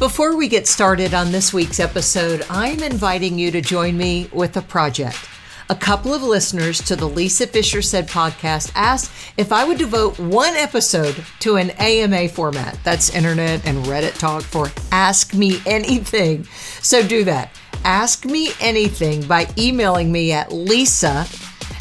Before 0.00 0.34
we 0.34 0.48
get 0.48 0.66
started 0.66 1.12
on 1.12 1.30
this 1.30 1.52
week's 1.52 1.78
episode, 1.78 2.46
I'm 2.48 2.82
inviting 2.82 3.38
you 3.38 3.50
to 3.50 3.60
join 3.60 3.98
me 3.98 4.30
with 4.32 4.56
a 4.56 4.62
project. 4.62 5.28
A 5.68 5.74
couple 5.74 6.14
of 6.14 6.22
listeners 6.22 6.80
to 6.84 6.96
the 6.96 7.06
Lisa 7.06 7.46
Fischer 7.46 7.82
Said 7.82 8.08
podcast 8.08 8.72
asked 8.74 9.12
if 9.36 9.52
I 9.52 9.66
would 9.66 9.76
devote 9.76 10.18
one 10.18 10.54
episode 10.54 11.22
to 11.40 11.56
an 11.56 11.68
AMA 11.72 12.30
format. 12.30 12.78
That's 12.82 13.14
internet 13.14 13.66
and 13.66 13.84
Reddit 13.84 14.18
talk 14.18 14.42
for 14.42 14.68
Ask 14.90 15.34
Me 15.34 15.60
Anything. 15.66 16.44
So 16.80 17.06
do 17.06 17.22
that. 17.24 17.50
Ask 17.84 18.24
me 18.24 18.52
anything 18.58 19.26
by 19.26 19.48
emailing 19.58 20.10
me 20.10 20.32
at 20.32 20.50
lisa 20.50 21.26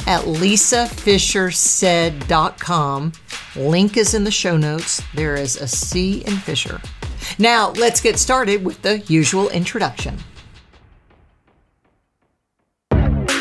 at 0.08 0.26
lisafischersaid.com. 0.26 3.14
Link 3.56 3.96
is 3.96 4.14
in 4.14 4.26
the 4.26 4.32
show 4.32 4.58
notes. 4.58 5.02
There 5.14 5.36
is 5.36 5.56
a 5.56 5.70
C 5.70 6.22
in 6.26 6.36
Fischer. 6.36 6.82
Now, 7.38 7.72
let's 7.72 8.02
get 8.02 8.18
started 8.18 8.66
with 8.66 8.82
the 8.82 9.00
usual 9.00 9.50
introduction. 9.50 10.18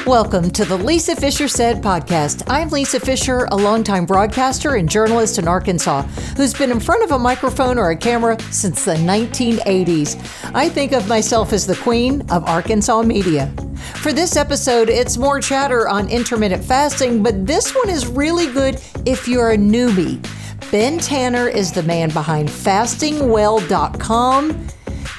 Welcome 0.09 0.50
to 0.52 0.64
the 0.64 0.78
Lisa 0.78 1.14
Fischer 1.14 1.48
Said 1.48 1.83
podcast. 1.83 2.42
I'm 2.46 2.70
Lisa 2.70 2.98
Fischer, 2.98 3.45
a 3.50 3.56
longtime 3.56 4.06
broadcaster 4.06 4.77
and 4.77 4.88
journalist 4.88 5.38
in 5.38 5.46
Arkansas 5.46 6.00
who's 6.34 6.55
been 6.55 6.70
in 6.70 6.80
front 6.80 7.05
of 7.05 7.12
a 7.12 7.19
microphone 7.19 7.77
or 7.77 7.91
a 7.91 7.96
camera 7.96 8.41
since 8.50 8.86
the 8.86 8.95
1980s. 8.95 10.16
I 10.55 10.70
think 10.70 10.92
of 10.92 11.08
myself 11.08 11.52
as 11.52 11.66
the 11.66 11.77
queen 11.77 12.22
of 12.30 12.42
Arkansas 12.45 13.02
media. 13.02 13.52
For 13.97 14.14
this 14.14 14.34
episode, 14.34 14.88
it's 14.88 15.19
more 15.19 15.41
chatter 15.41 15.86
on 15.86 16.08
intermittent 16.08 16.64
fasting, 16.64 17.22
but 17.22 17.47
this 17.47 17.74
one 17.74 17.91
is 17.91 18.06
really 18.06 18.50
good 18.50 18.80
if 19.05 19.28
you're 19.28 19.50
a 19.50 19.58
newbie. 19.58 20.24
Ben 20.70 20.98
Tanner 20.98 21.48
is 21.48 21.72
the 21.72 21.82
man 21.82 22.10
behind 22.10 22.48
fastingwell.com. 22.48 24.68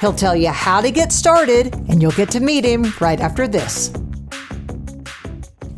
He'll 0.00 0.12
tell 0.12 0.36
you 0.36 0.50
how 0.50 0.80
to 0.80 0.90
get 0.90 1.12
started, 1.12 1.74
and 1.88 2.00
you'll 2.00 2.12
get 2.12 2.30
to 2.30 2.40
meet 2.40 2.64
him 2.64 2.92
right 3.00 3.20
after 3.20 3.48
this. 3.48 3.92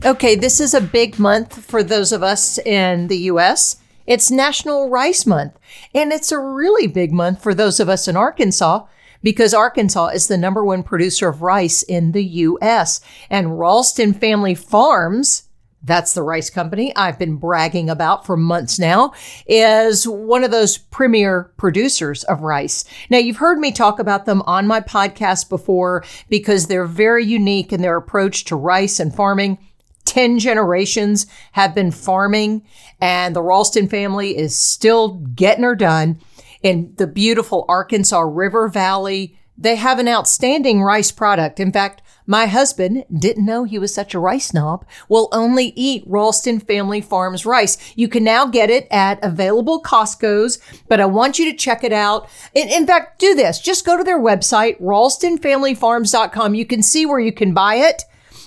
Okay, 0.05 0.35
this 0.35 0.61
is 0.61 0.75
a 0.75 0.81
big 0.81 1.19
month 1.19 1.65
for 1.65 1.83
those 1.83 2.13
of 2.13 2.23
us 2.23 2.59
in 2.59 3.09
the 3.09 3.19
US. 3.19 3.77
It's 4.07 4.31
National 4.31 4.91
Rice 4.91 5.27
Month, 5.27 5.59
and 5.95 6.13
it's 6.13 6.33
a 6.33 6.39
really 6.39 6.87
big 6.87 7.13
month 7.13 7.43
for 7.43 7.55
those 7.55 7.81
of 7.81 7.89
us 7.89 8.09
in 8.09 8.17
Arkansas 8.17 8.85
because 9.23 9.55
Arkansas 9.55 10.09
is 10.09 10.27
the 10.27 10.37
number 10.37 10.65
one 10.65 10.83
producer 10.83 11.29
of 11.29 11.43
rice 11.43 11.83
in 11.83 12.13
the 12.13 12.25
US. 12.25 13.01
And 13.31 13.59
Ralston 13.59 14.13
Family 14.13 14.55
Farms, 14.55 15.45
that's 15.85 16.15
the 16.15 16.23
rice 16.23 16.51
company 16.51 16.95
I've 16.95 17.19
been 17.19 17.37
bragging 17.37 17.91
about 17.91 18.25
for 18.25 18.37
months 18.37 18.79
now, 18.79 19.13
is 19.47 20.07
one 20.07 20.45
of 20.45 20.51
those 20.51 20.79
premier 20.79 21.51
producers 21.57 22.25
of 22.25 22.43
rice. 22.43 22.85
Now, 23.11 23.19
you've 23.19 23.39
heard 23.39 23.59
me 23.59 23.73
talk 23.73 23.99
about 23.99 24.25
them 24.25 24.43
on 24.43 24.67
my 24.67 24.81
podcast 24.81 25.49
before 25.49 26.05
because 26.29 26.67
they're 26.67 26.87
very 26.87 27.25
unique 27.25 27.73
in 27.73 27.83
their 27.83 27.97
approach 27.97 28.45
to 28.45 28.57
rice 28.57 29.01
and 29.01 29.15
farming. 29.15 29.59
10 30.05 30.39
generations 30.39 31.27
have 31.53 31.75
been 31.75 31.91
farming, 31.91 32.63
and 33.01 33.35
the 33.35 33.43
Ralston 33.43 33.89
family 33.89 34.37
is 34.37 34.55
still 34.55 35.15
getting 35.35 35.65
her 35.65 35.75
done 35.75 36.21
in 36.63 36.93
the 36.97 37.07
beautiful 37.07 37.65
Arkansas 37.69 38.21
River 38.21 38.69
Valley. 38.69 39.39
They 39.57 39.77
have 39.77 39.99
an 39.99 40.09
outstanding 40.09 40.83
rice 40.83 41.13
product. 41.13 41.61
In 41.61 41.73
fact, 41.73 42.02
my 42.27 42.47
husband 42.47 43.05
didn't 43.13 43.45
know 43.45 43.65
he 43.65 43.79
was 43.79 43.95
such 43.95 44.15
a 44.15 44.19
rice 44.19 44.47
snob, 44.47 44.85
will 45.09 45.29
only 45.33 45.73
eat 45.77 46.05
Ralston 46.07 46.61
Family 46.61 47.01
Farms 47.01 47.45
rice. 47.45 47.79
You 47.97 48.09
can 48.09 48.25
now 48.25 48.47
get 48.47 48.71
it 48.71 48.87
at 48.91 49.23
available 49.25 49.83
Costco's, 49.83 50.59
but 50.89 51.01
I 51.01 51.07
want 51.07 51.39
you 51.39 51.51
to 51.51 51.57
check 51.57 51.85
it 51.85 51.93
out. 51.93 52.29
In, 52.55 52.69
in 52.69 52.87
fact, 52.87 53.19
do 53.19 53.35
this. 53.35 53.61
Just 53.61 53.87
go 53.87 53.97
to 53.97 54.05
their 54.05 54.21
website, 54.21 54.81
ralstonfamilyfarms.com. 54.81 56.55
You 56.55 56.67
can 56.67 56.83
see 56.83 57.07
where 57.07 57.21
you 57.21 57.33
can 57.33 57.55
buy 57.55 57.77
it. 57.77 58.05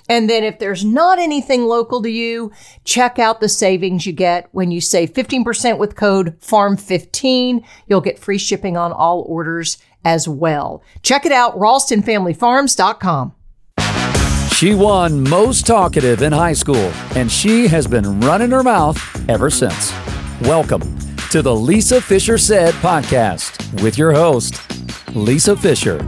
And 0.08 0.30
then 0.30 0.44
if 0.44 0.60
there's 0.60 0.86
not 0.86 1.20
anything 1.20 1.66
local 1.66 2.02
to 2.04 2.10
you, 2.10 2.52
check 2.84 3.18
out 3.18 3.40
the 3.40 3.50
savings 3.50 4.06
you 4.06 4.14
get 4.14 4.48
when 4.52 4.72
you 4.72 4.80
save 4.80 5.14
15% 5.14 5.78
with 5.80 5.96
code 5.96 6.40
FARM15. 6.42 7.66
You'll 7.88 8.02
get 8.02 8.20
free 8.20 8.38
shipping 8.38 8.78
on 8.78 8.92
all 8.92 9.26
orders 9.28 9.78
as 10.04 10.28
well. 10.28 10.84
Check 11.02 11.26
it 11.26 11.32
out, 11.32 11.58
ralstonfamilyfarms.com. 11.58 13.35
She 14.56 14.74
won 14.74 15.22
most 15.22 15.68
talkative 15.68 16.22
in 16.22 16.32
high 16.32 16.54
school, 16.54 16.90
and 17.14 17.30
she 17.30 17.68
has 17.68 17.88
been 17.88 18.22
running 18.22 18.52
her 18.52 18.64
mouth 18.64 18.98
ever 19.30 19.50
since. 19.50 19.92
Welcome 20.44 20.98
to 21.32 21.42
the 21.42 21.54
Lisa 21.54 22.00
Fischer 22.00 22.38
Said 22.38 22.74
podcast 22.76 23.84
with 23.84 23.98
your 23.98 24.14
host, 24.14 24.62
Lisa 25.14 25.58
Fischer. 25.58 26.00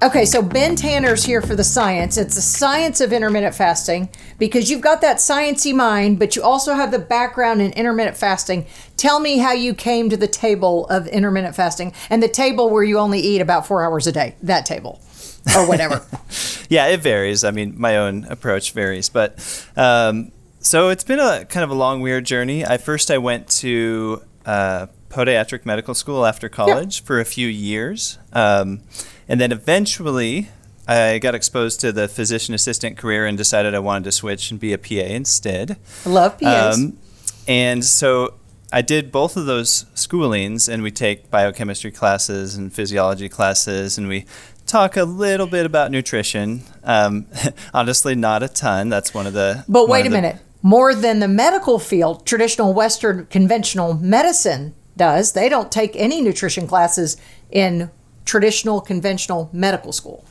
Okay, 0.00 0.24
so 0.24 0.42
Ben 0.42 0.76
Tanner's 0.76 1.24
here 1.24 1.42
for 1.42 1.56
the 1.56 1.64
science. 1.64 2.16
It's 2.16 2.36
the 2.36 2.40
science 2.40 3.00
of 3.00 3.12
intermittent 3.12 3.56
fasting 3.56 4.08
because 4.38 4.70
you've 4.70 4.80
got 4.80 5.00
that 5.00 5.16
sciency 5.16 5.74
mind, 5.74 6.20
but 6.20 6.36
you 6.36 6.42
also 6.44 6.74
have 6.74 6.92
the 6.92 7.00
background 7.00 7.60
in 7.60 7.72
intermittent 7.72 8.16
fasting. 8.16 8.64
Tell 8.96 9.18
me 9.18 9.38
how 9.38 9.52
you 9.52 9.74
came 9.74 10.08
to 10.08 10.16
the 10.16 10.28
table 10.28 10.86
of 10.86 11.08
intermittent 11.08 11.56
fasting 11.56 11.94
and 12.10 12.22
the 12.22 12.28
table 12.28 12.70
where 12.70 12.84
you 12.84 12.98
only 12.98 13.18
eat 13.18 13.40
about 13.40 13.66
four 13.66 13.82
hours 13.82 14.06
a 14.06 14.12
day, 14.12 14.36
that 14.40 14.66
table 14.66 15.00
or 15.56 15.66
whatever. 15.66 16.04
yeah, 16.68 16.86
it 16.86 17.00
varies. 17.00 17.44
I 17.44 17.50
mean, 17.50 17.74
my 17.76 17.96
own 17.96 18.24
approach 18.24 18.72
varies, 18.72 19.08
but 19.08 19.66
um, 19.76 20.32
so 20.60 20.88
it's 20.88 21.04
been 21.04 21.18
a 21.18 21.44
kind 21.44 21.64
of 21.64 21.70
a 21.70 21.74
long, 21.74 22.00
weird 22.00 22.24
journey. 22.24 22.64
I 22.64 22.76
first 22.76 23.10
I 23.10 23.18
went 23.18 23.48
to 23.48 24.22
uh, 24.46 24.86
podiatric 25.12 25.66
medical 25.66 25.94
school 25.94 26.24
after 26.24 26.48
college 26.48 27.00
yeah. 27.00 27.06
for 27.06 27.20
a 27.20 27.24
few 27.24 27.48
years. 27.48 28.18
Um, 28.32 28.80
and 29.28 29.40
then 29.40 29.52
eventually, 29.52 30.48
I 30.88 31.18
got 31.18 31.34
exposed 31.34 31.80
to 31.80 31.92
the 31.92 32.08
physician 32.08 32.54
assistant 32.54 32.96
career 32.96 33.26
and 33.26 33.36
decided 33.36 33.74
I 33.74 33.78
wanted 33.78 34.04
to 34.04 34.12
switch 34.12 34.50
and 34.50 34.58
be 34.58 34.72
a 34.72 34.78
PA 34.78 34.94
instead. 34.94 35.76
love 36.04 36.38
PAs. 36.38 36.76
Um, 36.76 36.98
and 37.46 37.84
so 37.84 38.34
I 38.72 38.80
did 38.80 39.12
both 39.12 39.36
of 39.36 39.44
those 39.44 39.84
schoolings, 39.94 40.72
and 40.72 40.82
we 40.82 40.90
take 40.90 41.30
biochemistry 41.30 41.90
classes 41.90 42.54
and 42.54 42.72
physiology 42.72 43.28
classes, 43.28 43.98
and 43.98 44.08
we 44.08 44.24
talk 44.72 44.96
a 44.96 45.04
little 45.04 45.46
bit 45.46 45.66
about 45.66 45.90
nutrition. 45.90 46.62
Um, 46.82 47.26
honestly, 47.74 48.14
not 48.14 48.42
a 48.42 48.48
ton. 48.48 48.88
That's 48.88 49.14
one 49.14 49.26
of 49.26 49.34
the. 49.34 49.64
But 49.68 49.88
wait 49.88 50.06
a 50.06 50.08
the, 50.08 50.16
minute. 50.16 50.36
More 50.62 50.94
than 50.94 51.20
the 51.20 51.28
medical 51.28 51.78
field, 51.78 52.26
traditional 52.26 52.72
Western 52.72 53.26
conventional 53.26 53.94
medicine 53.94 54.74
does. 54.96 55.32
They 55.32 55.48
don't 55.48 55.70
take 55.70 55.94
any 55.96 56.20
nutrition 56.20 56.66
classes 56.66 57.16
in 57.50 57.90
traditional 58.24 58.80
conventional 58.80 59.50
medical 59.52 59.92
school? 59.92 60.24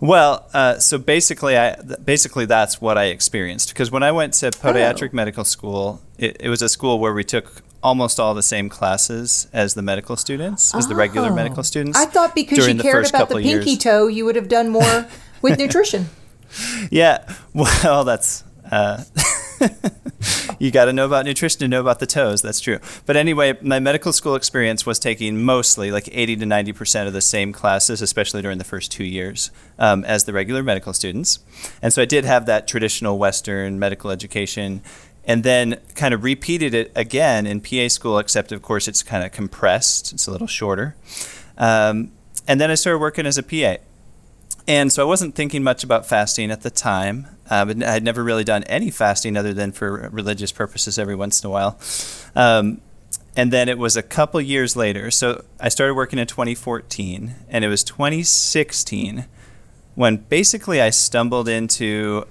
Well, 0.00 0.48
uh, 0.54 0.78
so 0.78 0.98
basically, 0.98 1.56
I 1.56 1.76
basically 2.04 2.46
that's 2.46 2.80
what 2.80 2.96
I 2.96 3.06
experienced 3.06 3.68
because 3.68 3.90
when 3.90 4.02
I 4.02 4.12
went 4.12 4.32
to 4.34 4.50
podiatric 4.50 5.10
oh. 5.12 5.16
medical 5.16 5.44
school, 5.44 6.00
it, 6.16 6.38
it, 6.40 6.48
was 6.48 6.62
a 6.62 6.68
school 6.68 6.98
where 6.98 7.12
we 7.12 7.22
took 7.22 7.62
almost 7.82 8.18
all 8.18 8.34
the 8.34 8.42
same 8.42 8.68
classes 8.68 9.48
as 9.52 9.74
the 9.74 9.82
medical 9.82 10.16
students, 10.16 10.74
as 10.74 10.86
oh. 10.86 10.88
the 10.88 10.94
regular 10.94 11.32
medical 11.32 11.62
students. 11.62 11.98
I 11.98 12.06
thought 12.06 12.34
because 12.34 12.66
you 12.66 12.74
cared 12.76 13.08
about 13.08 13.28
the 13.28 13.36
pinky 13.36 13.70
years. 13.70 13.78
toe, 13.78 14.06
you 14.06 14.24
would 14.24 14.36
have 14.36 14.48
done 14.48 14.68
more 14.68 15.06
with 15.42 15.58
nutrition. 15.58 16.06
Yeah, 16.90 17.32
well, 17.52 18.04
that's. 18.04 18.44
Uh, 18.70 19.02
you 20.58 20.70
got 20.70 20.86
to 20.86 20.92
know 20.92 21.06
about 21.06 21.24
nutrition 21.24 21.60
to 21.60 21.68
know 21.68 21.80
about 21.80 22.00
the 22.00 22.06
toes. 22.06 22.42
That's 22.42 22.60
true. 22.60 22.78
But 23.06 23.16
anyway, 23.16 23.56
my 23.62 23.80
medical 23.80 24.12
school 24.12 24.34
experience 24.34 24.84
was 24.84 24.98
taking 24.98 25.42
mostly 25.42 25.90
like 25.90 26.08
80 26.12 26.36
to 26.36 26.46
90 26.46 26.72
percent 26.72 27.06
of 27.06 27.14
the 27.14 27.20
same 27.20 27.52
classes, 27.52 28.02
especially 28.02 28.42
during 28.42 28.58
the 28.58 28.64
first 28.64 28.92
two 28.92 29.04
years, 29.04 29.50
um, 29.78 30.04
as 30.04 30.24
the 30.24 30.32
regular 30.32 30.62
medical 30.62 30.92
students. 30.92 31.38
And 31.80 31.92
so 31.92 32.02
I 32.02 32.04
did 32.04 32.24
have 32.24 32.46
that 32.46 32.68
traditional 32.68 33.18
Western 33.18 33.78
medical 33.78 34.10
education. 34.10 34.82
And 35.28 35.44
then 35.44 35.80
kind 35.94 36.12
of 36.12 36.24
repeated 36.24 36.74
it 36.74 36.90
again 36.96 37.46
in 37.46 37.60
PA 37.60 37.86
school, 37.88 38.18
except 38.18 38.50
of 38.50 38.62
course 38.62 38.88
it's 38.88 39.04
kind 39.04 39.24
of 39.24 39.30
compressed. 39.30 40.12
It's 40.12 40.26
a 40.26 40.32
little 40.32 40.48
shorter. 40.48 40.96
Um, 41.56 42.12
and 42.48 42.60
then 42.60 42.70
I 42.70 42.74
started 42.74 42.98
working 42.98 43.26
as 43.26 43.38
a 43.38 43.42
PA. 43.42 43.76
And 44.66 44.92
so 44.92 45.02
I 45.02 45.06
wasn't 45.06 45.34
thinking 45.34 45.62
much 45.62 45.84
about 45.84 46.06
fasting 46.06 46.50
at 46.50 46.62
the 46.62 46.70
time. 46.70 47.26
Uh, 47.50 47.64
but 47.66 47.82
I 47.82 47.92
had 47.92 48.02
never 48.02 48.24
really 48.24 48.44
done 48.44 48.64
any 48.64 48.90
fasting 48.90 49.36
other 49.36 49.54
than 49.54 49.72
for 49.72 50.08
religious 50.10 50.52
purposes 50.52 50.98
every 50.98 51.14
once 51.14 51.42
in 51.42 51.48
a 51.48 51.50
while. 51.50 51.78
Um, 52.34 52.80
and 53.36 53.52
then 53.52 53.68
it 53.68 53.78
was 53.78 53.96
a 53.96 54.02
couple 54.02 54.40
years 54.40 54.76
later. 54.76 55.10
So 55.10 55.44
I 55.60 55.68
started 55.68 55.94
working 55.94 56.18
in 56.18 56.26
2014, 56.26 57.34
and 57.48 57.64
it 57.64 57.68
was 57.68 57.84
2016 57.84 59.26
when 59.94 60.16
basically 60.16 60.80
I 60.80 60.90
stumbled 60.90 61.48
into 61.48 62.26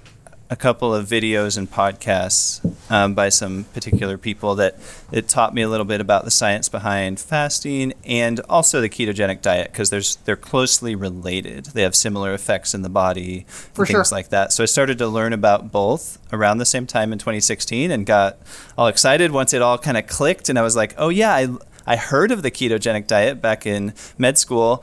a 0.50 0.56
couple 0.56 0.94
of 0.94 1.06
videos 1.06 1.58
and 1.58 1.70
podcasts 1.70 2.64
um, 2.90 3.14
by 3.14 3.28
some 3.28 3.64
particular 3.74 4.16
people 4.16 4.54
that 4.54 4.76
it 5.12 5.28
taught 5.28 5.52
me 5.52 5.60
a 5.60 5.68
little 5.68 5.84
bit 5.84 6.00
about 6.00 6.24
the 6.24 6.30
science 6.30 6.70
behind 6.70 7.20
fasting 7.20 7.92
and 8.04 8.40
also 8.48 8.80
the 8.80 8.88
ketogenic 8.88 9.42
diet 9.42 9.70
because 9.70 9.90
there's 9.90 10.16
they're 10.24 10.36
closely 10.36 10.94
related. 10.94 11.66
They 11.66 11.82
have 11.82 11.94
similar 11.94 12.32
effects 12.32 12.72
in 12.72 12.80
the 12.80 12.88
body, 12.88 13.44
For 13.48 13.84
things 13.84 14.08
sure. 14.08 14.16
like 14.16 14.30
that. 14.30 14.52
So 14.52 14.62
I 14.62 14.66
started 14.66 14.96
to 14.98 15.06
learn 15.06 15.34
about 15.34 15.70
both 15.70 16.18
around 16.32 16.58
the 16.58 16.66
same 16.66 16.86
time 16.86 17.12
in 17.12 17.18
2016 17.18 17.90
and 17.90 18.06
got 18.06 18.38
all 18.78 18.86
excited 18.86 19.32
once 19.32 19.52
it 19.52 19.60
all 19.60 19.76
kind 19.76 19.98
of 19.98 20.06
clicked 20.06 20.48
and 20.48 20.58
I 20.58 20.62
was 20.62 20.74
like, 20.76 20.94
oh 20.96 21.10
yeah, 21.10 21.34
I 21.34 21.48
I 21.86 21.96
heard 21.96 22.30
of 22.30 22.42
the 22.42 22.50
ketogenic 22.50 23.06
diet 23.06 23.42
back 23.42 23.66
in 23.66 23.92
med 24.16 24.38
school 24.38 24.82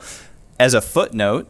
as 0.60 0.74
a 0.74 0.80
footnote. 0.80 1.48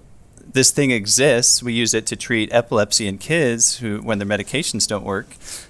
This 0.53 0.71
thing 0.71 0.91
exists. 0.91 1.63
We 1.63 1.73
use 1.73 1.95
it 1.95 2.07
to 2.07 2.17
treat 2.17 2.53
epilepsy 2.53 3.07
in 3.07 3.19
kids 3.19 3.79
who, 3.79 3.99
when 3.99 4.19
their 4.19 4.29
medications 4.29 4.87
don't 4.87 5.05
work. 5.05 5.27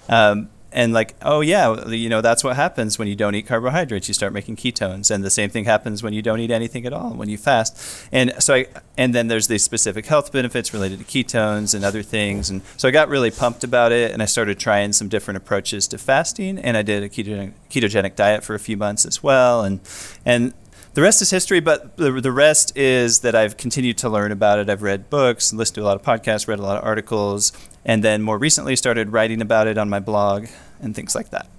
Um, 0.09 0.49
and 0.77 0.93
like 0.93 1.15
oh 1.23 1.41
yeah 1.41 1.87
you 1.87 2.09
know 2.09 2.21
that's 2.21 2.45
what 2.45 2.55
happens 2.55 2.99
when 2.99 3.09
you 3.09 3.17
don't 3.17 3.35
eat 3.35 3.47
carbohydrates 3.47 4.09
you 4.09 4.15
start 4.15 4.33
making 4.33 4.55
ketones 4.55 5.11
and 5.13 5.25
the 5.25 5.31
same 5.31 5.49
thing 5.49 5.65
happens 5.65 6.03
when 6.03 6.13
you 6.13 6.21
don't 6.21 6.39
eat 6.39 6.51
anything 6.51 6.85
at 6.85 6.93
all 6.93 7.15
when 7.15 7.29
you 7.29 7.39
fast 7.39 8.07
and 8.13 8.33
so 8.39 8.55
i 8.55 8.67
and 8.99 9.15
then 9.15 9.29
there's 9.29 9.49
these 9.49 9.63
specific 9.63 10.07
health 10.07 10.31
benefits 10.31 10.75
related 10.75 10.99
to 10.99 11.05
ketones 11.05 11.75
and 11.75 11.85
other 11.85 12.03
things 12.03 12.51
and 12.51 12.61
so 12.77 12.87
i 12.87 12.91
got 12.91 13.09
really 13.09 13.31
pumped 13.31 13.65
about 13.65 13.91
it 13.91 14.13
and 14.13 14.23
i 14.23 14.27
started 14.27 14.59
trying 14.59 14.93
some 14.93 15.09
different 15.09 15.37
approaches 15.37 15.89
to 15.89 15.97
fasting 15.97 16.59
and 16.59 16.77
i 16.77 16.83
did 16.83 17.03
a 17.03 17.09
ketogenic, 17.09 17.53
ketogenic 17.71 18.15
diet 18.15 18.45
for 18.45 18.55
a 18.55 18.61
few 18.61 18.77
months 18.77 19.07
as 19.07 19.23
well 19.23 19.65
and 19.65 19.81
and 20.27 20.53
the 20.97 21.03
rest 21.03 21.21
is 21.21 21.29
history, 21.29 21.61
but 21.61 21.99
the, 21.99 22.11
the 22.23 22.33
rest 22.33 22.75
is 22.75 23.21
that 23.21 23.35
I've 23.35 23.59
continued 23.59 23.99
to 23.99 24.09
learn 24.09 24.33
about 24.33 24.59
it. 24.59 24.71
I've 24.71 24.81
read 24.81 25.11
books, 25.11 25.53
listened 25.53 25.75
to 25.75 25.83
a 25.83 25.85
lot 25.85 25.97
of 25.97 26.03
podcasts, 26.03 26.49
read 26.49 26.59
a 26.59 26.63
lot 26.63 26.79
of 26.79 26.85
articles, 26.85 27.53
and 27.85 28.03
then 28.03 28.23
more 28.23 28.39
recently 28.39 28.77
started 28.77 29.13
writing 29.13 29.43
about 29.43 29.67
it 29.67 29.77
on 29.77 29.91
my 29.91 30.01
blog 30.01 30.47
and 30.81 30.95
things 30.95 31.15
like 31.15 31.29
that. 31.33 31.51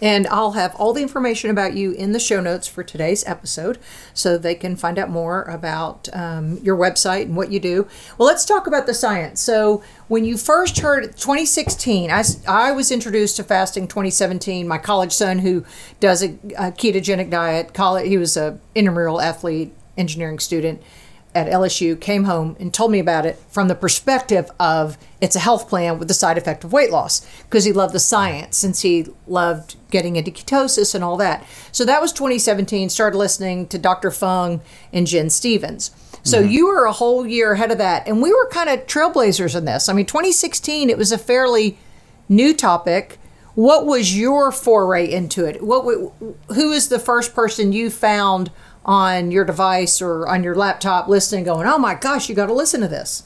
And 0.00 0.26
I'll 0.28 0.52
have 0.52 0.74
all 0.76 0.92
the 0.92 1.02
information 1.02 1.50
about 1.50 1.74
you 1.74 1.92
in 1.92 2.12
the 2.12 2.20
show 2.20 2.40
notes 2.40 2.66
for 2.66 2.82
today's 2.82 3.24
episode 3.26 3.78
so 4.14 4.38
they 4.38 4.54
can 4.54 4.76
find 4.76 4.98
out 4.98 5.10
more 5.10 5.42
about 5.44 6.08
um, 6.12 6.58
your 6.58 6.76
website 6.76 7.22
and 7.22 7.36
what 7.36 7.50
you 7.50 7.60
do. 7.60 7.86
Well, 8.16 8.26
let's 8.26 8.44
talk 8.44 8.66
about 8.66 8.86
the 8.86 8.94
science. 8.94 9.40
So, 9.40 9.82
when 10.08 10.24
you 10.24 10.36
first 10.36 10.80
heard 10.80 11.04
2016, 11.16 12.10
I, 12.10 12.24
I 12.48 12.72
was 12.72 12.90
introduced 12.90 13.36
to 13.36 13.44
fasting 13.44 13.86
2017. 13.86 14.66
My 14.66 14.78
college 14.78 15.12
son, 15.12 15.38
who 15.38 15.64
does 16.00 16.22
a, 16.22 16.30
a 16.56 16.72
ketogenic 16.72 17.30
diet, 17.30 17.74
college, 17.74 18.08
he 18.08 18.18
was 18.18 18.36
an 18.36 18.60
intramural 18.74 19.20
athlete, 19.20 19.72
engineering 19.96 20.40
student 20.40 20.82
at 21.34 21.46
LSU 21.46 22.00
came 22.00 22.24
home 22.24 22.56
and 22.58 22.74
told 22.74 22.90
me 22.90 22.98
about 22.98 23.24
it 23.24 23.36
from 23.48 23.68
the 23.68 23.74
perspective 23.74 24.50
of 24.58 24.98
it's 25.20 25.36
a 25.36 25.40
health 25.40 25.68
plan 25.68 25.98
with 25.98 26.08
the 26.08 26.14
side 26.14 26.36
effect 26.36 26.64
of 26.64 26.72
weight 26.72 26.90
loss 26.90 27.26
because 27.44 27.64
he 27.64 27.72
loved 27.72 27.94
the 27.94 28.00
science 28.00 28.56
since 28.56 28.80
he 28.82 29.06
loved 29.26 29.76
getting 29.90 30.16
into 30.16 30.30
ketosis 30.30 30.94
and 30.94 31.04
all 31.04 31.16
that. 31.16 31.46
So 31.70 31.84
that 31.84 32.00
was 32.00 32.12
2017. 32.12 32.88
Started 32.88 33.16
listening 33.16 33.68
to 33.68 33.78
Dr. 33.78 34.10
Fung 34.10 34.60
and 34.92 35.06
Gin 35.06 35.30
Stephens. 35.30 35.92
So 36.22 36.42
mm-hmm. 36.42 36.50
you 36.50 36.66
were 36.66 36.84
a 36.84 36.92
whole 36.92 37.26
year 37.26 37.52
ahead 37.52 37.70
of 37.70 37.78
that, 37.78 38.06
and 38.06 38.20
we 38.20 38.32
were 38.32 38.48
kind 38.50 38.68
of 38.68 38.86
trailblazers 38.86 39.56
in 39.56 39.64
this. 39.64 39.88
I 39.88 39.92
mean, 39.92 40.06
2016 40.06 40.90
it 40.90 40.98
was 40.98 41.12
a 41.12 41.18
fairly 41.18 41.78
new 42.28 42.54
topic. 42.54 43.18
What 43.54 43.86
was 43.86 44.16
your 44.16 44.52
foray 44.52 45.10
into 45.10 45.44
it? 45.44 45.62
What 45.62 45.84
who 46.54 46.72
is 46.72 46.88
the 46.88 46.98
first 46.98 47.34
person 47.34 47.72
you 47.72 47.90
found? 47.90 48.50
On 48.84 49.30
your 49.30 49.44
device 49.44 50.00
or 50.00 50.26
on 50.26 50.42
your 50.42 50.54
laptop 50.54 51.08
listening, 51.08 51.44
going, 51.44 51.66
oh 51.66 51.78
my 51.78 51.94
gosh, 51.94 52.28
you 52.28 52.34
got 52.34 52.46
to 52.46 52.52
listen 52.52 52.80
to 52.80 52.88
this? 52.88 53.24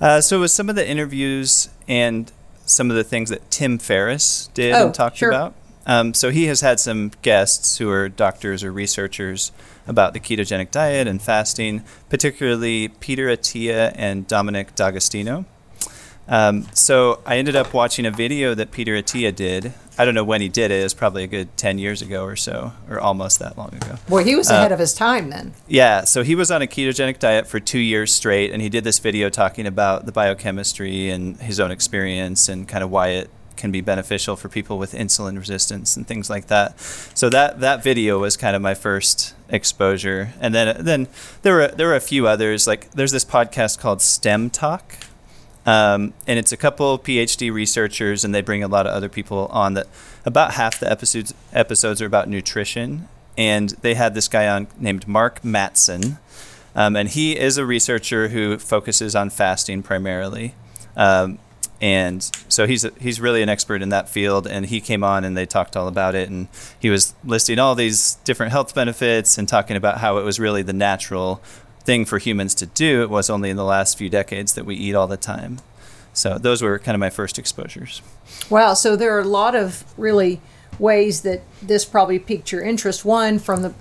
Uh, 0.00 0.20
so, 0.20 0.40
with 0.40 0.50
some 0.50 0.68
of 0.68 0.76
the 0.76 0.88
interviews 0.88 1.68
and 1.88 2.30
some 2.64 2.90
of 2.90 2.96
the 2.96 3.04
things 3.04 3.30
that 3.30 3.50
Tim 3.50 3.78
Ferriss 3.78 4.48
did 4.54 4.74
oh, 4.74 4.86
and 4.86 4.94
talked 4.94 5.16
sure. 5.16 5.30
about. 5.30 5.54
Um, 5.86 6.14
so, 6.14 6.30
he 6.30 6.46
has 6.46 6.60
had 6.60 6.78
some 6.78 7.10
guests 7.22 7.78
who 7.78 7.90
are 7.90 8.08
doctors 8.08 8.62
or 8.62 8.70
researchers 8.72 9.50
about 9.88 10.12
the 10.12 10.20
ketogenic 10.20 10.70
diet 10.70 11.08
and 11.08 11.20
fasting, 11.20 11.82
particularly 12.08 12.88
Peter 12.88 13.26
Attia 13.26 13.92
and 13.96 14.28
Dominic 14.28 14.74
D'Agostino. 14.74 15.46
Um, 16.28 16.66
so 16.74 17.20
I 17.24 17.38
ended 17.38 17.56
up 17.56 17.72
watching 17.72 18.04
a 18.04 18.10
video 18.10 18.54
that 18.54 18.70
Peter 18.70 18.92
Attia 18.92 19.34
did. 19.34 19.72
I 19.96 20.04
don't 20.04 20.14
know 20.14 20.24
when 20.24 20.40
he 20.40 20.48
did 20.48 20.70
it. 20.70 20.80
It 20.80 20.82
was 20.84 20.94
probably 20.94 21.24
a 21.24 21.26
good 21.26 21.56
10 21.56 21.78
years 21.78 22.02
ago 22.02 22.24
or 22.24 22.36
so, 22.36 22.72
or 22.88 23.00
almost 23.00 23.38
that 23.40 23.58
long 23.58 23.74
ago. 23.74 23.96
Boy, 24.08 24.24
he 24.24 24.36
was 24.36 24.48
ahead 24.48 24.70
uh, 24.70 24.74
of 24.74 24.78
his 24.78 24.94
time 24.94 25.30
then. 25.30 25.54
Yeah. 25.66 26.04
So 26.04 26.22
he 26.22 26.34
was 26.34 26.50
on 26.50 26.62
a 26.62 26.66
ketogenic 26.66 27.18
diet 27.18 27.46
for 27.46 27.58
two 27.58 27.80
years 27.80 28.14
straight, 28.14 28.52
and 28.52 28.62
he 28.62 28.68
did 28.68 28.84
this 28.84 28.98
video 28.98 29.28
talking 29.30 29.66
about 29.66 30.06
the 30.06 30.12
biochemistry 30.12 31.10
and 31.10 31.36
his 31.38 31.58
own 31.58 31.70
experience 31.70 32.48
and 32.48 32.68
kind 32.68 32.84
of 32.84 32.90
why 32.90 33.08
it 33.08 33.30
can 33.58 33.72
be 33.72 33.80
beneficial 33.80 34.36
for 34.36 34.48
people 34.48 34.78
with 34.78 34.92
insulin 34.92 35.36
resistance 35.36 35.96
and 35.96 36.06
things 36.06 36.30
like 36.30 36.46
that. 36.46 36.78
So 36.80 37.28
that 37.30 37.60
that 37.60 37.82
video 37.82 38.18
was 38.20 38.36
kind 38.36 38.54
of 38.54 38.62
my 38.62 38.74
first 38.74 39.34
exposure, 39.48 40.32
and 40.40 40.54
then 40.54 40.84
then 40.84 41.08
there 41.42 41.54
were 41.54 41.68
there 41.68 41.88
were 41.88 41.96
a 41.96 42.00
few 42.00 42.26
others. 42.28 42.66
Like 42.66 42.90
there's 42.92 43.12
this 43.12 43.24
podcast 43.24 43.80
called 43.80 44.00
STEM 44.00 44.50
Talk, 44.50 44.94
um, 45.68 46.14
and 46.26 46.38
it's 46.38 46.50
a 46.50 46.56
couple 46.56 46.98
PhD 46.98 47.52
researchers, 47.52 48.24
and 48.24 48.34
they 48.34 48.40
bring 48.40 48.64
a 48.64 48.68
lot 48.68 48.86
of 48.86 48.94
other 48.94 49.10
people 49.10 49.48
on. 49.48 49.74
That 49.74 49.86
about 50.24 50.54
half 50.54 50.80
the 50.80 50.90
episodes 50.90 51.34
episodes 51.52 52.00
are 52.00 52.06
about 52.06 52.26
nutrition, 52.26 53.06
and 53.36 53.68
they 53.82 53.92
had 53.92 54.14
this 54.14 54.28
guy 54.28 54.48
on 54.48 54.68
named 54.78 55.06
Mark 55.06 55.42
Mattson, 55.42 56.16
um, 56.74 56.96
and 56.96 57.10
he 57.10 57.38
is 57.38 57.58
a 57.58 57.66
researcher 57.66 58.28
who 58.28 58.56
focuses 58.56 59.14
on 59.14 59.28
fasting 59.28 59.82
primarily. 59.82 60.54
Um, 60.96 61.38
and 61.82 62.22
so 62.48 62.66
he's 62.66 62.86
he's 62.98 63.20
really 63.20 63.42
an 63.42 63.50
expert 63.50 63.82
in 63.82 63.90
that 63.90 64.08
field 64.08 64.48
and 64.48 64.66
he 64.66 64.80
came 64.80 65.04
on 65.04 65.22
and 65.22 65.36
they 65.36 65.46
talked 65.46 65.76
all 65.76 65.86
about 65.86 66.16
it 66.16 66.28
and 66.28 66.48
he 66.80 66.90
was 66.90 67.14
listing 67.24 67.60
all 67.60 67.76
these 67.76 68.16
different 68.24 68.50
health 68.50 68.74
benefits 68.74 69.38
and 69.38 69.46
talking 69.46 69.76
about 69.76 69.98
how 69.98 70.18
it 70.18 70.24
was 70.24 70.40
really 70.40 70.62
the 70.62 70.72
natural 70.72 71.40
thing 71.88 72.04
for 72.04 72.18
humans 72.18 72.54
to 72.54 72.66
do. 72.66 73.00
It 73.00 73.08
was 73.08 73.30
only 73.30 73.48
in 73.48 73.56
the 73.56 73.64
last 73.64 73.96
few 73.96 74.10
decades 74.10 74.52
that 74.52 74.66
we 74.66 74.74
eat 74.76 74.94
all 74.94 75.06
the 75.06 75.16
time. 75.16 75.58
So 76.12 76.36
those 76.36 76.60
were 76.60 76.78
kind 76.78 76.94
of 76.94 77.00
my 77.00 77.08
first 77.08 77.38
exposures. 77.38 78.02
Wow. 78.50 78.74
So 78.74 78.94
there 78.94 79.16
are 79.16 79.20
a 79.20 79.32
lot 79.42 79.54
of 79.54 79.84
really 79.96 80.42
ways 80.78 81.22
that 81.22 81.40
this 81.62 81.86
probably 81.86 82.18
piqued 82.18 82.52
your 82.52 82.60
interest. 82.60 83.06
One, 83.06 83.38
from 83.38 83.62
the 83.62 83.72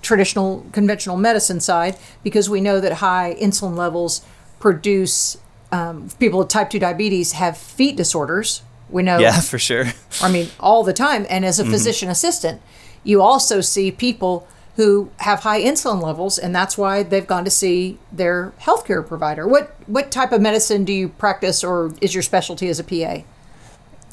traditional 0.00 0.64
conventional 0.70 1.16
medicine 1.16 1.58
side, 1.58 1.98
because 2.22 2.48
we 2.48 2.60
know 2.60 2.80
that 2.80 2.92
high 2.92 3.36
insulin 3.40 3.76
levels 3.76 4.24
produce 4.60 5.36
um, 5.72 6.08
people 6.20 6.38
with 6.38 6.48
type 6.48 6.70
2 6.70 6.78
diabetes 6.78 7.32
have 7.32 7.58
feet 7.58 7.96
disorders. 7.96 8.62
We 8.90 9.02
know. 9.02 9.18
Yeah, 9.18 9.40
for 9.40 9.58
sure. 9.58 9.86
I 10.22 10.30
mean, 10.30 10.50
all 10.60 10.84
the 10.84 10.92
time. 10.92 11.26
And 11.28 11.44
as 11.44 11.58
a 11.58 11.64
mm-hmm. 11.64 11.72
physician 11.72 12.10
assistant, 12.10 12.62
you 13.02 13.22
also 13.22 13.60
see 13.60 13.90
people 13.90 14.46
who 14.76 15.10
have 15.18 15.40
high 15.40 15.60
insulin 15.60 16.02
levels, 16.02 16.38
and 16.38 16.54
that's 16.54 16.76
why 16.76 17.02
they've 17.02 17.26
gone 17.26 17.44
to 17.44 17.50
see 17.50 17.98
their 18.12 18.52
healthcare 18.60 19.06
provider. 19.06 19.48
What 19.48 19.74
what 19.86 20.10
type 20.10 20.32
of 20.32 20.40
medicine 20.40 20.84
do 20.84 20.92
you 20.92 21.08
practice, 21.08 21.64
or 21.64 21.92
is 22.00 22.14
your 22.14 22.22
specialty 22.22 22.68
as 22.68 22.78
a 22.78 22.84
PA? 22.84 23.22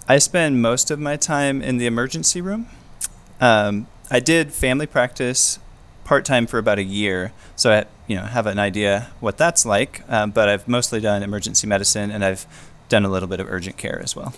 I 0.08 0.18
spend 0.18 0.62
most 0.62 0.90
of 0.90 1.00
my 1.00 1.18
time 1.18 1.62
in 1.62 1.78
the 1.78 1.86
emergency 1.86 2.42
room. 2.42 2.68
Um, 3.40 3.88
I 4.10 4.20
did 4.20 4.54
family 4.54 4.86
practice 4.86 5.60
part 6.06 6.26
time 6.26 6.48
for 6.48 6.58
about 6.58 6.80
a 6.80 6.84
year, 6.84 7.34
so 7.58 7.72
I 7.72 7.86
you 8.08 8.16
know 8.16 8.24
have 8.24 8.48
an 8.48 8.58
idea 8.58 9.10
what 9.20 9.38
that's 9.38 9.66
like. 9.66 10.02
Um, 10.08 10.32
but 10.32 10.48
I've 10.48 10.68
mostly 10.68 11.02
done 11.02 11.24
emergency 11.24 11.68
medicine, 11.68 12.10
and 12.10 12.24
I've 12.24 12.46
done 12.88 13.04
a 13.04 13.10
little 13.10 13.28
bit 13.28 13.42
of 13.42 13.52
urgent 13.52 13.76
care 13.76 14.00
as 14.02 14.16
well. 14.16 14.34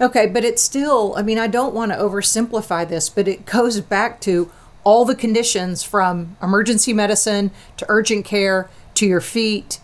Okay, 0.00 0.26
but 0.26 0.44
it's 0.44 0.62
still. 0.62 1.14
I 1.16 1.22
mean, 1.22 1.38
I 1.38 1.46
don't 1.46 1.74
want 1.74 1.92
to 1.92 1.98
oversimplify 1.98 2.88
this, 2.88 3.08
but 3.08 3.28
it 3.28 3.46
goes 3.46 3.80
back 3.80 4.20
to 4.22 4.50
all 4.90 5.04
the 5.04 5.14
conditions 5.14 5.84
from 5.84 6.36
emergency 6.42 6.92
medicine 6.92 7.52
to 7.76 7.86
urgent 7.88 8.24
care 8.24 8.68
to 8.92 9.06
your 9.06 9.20
feet 9.20 9.78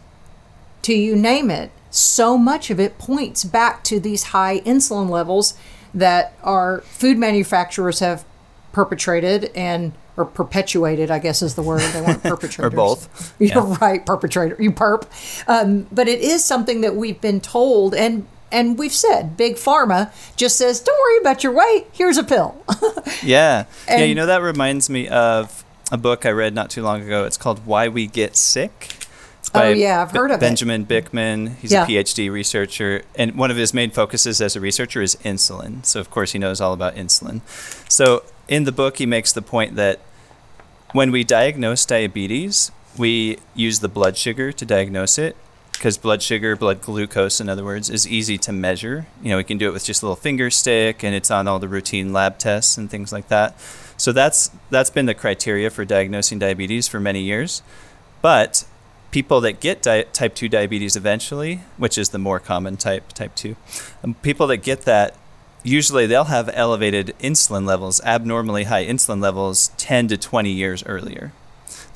to 0.83 0.93
you 0.93 1.15
name 1.15 1.49
it. 1.49 1.71
So 1.91 2.37
much 2.37 2.71
of 2.71 2.81
it 2.81 2.99
points 2.99 3.45
back 3.45 3.85
to 3.85 4.01
these 4.01 4.25
high 4.25 4.59
insulin 4.61 5.09
levels 5.09 5.55
that 5.95 6.35
our 6.43 6.81
food 6.81 7.19
manufacturers 7.19 8.01
have 8.01 8.25
perpetrated 8.73 9.53
and 9.55 9.93
or 10.17 10.25
perpetuated, 10.25 11.13
I 11.13 11.21
guess 11.21 11.41
is 11.41 11.55
the 11.55 11.63
word. 11.63 11.83
They 11.93 12.01
weren't 12.01 12.23
perpetrators. 12.25 12.59
or 12.59 12.71
both. 12.71 13.35
You're 13.39 13.51
yeah. 13.51 13.77
right, 13.81 14.05
perpetrator. 14.05 14.57
You 14.59 14.73
perp. 14.73 15.07
Um, 15.47 15.87
but 15.93 16.09
it 16.09 16.19
is 16.19 16.45
something 16.45 16.81
that 16.81 16.97
we've 16.97 17.21
been 17.21 17.41
told, 17.41 17.95
and 17.95 18.27
and 18.53 18.79
we've 18.79 18.95
said 18.95 19.37
big 19.37 19.57
pharma 19.57 20.13
just 20.37 20.57
says 20.57 20.81
don't 20.81 20.99
worry 21.01 21.19
about 21.19 21.43
your 21.43 21.53
weight 21.53 21.87
here's 21.93 22.19
a 22.19 22.25
pill. 22.25 22.63
Yeah. 23.23 23.65
And, 23.89 24.01
yeah 24.01 24.07
you 24.07 24.15
know 24.15 24.27
that 24.27 24.43
reminds 24.43 24.91
me 24.91 25.09
of 25.09 25.65
a 25.93 25.97
book 25.97 26.27
i 26.27 26.31
read 26.31 26.55
not 26.55 26.71
too 26.71 26.83
long 26.83 27.03
ago. 27.03 27.25
It's 27.25 27.37
called 27.37 27.65
why 27.67 27.89
we 27.89 28.07
get 28.07 28.37
sick. 28.37 28.97
Oh 29.55 29.69
yeah 29.69 30.03
i've 30.03 30.11
heard 30.11 30.31
of 30.31 30.41
benjamin 30.41 30.83
it. 30.83 30.89
Benjamin 30.89 31.47
Bikman. 31.47 31.57
He's 31.57 31.73
yeah. 31.73 31.85
a 31.85 31.87
phd 31.87 32.31
researcher 32.31 33.03
and 33.15 33.37
one 33.37 33.51
of 33.51 33.57
his 33.57 33.73
main 33.73 33.91
focuses 33.91 34.41
as 34.41 34.57
a 34.57 34.61
researcher 34.61 35.03
is 35.03 35.17
insulin. 35.17 35.85
So 35.85 36.01
of 36.01 36.11
course 36.11 36.33
he 36.33 36.39
knows 36.39 36.61
all 36.61 36.73
about 36.73 36.95
insulin. 36.95 37.41
So 37.91 38.25
in 38.49 38.65
the 38.65 38.73
book 38.73 38.99
he 38.99 39.07
makes 39.07 39.33
the 39.33 39.43
point 39.43 39.77
that 39.77 40.01
when 40.93 41.11
we 41.11 41.25
diagnose 41.25 41.85
diabetes 41.85 42.71
we 42.99 43.39
use 43.55 43.81
the 43.81 43.89
blood 43.89 44.17
sugar 44.17 44.53
to 44.53 44.65
diagnose 44.65 45.19
it 45.19 45.37
because 45.77 45.99
blood 45.99 46.23
sugar, 46.23 46.57
blood 46.57 46.81
glucose, 46.81 47.41
in 47.41 47.49
other 47.49 47.65
words, 47.65 47.91
is 47.91 48.07
easy 48.07 48.39
to 48.39 48.53
measure. 48.53 49.07
You 49.23 49.31
know, 49.31 49.37
we 49.37 49.45
can 49.45 49.59
do 49.59 49.69
it 49.69 49.73
with 49.73 49.85
just 49.85 50.03
a 50.03 50.07
little 50.07 50.17
finger 50.17 50.51
stick, 50.51 51.05
and 51.05 51.15
it's 51.15 51.31
on 51.31 51.47
all 51.47 51.59
the 51.59 51.69
routine 51.69 52.13
lab 52.13 52.39
tests 52.39 52.77
and 52.77 52.91
things 52.91 53.13
like 53.13 53.29
that. 53.29 53.59
So 53.97 54.13
that's 54.13 54.51
that's 54.71 54.91
been 54.91 55.07
the 55.07 55.15
criteria 55.15 55.71
for 55.71 55.85
diagnosing 55.85 56.39
diabetes 56.39 56.89
for 56.89 57.01
many 57.01 57.23
years. 57.23 57.63
But 58.23 58.65
people 59.11 59.41
that 59.41 59.61
get 59.61 59.83
di- 59.83 60.05
type 60.13 60.35
2 60.35 60.49
diabetes 60.49 60.97
eventually, 60.97 61.63
which 61.77 61.97
is 61.97 62.11
the 62.11 62.19
more 62.19 62.41
common 62.41 62.77
type, 62.77 63.13
type 63.13 63.35
2, 63.35 63.57
um, 64.05 64.15
people 64.17 64.47
that 64.49 64.59
get 64.59 64.83
that 64.83 65.17
usually 65.63 66.07
they'll 66.07 66.25
have 66.25 66.51
elevated 66.53 67.15
insulin 67.21 67.67
levels, 67.67 68.01
abnormally 68.03 68.65
high 68.65 68.85
insulin 68.85 69.23
levels, 69.23 69.69
10 69.77 70.09
to 70.09 70.17
20 70.17 70.51
years 70.51 70.85
earlier. 70.87 71.33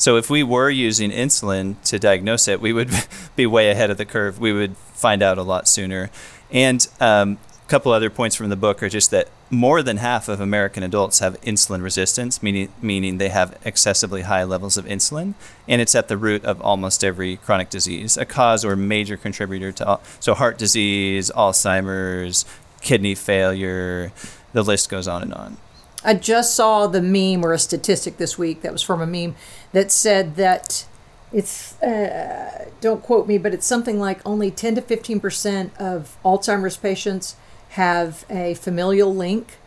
So 0.00 0.16
if 0.16 0.30
we 0.30 0.42
were 0.42 0.70
using 0.70 1.10
insulin 1.10 1.76
to 1.84 1.98
diagnose 1.98 2.48
it, 2.48 2.58
we 2.58 2.72
would 2.72 2.90
be 3.36 3.46
way 3.46 3.70
ahead 3.70 3.90
of 3.90 3.98
the 3.98 4.06
curve. 4.06 4.40
We 4.40 4.50
would 4.50 4.74
find 4.78 5.22
out 5.22 5.36
a 5.36 5.42
lot 5.42 5.68
sooner. 5.68 6.10
And 6.50 6.88
um, 7.00 7.36
a 7.66 7.68
couple 7.68 7.92
other 7.92 8.08
points 8.08 8.34
from 8.34 8.48
the 8.48 8.56
book 8.56 8.82
are 8.82 8.88
just 8.88 9.10
that 9.10 9.28
more 9.50 9.82
than 9.82 9.98
half 9.98 10.30
of 10.30 10.40
American 10.40 10.82
adults 10.82 11.18
have 11.18 11.38
insulin 11.42 11.82
resistance, 11.82 12.42
meaning 12.42 12.72
meaning 12.80 13.18
they 13.18 13.28
have 13.28 13.58
excessively 13.62 14.22
high 14.22 14.42
levels 14.42 14.78
of 14.78 14.86
insulin, 14.86 15.34
and 15.68 15.82
it's 15.82 15.94
at 15.94 16.08
the 16.08 16.16
root 16.16 16.46
of 16.46 16.62
almost 16.62 17.04
every 17.04 17.36
chronic 17.36 17.68
disease, 17.68 18.16
a 18.16 18.24
cause 18.24 18.64
or 18.64 18.76
major 18.76 19.18
contributor 19.18 19.70
to 19.70 19.86
all, 19.86 20.00
so 20.18 20.32
heart 20.32 20.56
disease, 20.56 21.30
Alzheimer's, 21.36 22.46
kidney 22.80 23.14
failure, 23.14 24.12
the 24.54 24.62
list 24.62 24.88
goes 24.88 25.06
on 25.06 25.22
and 25.22 25.34
on. 25.34 25.56
I 26.02 26.14
just 26.14 26.54
saw 26.54 26.86
the 26.86 27.02
meme 27.02 27.44
or 27.44 27.52
a 27.52 27.58
statistic 27.58 28.16
this 28.16 28.38
week 28.38 28.62
that 28.62 28.72
was 28.72 28.82
from 28.82 29.02
a 29.02 29.06
meme 29.06 29.36
that 29.72 29.92
said 29.92 30.36
that 30.36 30.84
it's 31.32 31.80
uh, 31.82 32.68
don't 32.80 33.02
quote 33.02 33.28
me, 33.28 33.38
but 33.38 33.54
it's 33.54 33.66
something 33.66 33.98
like 34.00 34.20
only 34.26 34.50
10 34.50 34.74
to 34.76 34.82
15 34.82 35.20
percent 35.20 35.72
of 35.78 36.16
Alzheimer's 36.24 36.76
patients 36.76 37.36
have 37.70 38.24
a 38.30 38.54
familial 38.54 39.14
link. 39.14 39.58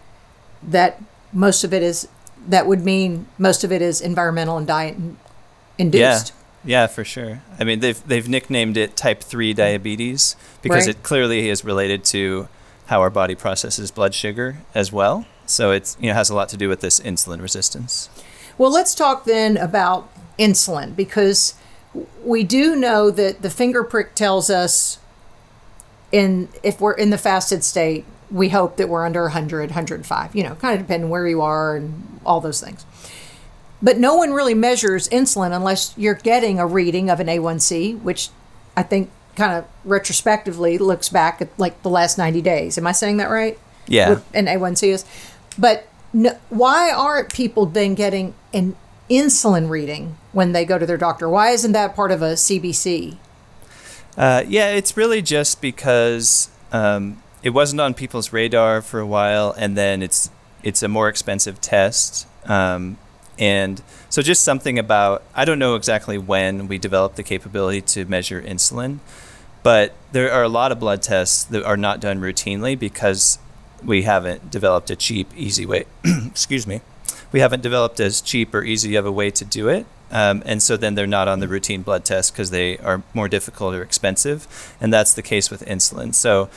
That 0.62 1.02
most 1.32 1.64
of 1.64 1.74
it 1.74 1.84
is 1.84 2.08
that 2.48 2.68
would 2.68 2.84
mean 2.84 3.28
most 3.38 3.64
of 3.64 3.72
it 3.72 3.82
is 3.82 4.02
environmental 4.02 4.58
and 4.58 4.68
diet 4.68 4.96
induced. 5.78 6.34
Yeah, 6.66 6.82
yeah, 6.82 6.88
for 6.88 7.04
sure. 7.06 7.42
I 7.60 7.64
mean, 7.64 7.80
they've 7.80 8.06
they've 8.08 8.28
nicknamed 8.28 8.78
it 8.78 8.96
type 8.98 9.22
three 9.22 9.54
diabetes 9.54 10.36
because 10.62 10.88
Right. 10.88 10.96
it 10.96 11.04
clearly 11.04 11.50
is 11.50 11.64
related 11.64 12.04
to 12.06 12.48
how 12.88 13.00
our 13.02 13.10
body 13.10 13.36
processes 13.36 13.92
blood 13.92 14.14
sugar 14.14 14.58
as 14.76 14.92
well. 14.92 15.26
So 15.46 15.72
it's 15.72 15.98
you 16.00 16.08
know 16.08 16.14
has 16.14 16.30
a 16.30 16.36
lot 16.36 16.50
to 16.50 16.58
do 16.58 16.68
with 16.70 16.82
this 16.82 17.00
insulin 17.00 17.42
resistance. 17.42 18.10
Well, 18.58 18.72
let's 18.72 18.94
talk 18.96 19.26
then 19.26 19.58
about 19.58 20.10
insulin 20.38 20.96
because 20.96 21.56
we 22.24 22.44
do 22.44 22.76
know 22.76 23.12
that 23.12 23.42
the 23.42 23.50
finger 23.50 23.84
prick 23.84 24.16
tells 24.16 24.50
us 24.50 25.00
in 26.12 26.50
if 26.62 26.80
we're 26.80 26.94
in 26.94 27.10
the 27.10 27.18
fasted 27.18 27.64
state, 27.64 28.06
we 28.32 28.50
hope 28.50 28.78
that 28.78 28.90
we're 28.90 29.06
under 29.06 29.24
100, 29.24 29.70
105, 29.72 30.36
you 30.36 30.44
know, 30.44 30.56
kind 30.56 30.80
of 30.80 30.86
depending 30.86 31.10
where 31.10 31.28
you 31.28 31.42
are 31.42 31.76
and 31.76 32.20
all 32.26 32.42
those 32.42 32.62
things. 32.62 32.86
But 33.82 33.98
no 33.98 34.16
one 34.16 34.32
really 34.32 34.54
measures 34.54 35.10
insulin 35.10 35.56
unless 35.56 35.94
you're 35.98 36.14
getting 36.14 36.60
a 36.60 36.66
reading 36.66 37.10
of 37.10 37.20
an 37.20 37.28
A1C, 37.28 38.02
which 38.02 38.30
I 38.78 38.84
think 38.84 39.12
kind 39.36 39.54
of 39.54 39.66
retrospectively 39.84 40.78
looks 40.78 41.10
back 41.10 41.42
at 41.42 41.50
like 41.60 41.82
the 41.84 41.90
last 41.90 42.18
90 42.18 42.42
days. 42.42 42.78
Am 42.78 42.88
I 42.88 42.92
saying 42.92 43.18
that 43.18 43.30
right? 43.30 43.60
Yeah. 43.88 44.10
What 44.14 44.24
an 44.34 44.46
A1C 44.46 44.88
is. 44.88 45.06
But 45.58 45.88
no, 46.14 46.38
why 46.50 46.92
aren't 46.92 47.34
people 47.34 47.66
then 47.66 47.96
getting 47.96 48.36
an 48.54 48.76
insulin 49.10 49.70
reading 49.70 50.16
when 50.32 50.52
they 50.52 50.64
go 50.64 50.78
to 50.78 50.86
their 50.86 50.98
doctor? 50.98 51.28
Why 51.28 51.50
isn't 51.50 51.72
that 51.72 51.96
part 51.96 52.12
of 52.12 52.22
a 52.22 52.34
CBC? 52.34 53.18
Uh, 54.16 54.44
yeah, 54.48 54.70
it's 54.70 54.96
really 54.96 55.22
just 55.22 55.60
because 55.60 56.50
um, 56.72 57.22
it 57.42 57.50
wasn't 57.50 57.82
on 57.82 57.96
people's 57.96 58.32
radar 58.32 58.82
for 58.82 59.00
a 59.00 59.08
while, 59.08 59.56
and 59.58 59.76
then 59.76 60.04
it's 60.04 60.30
it's 60.62 60.84
a 60.84 60.88
more 60.88 61.10
expensive 61.10 61.60
test, 61.60 62.28
um, 62.46 62.98
and 63.40 63.82
so 64.10 64.22
just 64.22 64.44
something 64.44 64.78
about 64.78 65.24
I 65.34 65.46
don't 65.46 65.58
know 65.58 65.74
exactly 65.76 66.20
when 66.20 66.68
we 66.68 66.78
developed 66.78 67.16
the 67.16 67.24
capability 67.24 67.82
to 67.82 68.06
measure 68.06 68.40
insulin, 68.40 69.00
but 69.64 69.96
there 70.12 70.32
are 70.32 70.44
a 70.44 70.50
lot 70.50 70.72
of 70.72 70.80
blood 70.80 71.02
tests 71.02 71.44
that 71.46 71.64
are 71.64 71.78
not 71.78 72.00
done 72.00 72.22
routinely 72.22 72.78
because 72.78 73.40
we 73.86 74.04
haven't 74.04 74.50
developed 74.52 74.90
a 74.90 74.96
cheap, 74.96 75.30
easy 75.36 75.66
way. 75.66 75.86
excuse 76.26 76.66
me. 76.68 76.82
We 77.32 77.40
haven't 77.40 77.62
developed 77.62 78.00
as 78.00 78.22
cheap 78.22 78.54
or 78.54 78.64
easy 78.64 78.96
of 78.96 79.06
a 79.06 79.12
way 79.12 79.32
to 79.32 79.46
do 79.46 79.68
it. 79.70 79.86
Um, 80.12 80.44
and 80.46 80.62
so 80.62 80.78
then 80.78 80.94
they're 80.94 81.08
not 81.08 81.28
on 81.28 81.40
the 81.40 81.48
routine 81.48 81.82
blood 81.82 82.06
test 82.06 82.34
because 82.34 82.52
they 82.52 82.78
are 82.78 83.02
more 83.16 83.28
difficult 83.28 83.74
or 83.74 83.82
expensive. 83.82 84.76
And 84.80 84.94
that's 84.94 85.14
the 85.14 85.24
case 85.24 85.50
with 85.50 85.66
insulin. 85.66 86.14
So 86.14 86.50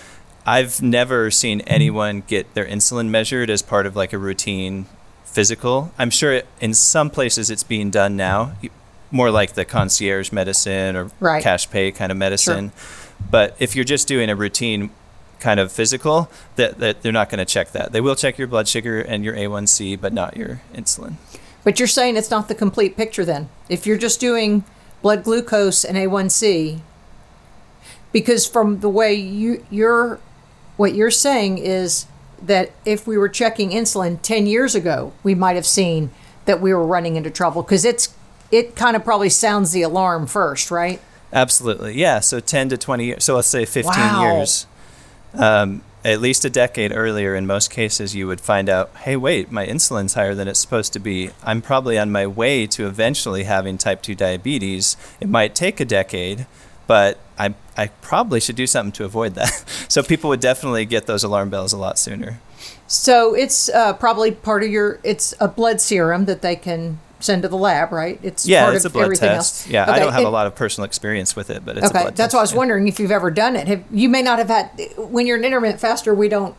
I've 0.44 0.82
never 0.82 1.30
seen 1.30 1.62
anyone 1.62 2.22
get 2.26 2.52
their 2.54 2.66
insulin 2.66 3.08
measured 3.08 3.48
as 3.48 3.62
part 3.62 3.86
of 3.86 3.96
like 3.96 4.12
a 4.12 4.18
routine 4.18 4.86
physical. 5.24 5.92
I'm 5.98 6.10
sure 6.10 6.42
in 6.60 6.74
some 6.74 7.08
places 7.08 7.48
it's 7.50 7.62
being 7.64 7.90
done 7.90 8.14
now, 8.16 8.52
more 9.10 9.30
like 9.30 9.54
the 9.54 9.64
concierge 9.64 10.32
medicine 10.32 10.94
or 10.94 11.10
Right. 11.20 11.42
cash 11.42 11.70
pay 11.70 11.90
kind 11.92 12.12
of 12.12 12.18
medicine. 12.18 12.72
But 13.30 13.56
if 13.58 13.74
you're 13.74 13.84
just 13.84 14.06
doing 14.06 14.28
a 14.28 14.36
routine 14.36 14.90
kind 15.40 15.60
of 15.60 15.70
physical, 15.70 16.30
that, 16.56 16.78
that 16.78 17.02
they're 17.02 17.12
not 17.12 17.28
going 17.30 17.38
to 17.38 17.44
check 17.44 17.72
that. 17.72 17.92
They 17.92 18.00
will 18.00 18.16
check 18.16 18.38
your 18.38 18.48
blood 18.48 18.68
sugar 18.68 19.00
and 19.00 19.24
your 19.24 19.34
A1C, 19.34 20.00
but 20.00 20.12
not 20.12 20.36
your 20.36 20.62
insulin. 20.74 21.14
But 21.64 21.78
you're 21.78 21.88
saying 21.88 22.16
it's 22.16 22.30
not 22.30 22.48
the 22.48 22.54
complete 22.54 22.96
picture 22.96 23.24
then. 23.24 23.48
If 23.68 23.86
you're 23.86 23.98
just 23.98 24.20
doing 24.20 24.64
blood 25.02 25.24
glucose 25.24 25.84
and 25.84 25.96
A1C, 25.96 26.80
because 28.12 28.46
from 28.46 28.80
the 28.80 28.88
way 28.88 29.14
you 29.14 29.64
you're 29.70 30.18
what 30.76 30.94
you're 30.94 31.10
saying 31.10 31.58
is 31.58 32.06
that 32.40 32.70
if 32.84 33.06
we 33.06 33.18
were 33.18 33.28
checking 33.28 33.70
insulin 33.70 34.20
10 34.22 34.46
years 34.46 34.74
ago, 34.74 35.12
we 35.22 35.34
might 35.34 35.56
have 35.56 35.66
seen 35.66 36.10
that 36.44 36.60
we 36.60 36.72
were 36.72 36.86
running 36.86 37.16
into 37.16 37.30
trouble 37.30 37.62
because 37.62 37.84
it's 37.84 38.14
it 38.52 38.76
kind 38.76 38.94
of 38.94 39.04
probably 39.04 39.28
sounds 39.28 39.72
the 39.72 39.82
alarm 39.82 40.26
first, 40.26 40.70
right? 40.70 41.00
Absolutely. 41.32 41.94
Yeah. 41.94 42.20
So 42.20 42.38
10 42.40 42.68
to 42.70 42.76
20 42.76 43.04
years. 43.04 43.24
So 43.24 43.34
let's 43.34 43.48
say 43.48 43.64
15 43.64 43.92
Wow. 43.92 44.22
years. 44.22 44.66
Um, 45.38 45.82
at 46.06 46.20
least 46.20 46.44
a 46.44 46.50
decade 46.50 46.92
earlier, 46.94 47.34
in 47.34 47.48
most 47.48 47.68
cases, 47.68 48.14
you 48.14 48.28
would 48.28 48.40
find 48.40 48.68
out, 48.68 48.94
hey, 48.98 49.16
wait, 49.16 49.50
my 49.50 49.66
insulin's 49.66 50.14
higher 50.14 50.36
than 50.36 50.46
it's 50.46 50.60
supposed 50.60 50.92
to 50.92 51.00
be. 51.00 51.30
I'm 51.42 51.60
probably 51.60 51.98
on 51.98 52.12
my 52.12 52.28
way 52.28 52.66
to 52.68 52.86
eventually 52.86 53.42
having 53.42 53.76
type 53.76 54.02
2 54.02 54.14
diabetes. 54.14 54.96
It 55.20 55.28
might 55.28 55.56
take 55.56 55.80
a 55.80 55.84
decade, 55.84 56.46
but 56.86 57.18
I, 57.36 57.54
I 57.76 57.88
probably 58.02 58.38
should 58.38 58.54
do 58.54 58.68
something 58.68 58.92
to 58.92 59.04
avoid 59.04 59.34
that. 59.34 59.48
so 59.88 60.00
people 60.04 60.30
would 60.30 60.38
definitely 60.38 60.84
get 60.84 61.06
those 61.06 61.24
alarm 61.24 61.50
bells 61.50 61.72
a 61.72 61.78
lot 61.78 61.98
sooner. 61.98 62.38
So 62.86 63.34
it's 63.34 63.68
uh, 63.68 63.92
probably 63.94 64.30
part 64.30 64.62
of 64.62 64.70
your. 64.70 65.00
It's 65.02 65.34
a 65.40 65.48
blood 65.48 65.80
serum 65.80 66.26
that 66.26 66.40
they 66.40 66.54
can 66.54 67.00
send 67.26 67.42
to 67.42 67.48
the 67.48 67.56
lab, 67.56 67.92
right? 67.92 68.18
It's 68.22 68.46
Yeah, 68.46 68.62
part 68.64 68.76
it's 68.76 68.84
of 68.84 68.92
a 68.92 68.94
blood 68.94 69.04
everything 69.04 69.28
test. 69.28 69.64
else. 69.64 69.68
Yeah, 69.68 69.90
I 69.90 69.98
don't 69.98 70.12
have 70.12 70.24
a 70.24 70.30
lot 70.30 70.46
of 70.46 70.54
personal 70.54 70.86
experience 70.86 71.36
with 71.36 71.50
it, 71.50 71.64
but 71.64 71.76
it's 71.76 71.86
a 71.86 71.90
Okay, 71.90 72.04
that's 72.04 72.16
test. 72.16 72.34
why 72.34 72.38
I 72.40 72.42
was 72.42 72.52
yeah. 72.52 72.58
wondering 72.58 72.88
if 72.88 72.98
you've 73.00 73.10
ever 73.10 73.30
done 73.30 73.56
it. 73.56 73.68
Have, 73.68 73.84
you 73.90 74.08
may 74.08 74.22
not 74.22 74.38
have 74.38 74.48
had 74.48 74.70
when 74.96 75.26
you're 75.26 75.36
an 75.36 75.44
intermittent 75.44 75.80
faster. 75.80 76.14
We 76.14 76.28
don't. 76.28 76.54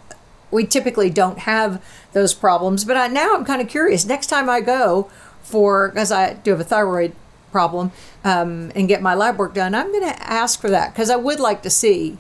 We 0.52 0.66
typically 0.66 1.10
don't 1.10 1.40
have 1.40 1.84
those 2.14 2.34
problems, 2.34 2.86
but 2.86 2.96
I, 2.96 3.08
now 3.08 3.36
I'm 3.36 3.44
kind 3.44 3.62
of 3.62 3.68
curious. 3.68 4.06
Next 4.06 4.28
time 4.28 4.50
I 4.50 4.62
go 4.62 5.10
for, 5.42 5.90
because 5.90 6.10
I 6.12 6.34
do 6.36 6.52
have 6.52 6.60
a 6.62 6.64
thyroid 6.64 7.14
problem, 7.52 7.92
um, 8.24 8.72
and 8.76 8.88
get 8.88 9.02
my 9.02 9.14
lab 9.14 9.38
work 9.38 9.54
done, 9.54 9.76
I'm 9.76 9.92
going 9.92 10.08
to 10.08 10.24
ask 10.24 10.60
for 10.62 10.70
that 10.70 10.94
because 10.94 11.10
I 11.10 11.16
would 11.18 11.40
like 11.42 11.64
to 11.64 11.70
see. 11.70 12.18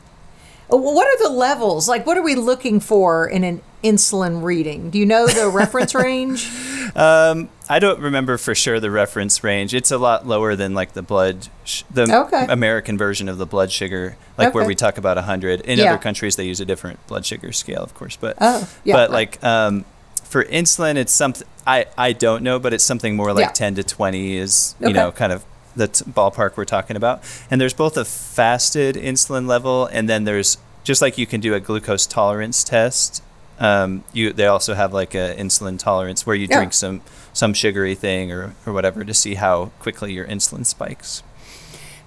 What 0.67 1.07
are 1.07 1.23
the 1.27 1.33
levels? 1.33 1.87
Like, 1.87 2.05
what 2.05 2.17
are 2.17 2.21
we 2.23 2.35
looking 2.35 2.79
for 2.79 3.27
in 3.27 3.43
an 3.43 3.61
insulin 3.83 4.43
reading? 4.43 4.89
Do 4.89 4.99
you 4.99 5.05
know 5.05 5.27
the 5.27 5.47
reference 5.53 5.95
range? 5.95 6.49
Um, 6.95 7.49
I 7.69 7.79
don't 7.79 7.99
remember 7.99 8.37
for 8.37 8.53
sure 8.53 8.79
the 8.79 8.91
reference 8.91 9.43
range. 9.43 9.73
It's 9.73 9.91
a 9.91 9.97
lot 9.97 10.27
lower 10.27 10.55
than 10.55 10.73
like 10.73 10.93
the 10.93 11.01
blood, 11.01 11.47
sh- 11.63 11.83
the 11.93 12.03
Okay. 12.25 12.45
American 12.49 12.97
version 12.97 13.29
of 13.29 13.37
the 13.37 13.45
blood 13.45 13.71
sugar, 13.71 14.17
like 14.37 14.53
where 14.53 14.65
we 14.65 14.75
talk 14.75 14.97
about 14.97 15.15
100. 15.17 15.61
In 15.61 15.79
Yeah. 15.79 15.91
other 15.93 15.97
countries, 16.01 16.35
they 16.35 16.45
use 16.45 16.59
a 16.59 16.65
different 16.65 17.05
blood 17.07 17.25
sugar 17.25 17.51
scale, 17.53 17.81
of 17.83 17.93
course. 17.93 18.17
But 18.17 18.37
Oh, 18.41 18.67
yeah, 18.83 18.93
but 18.95 19.09
right. 19.09 19.15
like 19.37 19.43
um, 19.43 19.85
for 20.23 20.43
insulin, 20.45 20.95
it's 20.95 21.13
something 21.13 21.47
I 21.65 21.85
I 21.97 22.11
don't 22.13 22.43
know, 22.43 22.59
but 22.59 22.73
it's 22.73 22.83
something 22.83 23.15
more 23.15 23.31
like 23.33 23.45
Yeah. 23.47 23.51
10 23.51 23.75
to 23.75 23.83
20 23.83 24.37
is 24.37 24.75
you 24.79 24.87
Okay. 24.87 24.93
know 24.93 25.11
kind 25.11 25.31
of 25.31 25.45
the 25.77 25.87
t- 25.87 26.05
ballpark 26.05 26.57
we're 26.57 26.65
talking 26.65 26.95
about. 26.95 27.21
And 27.49 27.61
there's 27.61 27.73
both 27.73 27.95
a 27.97 28.05
fasted 28.05 28.95
insulin 28.95 29.47
level, 29.47 29.85
and 29.87 30.09
then 30.09 30.23
there's 30.25 30.57
just 30.83 31.01
like 31.01 31.17
you 31.17 31.25
can 31.27 31.39
do 31.41 31.53
a 31.53 31.59
glucose 31.59 32.05
tolerance 32.05 32.63
test. 32.63 33.23
Um, 33.59 34.03
you 34.13 34.33
they 34.33 34.45
also 34.45 34.73
have 34.75 34.93
like 34.93 35.15
a 35.15 35.35
insulin 35.35 35.79
tolerance 35.79 36.25
where 36.25 36.35
you 36.35 36.47
Yeah. 36.49 36.57
drink 36.57 36.73
some 36.73 37.01
some 37.33 37.53
sugary 37.53 37.95
thing 37.95 38.31
or, 38.31 38.55
or 38.65 38.73
whatever 38.73 39.03
to 39.03 39.13
see 39.13 39.35
how 39.35 39.71
quickly 39.79 40.13
your 40.13 40.25
insulin 40.25 40.65
spikes. 40.65 41.23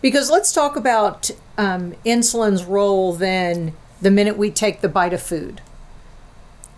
Because 0.03 0.31
let's 0.31 0.53
talk 0.53 0.77
about 0.77 1.31
um, 1.59 1.95
insulin's 2.07 2.65
role 2.65 3.13
then 3.13 3.75
the 4.01 4.11
minute 4.11 4.37
we 4.39 4.51
take 4.51 4.81
the 4.81 4.89
bite 4.89 5.13
of 5.13 5.23
food. 5.23 5.61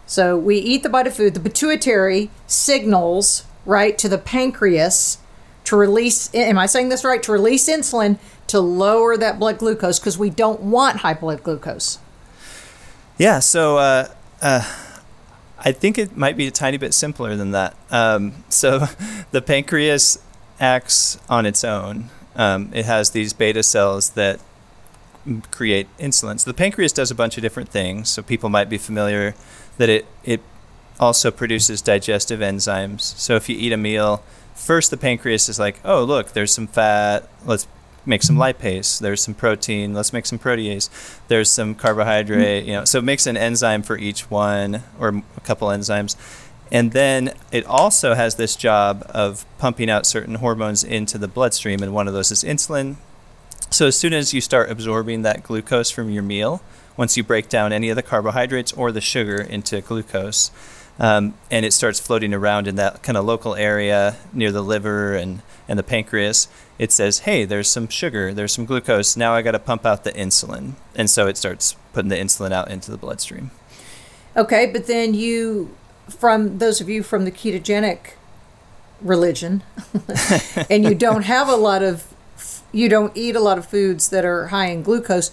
So 0.07 0.37
we 0.37 0.59
eat 0.59 0.83
the 0.83 0.89
bite 0.89 1.07
of 1.07 1.15
food, 1.15 1.35
the 1.35 1.41
pituitary 1.41 2.31
signals, 2.47 3.45
right, 3.65 3.97
to 3.99 4.09
the 4.09 4.19
pancreas 4.19 5.19
to 5.64 5.76
release, 5.76 6.33
am 6.35 6.59
I 6.59 6.66
saying 6.66 6.88
this 6.88 7.04
right? 7.04 7.23
To 7.23 7.33
release 7.33 7.69
insulin 7.69 8.19
to 8.49 8.61
lower 8.61 9.16
that 9.16 9.38
blood 9.38 9.59
glucose 9.59 9.99
because 9.99 10.19
we 10.19 10.31
don't 10.31 10.61
want 10.61 10.99
high 10.99 11.14
blood 11.14 11.42
glucose. 11.42 11.99
Yeah, 13.19 13.38
so 13.38 13.78
uh, 13.78 14.09
uh, 14.40 14.62
I 15.59 15.73
think 15.73 15.99
it 15.99 16.16
might 16.16 16.37
be 16.37 16.47
a 16.47 16.50
tiny 16.50 16.76
bit 16.76 16.92
simpler 16.95 17.37
than 17.37 17.52
that. 17.52 17.76
Um, 17.90 18.45
so 18.49 18.87
the 19.31 19.40
pancreas 19.40 20.19
acts 20.61 21.19
on 21.28 21.47
its 21.47 21.64
own. 21.64 22.11
Um, 22.35 22.71
it 22.73 22.87
has 22.87 23.11
these 23.11 23.33
beta 23.33 23.62
cells 23.62 24.11
that 24.11 24.40
create 25.50 25.87
insulin. 25.99 26.40
So 26.40 26.50
the 26.50 26.54
pancreas 26.54 26.92
does 26.92 27.11
a 27.11 27.14
bunch 27.14 27.37
of 27.37 27.42
different 27.42 27.69
things. 27.69 28.09
So 28.09 28.23
people 28.23 28.49
might 28.49 28.69
be 28.69 28.78
familiar 28.78 29.35
that 29.78 29.88
it 29.88 30.07
it 30.25 30.40
also 30.99 31.31
produces 31.31 31.83
digestive 31.83 32.40
enzymes. 32.40 33.00
So 33.00 33.37
if 33.37 33.49
you 33.49 33.57
eat 33.57 33.73
a 33.73 33.76
meal, 33.76 34.23
first 34.54 34.90
the 34.90 34.97
pancreas 34.97 35.49
is 35.49 35.59
like, 35.59 35.80
oh 35.85 36.04
look, 36.04 36.32
there's 36.32 36.52
some 36.52 36.66
fat. 36.66 37.28
Let's 37.44 37.66
make 38.04 38.23
some 38.23 38.37
lipase. 38.37 38.99
There's 38.99 39.23
some 39.23 39.35
protein. 39.35 39.94
Let's 39.94 40.12
make 40.12 40.26
some 40.26 40.38
protease. 40.38 40.88
There's 41.28 41.50
some 41.50 41.75
carbohydrate. 41.75 42.64
Mm. 42.64 42.66
You 42.66 42.73
know, 42.73 42.85
so 42.85 42.99
it 42.99 43.04
makes 43.04 43.26
an 43.26 43.37
enzyme 43.37 43.82
for 43.82 43.97
each 43.97 44.30
one 44.30 44.82
or 44.99 45.23
a 45.37 45.40
couple 45.40 45.68
enzymes. 45.68 46.16
And 46.71 46.92
then 46.92 47.35
it 47.50 47.66
also 47.66 48.14
has 48.14 48.37
this 48.37 48.56
job 48.56 49.04
of 49.11 49.44
pumping 49.59 49.90
out 49.90 50.06
certain 50.06 50.37
hormones 50.37 50.82
into 50.82 51.18
the 51.18 51.28
bloodstream, 51.28 51.82
and 51.82 51.92
one 51.92 52.09
of 52.09 52.14
those 52.14 52.32
is 52.32 52.42
insulin. 52.42 52.97
So 53.68 53.87
as 53.87 53.97
soon 53.97 54.14
as 54.14 54.32
you 54.32 54.40
start 54.40 54.71
absorbing 54.71 55.21
that 55.21 55.42
glucose 55.42 55.90
from 55.90 56.09
your 56.09 56.23
meal, 56.23 56.62
once 56.97 57.14
you 57.16 57.23
break 57.23 57.50
down 57.50 57.75
any 57.75 57.90
of 57.90 57.97
the 57.97 58.02
carbohydrates 58.02 58.73
or 58.73 58.90
the 58.90 59.02
sugar 59.02 59.37
into 59.37 59.82
glucose, 59.82 60.50
um, 60.99 61.35
and 61.51 61.65
it 61.65 61.73
starts 61.73 61.99
floating 61.99 62.35
around 62.35 62.67
in 62.67 62.77
that 62.77 63.03
kind 63.03 63.17
of 63.17 63.25
local 63.25 63.55
area 63.55 64.17
near 64.33 64.53
the 64.53 64.63
liver 64.63 65.15
and, 65.15 65.43
and 65.69 65.79
the 65.79 65.83
pancreas, 65.83 66.49
it 66.79 66.93
says, 66.93 67.21
hey, 67.21 67.45
there's 67.45 67.69
some 67.69 67.89
sugar, 67.89 68.35
there's 68.35 68.53
some 68.53 68.67
glucose. 68.67 69.17
Now 69.17 69.35
I 69.35 69.43
got 69.43 69.53
to 69.53 69.59
pump 69.59 69.87
out 69.87 70.05
the 70.05 70.13
insulin. 70.13 70.73
And 70.95 71.09
so 71.09 71.27
it 71.27 71.37
starts 71.37 71.77
putting 71.93 72.09
the 72.09 72.17
insulin 72.17 72.53
out 72.53 72.71
into 72.71 72.91
the 72.91 72.97
bloodstream. 72.97 73.51
Okay, 74.37 74.67
but 74.67 74.87
then 74.87 75.15
you 75.15 75.75
from 76.09 76.59
those 76.59 76.81
of 76.81 76.89
you 76.89 77.03
from 77.03 77.25
the 77.25 77.31
ketogenic 77.31 78.15
religion 79.01 79.63
and 80.71 80.85
you 80.85 80.95
don't 80.95 81.23
have 81.23 81.49
a 81.49 81.57
lot 81.57 81.83
of 81.83 82.13
you 82.73 82.89
don't 82.89 83.17
eat 83.17 83.37
a 83.37 83.41
lot 83.41 83.59
of 83.59 83.67
foods 83.67 84.11
that 84.11 84.25
are 84.25 84.49
high 84.49 84.67
in 84.67 84.83
glucose 84.83 85.33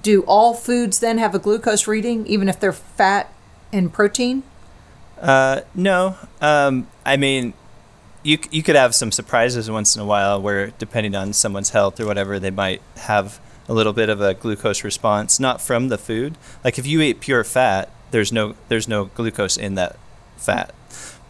do 0.00 0.22
all 0.22 0.54
foods 0.54 1.00
then 1.00 1.18
have 1.18 1.34
a 1.34 1.38
glucose 1.38 1.86
reading 1.86 2.26
even 2.26 2.48
if 2.48 2.58
they're 2.58 2.72
fat 2.72 3.32
and 3.72 3.92
protein 3.92 4.42
uh, 5.20 5.60
no 5.74 6.16
um, 6.40 6.86
i 7.04 7.16
mean 7.16 7.52
you, 8.22 8.38
you 8.50 8.62
could 8.62 8.76
have 8.76 8.94
some 8.94 9.12
surprises 9.12 9.70
once 9.70 9.94
in 9.94 10.02
a 10.02 10.04
while 10.04 10.40
where 10.40 10.68
depending 10.78 11.14
on 11.14 11.32
someone's 11.32 11.70
health 11.70 12.00
or 12.00 12.06
whatever 12.06 12.38
they 12.38 12.50
might 12.50 12.82
have 12.96 13.40
a 13.68 13.72
little 13.72 13.92
bit 13.92 14.08
of 14.08 14.20
a 14.20 14.34
glucose 14.34 14.82
response 14.84 15.38
not 15.38 15.60
from 15.60 15.88
the 15.88 15.98
food 15.98 16.36
like 16.64 16.78
if 16.78 16.86
you 16.86 17.00
eat 17.00 17.20
pure 17.20 17.44
fat 17.44 17.90
there's 18.10 18.32
no 18.32 18.54
there's 18.68 18.88
no 18.88 19.06
glucose 19.06 19.56
in 19.56 19.74
that 19.74 19.96
fat. 20.36 20.74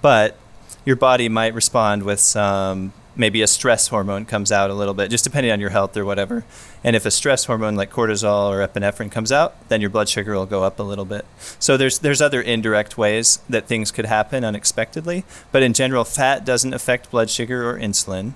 But 0.00 0.36
your 0.84 0.96
body 0.96 1.28
might 1.28 1.54
respond 1.54 2.04
with 2.04 2.20
some 2.20 2.92
maybe 3.18 3.42
a 3.42 3.46
stress 3.46 3.88
hormone 3.88 4.24
comes 4.24 4.50
out 4.50 4.70
a 4.70 4.74
little 4.74 4.94
bit, 4.94 5.10
just 5.10 5.24
depending 5.24 5.52
on 5.52 5.60
your 5.60 5.70
health 5.70 5.96
or 5.96 6.04
whatever. 6.04 6.44
And 6.82 6.96
if 6.96 7.04
a 7.04 7.10
stress 7.10 7.44
hormone 7.44 7.74
like 7.74 7.90
cortisol 7.90 8.48
or 8.48 8.66
epinephrine 8.66 9.10
comes 9.10 9.32
out, 9.32 9.68
then 9.68 9.80
your 9.80 9.90
blood 9.90 10.08
sugar 10.08 10.34
will 10.34 10.46
go 10.46 10.62
up 10.62 10.78
a 10.78 10.84
little 10.84 11.04
bit. 11.04 11.26
So 11.58 11.76
there's 11.76 11.98
there's 11.98 12.22
other 12.22 12.40
indirect 12.40 12.96
ways 12.96 13.40
that 13.48 13.66
things 13.66 13.90
could 13.90 14.06
happen 14.06 14.44
unexpectedly, 14.44 15.24
but 15.52 15.62
in 15.62 15.74
general, 15.74 16.04
fat 16.04 16.44
doesn't 16.44 16.72
affect 16.72 17.10
blood 17.10 17.28
sugar 17.28 17.68
or 17.68 17.78
insulin. 17.78 18.32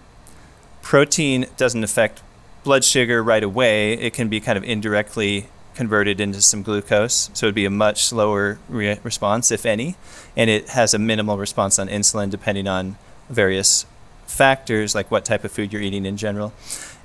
Protein 0.83 1.47
doesn't 1.57 1.85
affect 1.85 2.23
blood 2.65 2.85
sugar 2.85 3.23
right 3.23 3.43
away. 3.43 3.95
It 3.95 4.13
can 4.13 4.29
be 4.29 4.41
kind 4.41 4.59
of 4.59 4.65
indirectly 4.65 5.49
converted 5.75 6.21
into 6.21 6.41
some 6.43 6.63
glucose. 6.63 7.31
So 7.33 7.47
it'd 7.47 7.55
be 7.55 7.65
a 7.65 7.71
much 7.71 8.05
slower 8.05 8.59
re- 8.69 8.99
response, 9.03 9.51
if 9.51 9.65
any. 9.65 9.97
And 10.37 10.51
it 10.51 10.71
has 10.71 10.93
a 10.93 10.99
minimal 10.99 11.39
response 11.39 11.79
on 11.79 11.89
insulin 11.89 12.31
depending 12.31 12.69
on 12.69 12.97
various 13.31 13.87
factors, 14.33 14.95
like 14.95 15.11
what 15.11 15.25
type 15.25 15.45
of 15.45 15.53
food 15.53 15.73
you're 15.73 15.83
eating 15.83 16.07
in 16.07 16.17
general. 16.17 16.53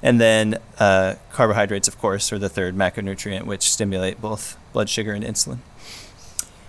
And 0.01 0.21
then 0.21 0.59
uh, 0.79 1.15
carbohydrates, 1.31 1.87
of 1.87 1.99
course, 1.99 2.31
are 2.31 2.39
the 2.39 2.49
third 2.49 2.75
macronutrient, 2.75 3.43
which 3.45 3.69
stimulate 3.71 4.21
both 4.21 4.57
blood 4.73 4.89
sugar 4.89 5.13
and 5.13 5.23
insulin. 5.23 5.59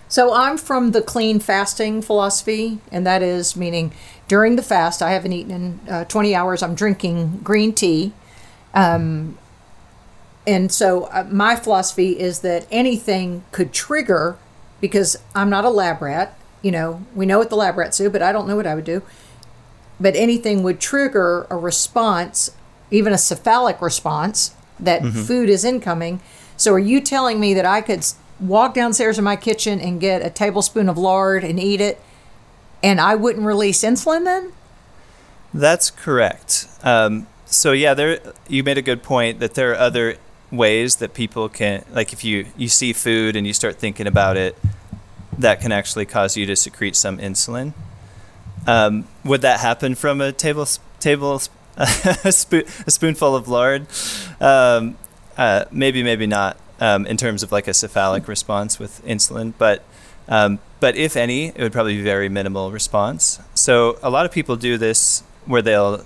So 0.09 0.33
I'm 0.33 0.57
from 0.57 0.93
the 0.93 1.03
clean 1.03 1.39
fasting 1.39 2.01
philosophy, 2.01 2.79
and 2.91 3.07
that 3.07 3.23
is 3.23 3.55
meaning 3.57 3.93
during 4.27 4.57
the 4.57 4.63
fast, 4.63 5.03
I 5.03 5.11
haven't 5.11 5.33
eaten 5.33 5.51
in 5.51 5.81
uh, 5.89 6.05
20 6.05 6.35
hours. 6.35 6.63
I'm 6.63 6.75
drinking 6.75 7.41
green 7.43 7.75
tea. 7.75 8.13
Um, 8.75 9.39
and 10.47 10.73
so 10.73 11.05
uh, 11.05 11.27
my 11.31 11.57
philosophy 11.57 12.19
is 12.19 12.41
that 12.41 12.67
anything 12.71 13.45
could 13.53 13.73
trigger 13.73 14.39
because 14.81 15.17
I'm 15.35 15.51
not 15.51 15.65
a 15.65 15.71
lab 15.71 16.01
rat. 16.01 16.39
You 16.63 16.73
know, 16.73 17.05
we 17.15 17.27
know 17.27 17.39
what 17.39 17.51
the 17.51 17.57
lab 17.57 17.77
rats 17.77 17.99
do, 17.99 18.09
but 18.09 18.23
I 18.23 18.33
don't 18.33 18.49
know 18.49 18.57
what 18.57 18.67
I 18.67 18.75
would 18.75 18.85
do. 18.85 19.03
But 20.01 20.15
anything 20.15 20.63
would 20.63 20.81
trigger 20.81 21.47
a 21.51 21.57
response, 21.57 22.51
even 22.91 23.13
a 23.13 23.19
cephalic 23.19 23.81
response, 23.83 24.55
that 24.79 25.03
mm-hmm. 25.03 25.23
food 25.23 25.49
is 25.49 25.65
incoming. 25.65 26.21
So 26.57 26.73
are 26.73 26.79
you 26.79 27.01
telling 27.01 27.41
me 27.41 27.55
that 27.55 27.65
I 27.65 27.81
could 27.81 28.07
walk 28.41 28.75
downstairs 28.75 29.19
in 29.19 29.25
my 29.25 29.37
kitchen 29.37 29.81
and 29.81 30.01
get 30.01 30.25
a 30.25 30.31
tablespoon 30.31 30.89
of 30.89 30.97
lard 30.97 31.45
and 31.45 31.59
eat 31.59 31.81
it, 31.81 32.01
and 32.83 33.01
I 33.01 33.15
wouldn't 33.15 33.45
release 33.45 33.83
insulin 33.83 34.25
then? 34.25 34.53
That's 35.53 35.91
correct. 35.91 36.69
Um, 36.83 37.27
so 37.47 37.73
yeah, 37.73 37.95
there 37.95 38.21
you 38.49 38.63
made 38.63 38.79
a 38.79 38.83
good 38.83 39.03
point 39.03 39.41
that 39.41 39.55
there 39.55 39.73
are 39.73 39.77
other 39.77 40.17
ways 40.51 40.97
that 40.97 41.13
people 41.15 41.49
can 41.49 41.85
like 41.91 42.13
if 42.13 42.25
you 42.25 42.47
you 42.57 42.69
see 42.69 42.93
food 42.93 43.37
and 43.37 43.47
you 43.47 43.53
start 43.53 43.77
thinking 43.77 44.07
about 44.07 44.37
it 44.37 44.57
that 45.37 45.61
can 45.61 45.73
actually 45.73 46.07
cause 46.07 46.39
you 46.39 46.47
to 46.47 46.57
secrete 46.57 46.97
some 46.97 47.19
insulin 47.19 47.75
um, 48.67 49.07
would 49.25 49.43
that 49.43 49.61
happen 49.61 49.95
from 49.95 50.21
a 50.21 50.33
table 50.33 50.67
table 51.01 51.41
a, 51.77 52.33
spoon, 52.33 52.65
a 52.87 52.91
spoonful 52.91 53.37
of 53.37 53.49
lard 53.49 53.87
um, 54.41 54.97
uh, 55.37 55.65
maybe 55.71 56.03
maybe 56.03 56.27
not 56.27 56.57
um, 56.81 57.07
in 57.07 57.17
terms 57.17 57.43
of 57.43 57.53
like 57.53 57.69
a 57.69 57.75
cephalic 57.75 58.27
response 58.27 58.79
with 58.79 59.05
insulin 59.05 59.53
but 59.59 59.85
um, 60.29 60.59
but 60.81 60.97
if 60.97 61.17
any 61.17 61.49
it 61.49 61.59
would 61.59 61.73
probably 61.73 61.97
be 61.97 62.03
very 62.03 62.29
minimal 62.29 62.73
response 62.73 63.41
so 63.55 63.99
a 64.03 64.11
lot 64.11 64.27
of 64.27 64.33
people 64.33 64.57
do 64.57 64.77
this 64.77 65.23
where 65.47 65.63
they'll 65.63 66.05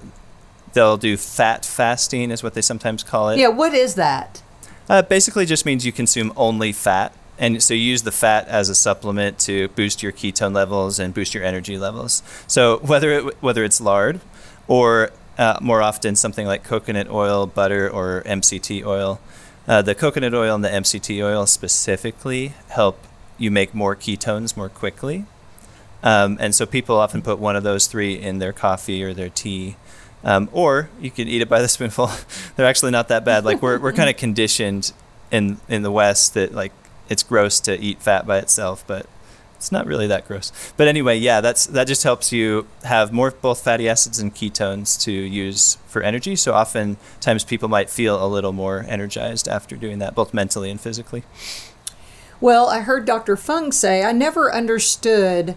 they'll 0.73 0.97
do 0.97 1.17
fat 1.17 1.65
fasting, 1.65 2.31
is 2.31 2.43
what 2.43 2.55
they 2.55 2.61
sometimes 2.61 3.03
call 3.03 3.31
it. 3.31 3.39
Yeah, 3.39 3.49
what 3.49 3.75
is 3.75 3.95
that? 3.95 4.43
Uh, 4.89 5.03
basically, 5.03 5.47
just 5.47 5.65
means 5.65 5.87
you 5.87 5.93
consume 5.93 6.33
only 6.37 6.73
fat, 6.73 7.15
and 7.39 7.63
so 7.63 7.75
you 7.75 7.81
use 7.81 8.03
the 8.03 8.13
fat 8.13 8.47
as 8.49 8.69
a 8.69 8.75
supplement 8.75 9.39
to 9.41 9.69
boost 9.69 10.03
your 10.03 10.13
ketone 10.13 10.55
levels 10.55 10.99
and 10.99 11.15
boost 11.15 11.35
your 11.35 11.45
energy 11.45 11.79
levels. 11.79 12.23
So 12.47 12.79
whether 12.79 13.11
it, 13.13 13.43
whether 13.43 13.65
it's 13.65 13.81
lard, 13.81 14.21
or 14.69 15.11
uh, 15.39 15.59
more 15.61 15.83
often 15.83 16.15
something 16.15 16.47
like 16.47 16.63
coconut 16.63 17.09
oil, 17.11 17.47
butter, 17.47 17.89
or 17.89 18.23
MCT 18.27 18.85
oil, 18.85 19.21
uh, 19.67 19.83
the 19.83 19.95
coconut 19.95 20.35
oil 20.35 20.55
and 20.55 20.65
the 20.65 20.69
MCT 20.69 21.25
oil 21.25 21.47
specifically 21.47 22.55
help 22.69 23.07
you 23.39 23.51
make 23.51 23.75
more 23.75 23.97
ketones 23.97 24.57
more 24.57 24.69
quickly. 24.69 25.25
Um, 26.03 26.37
and 26.41 26.55
so 26.55 26.67
people 26.67 26.97
often 26.97 27.23
put 27.23 27.39
one 27.39 27.57
of 27.57 27.63
those 27.63 27.87
three 27.87 28.15
in 28.15 28.39
their 28.39 28.53
coffee 28.53 29.03
or 29.05 29.15
their 29.15 29.29
tea 29.29 29.77
um, 30.25 30.49
or 30.53 30.89
you 31.01 31.11
can 31.11 31.29
eat 31.29 31.43
it 31.43 31.49
by 31.49 31.61
the 31.61 31.69
spoonful. 31.69 32.11
They're 32.57 32.67
actually 32.67 32.93
not 32.93 33.09
that 33.09 33.25
bad. 33.25 33.45
Like 33.45 33.63
we're 33.63 33.79
we're 33.79 33.93
kind 34.01 34.11
of 34.11 34.17
conditioned 34.17 34.93
in 35.31 35.59
in 35.69 35.83
the 35.83 35.91
West 35.91 36.35
that 36.35 36.53
like 36.53 36.73
it's 37.09 37.23
gross 37.23 37.61
to 37.61 37.79
eat 37.79 38.01
fat 38.01 38.27
by 38.27 38.39
itself, 38.39 38.85
but 38.87 39.07
it's 39.57 39.71
not 39.71 39.87
really 39.87 40.09
that 40.09 40.27
gross. 40.27 40.53
But 40.77 40.89
anyway, 40.89 41.19
yeah, 41.19 41.41
that's 41.41 41.67
that 41.67 41.87
just 41.87 42.03
helps 42.03 42.33
you 42.33 42.67
have 42.83 43.13
more 43.13 43.31
both 43.31 43.63
fatty 43.63 43.89
acids 43.89 44.19
and 44.19 44.35
ketones 44.35 45.01
to 45.03 45.13
use 45.13 45.79
for 45.87 46.03
energy. 46.03 46.35
So 46.35 46.53
oftentimes 46.53 47.45
people 47.45 47.69
might 47.69 47.89
feel 47.89 48.25
a 48.25 48.27
little 48.27 48.53
more 48.53 48.85
energized 48.89 49.47
after 49.47 49.77
doing 49.77 50.01
that, 50.01 50.17
both 50.17 50.35
mentally 50.35 50.71
and 50.71 50.81
physically. 50.81 51.23
Well, 52.41 52.69
I 52.69 52.81
heard 52.81 53.07
Dr. 53.07 53.37
Fung 53.37 53.71
say 53.71 54.03
I 54.03 54.11
never 54.11 54.53
understood 54.53 55.57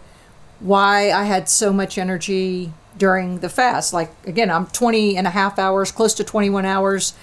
why 0.60 1.12
I 1.12 1.24
had 1.24 1.50
so 1.50 1.74
much 1.74 1.98
energy 1.98 2.74
during 2.96 3.40
the 3.40 3.50
fast. 3.50 3.92
Like, 3.92 4.12
again, 4.26 4.52
I'm 4.52 4.68
20 4.68 5.18
and 5.18 5.26
a 5.26 5.32
half 5.32 5.58
hours, 5.58 5.92
close 5.92 6.14
to 6.14 6.24
21 6.24 6.64
hours. 6.64 7.16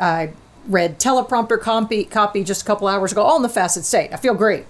I 0.00 0.32
read 0.66 0.98
teleprompter 0.98 1.60
copy, 1.60 2.04
copy 2.04 2.44
just 2.44 2.62
a 2.62 2.64
couple 2.64 2.88
hours 2.88 3.12
ago, 3.12 3.22
all 3.22 3.36
in 3.36 3.42
the 3.42 3.48
fasted 3.48 3.84
state. 3.84 4.12
I 4.12 4.16
feel 4.16 4.34
great. 4.34 4.66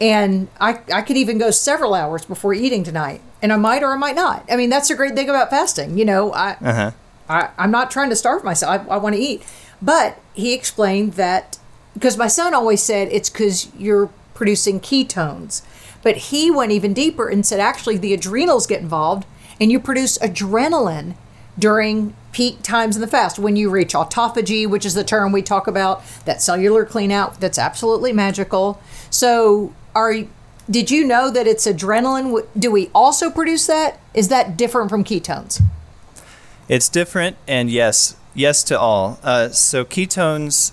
And 0.00 0.48
I, 0.60 0.80
I 0.92 1.02
could 1.02 1.16
even 1.16 1.38
go 1.38 1.50
several 1.50 1.94
hours 1.94 2.24
before 2.24 2.54
eating 2.54 2.84
tonight. 2.84 3.20
And 3.42 3.52
I 3.52 3.56
might 3.56 3.82
or 3.82 3.92
I 3.92 3.96
might 3.96 4.16
not. 4.16 4.44
I 4.50 4.56
mean, 4.56 4.70
that's 4.70 4.88
the 4.88 4.94
great 4.94 5.14
thing 5.14 5.28
about 5.28 5.50
fasting. 5.50 5.98
You 5.98 6.04
know, 6.04 6.32
I, 6.32 6.56
uh-huh. 6.60 6.90
I, 7.28 7.50
I'm 7.58 7.70
not 7.70 7.90
trying 7.90 8.10
to 8.10 8.16
starve 8.16 8.42
myself. 8.42 8.88
I, 8.88 8.94
I 8.94 8.96
want 8.96 9.14
to 9.14 9.20
eat. 9.20 9.42
But 9.82 10.18
he 10.34 10.52
explained 10.52 11.14
that 11.14 11.58
because 11.94 12.16
my 12.16 12.28
son 12.28 12.54
always 12.54 12.82
said 12.82 13.08
it's 13.10 13.30
because 13.30 13.74
you're 13.74 14.10
producing 14.34 14.80
ketones. 14.80 15.62
But 16.02 16.16
he 16.16 16.50
went 16.50 16.72
even 16.72 16.94
deeper 16.94 17.28
and 17.28 17.44
said 17.44 17.60
actually 17.60 17.98
the 17.98 18.14
adrenals 18.14 18.66
get 18.66 18.80
involved 18.80 19.26
and 19.60 19.70
you 19.70 19.78
produce 19.78 20.16
adrenaline 20.18 21.14
during 21.58 22.14
peak 22.32 22.62
times 22.62 22.96
in 22.96 23.00
the 23.00 23.08
fast 23.08 23.38
when 23.38 23.56
you 23.56 23.70
reach 23.70 23.94
autophagy, 23.94 24.68
which 24.68 24.86
is 24.86 24.94
the 24.94 25.04
term 25.04 25.32
we 25.32 25.42
talk 25.42 25.66
about, 25.66 26.02
that 26.24 26.40
cellular 26.40 26.84
clean 26.84 27.10
out 27.10 27.40
that's 27.40 27.58
absolutely 27.58 28.12
magical. 28.12 28.80
So, 29.10 29.74
are 29.94 30.14
did 30.70 30.90
you 30.90 31.04
know 31.04 31.30
that 31.30 31.46
it's 31.46 31.66
adrenaline? 31.66 32.46
Do 32.56 32.70
we 32.70 32.90
also 32.94 33.30
produce 33.30 33.66
that? 33.66 33.98
Is 34.14 34.28
that 34.28 34.56
different 34.56 34.88
from 34.88 35.02
ketones? 35.02 35.60
It's 36.68 36.88
different, 36.88 37.36
and 37.48 37.68
yes, 37.68 38.14
yes 38.34 38.62
to 38.64 38.78
all. 38.78 39.18
Uh, 39.24 39.48
so 39.48 39.84
ketones 39.84 40.72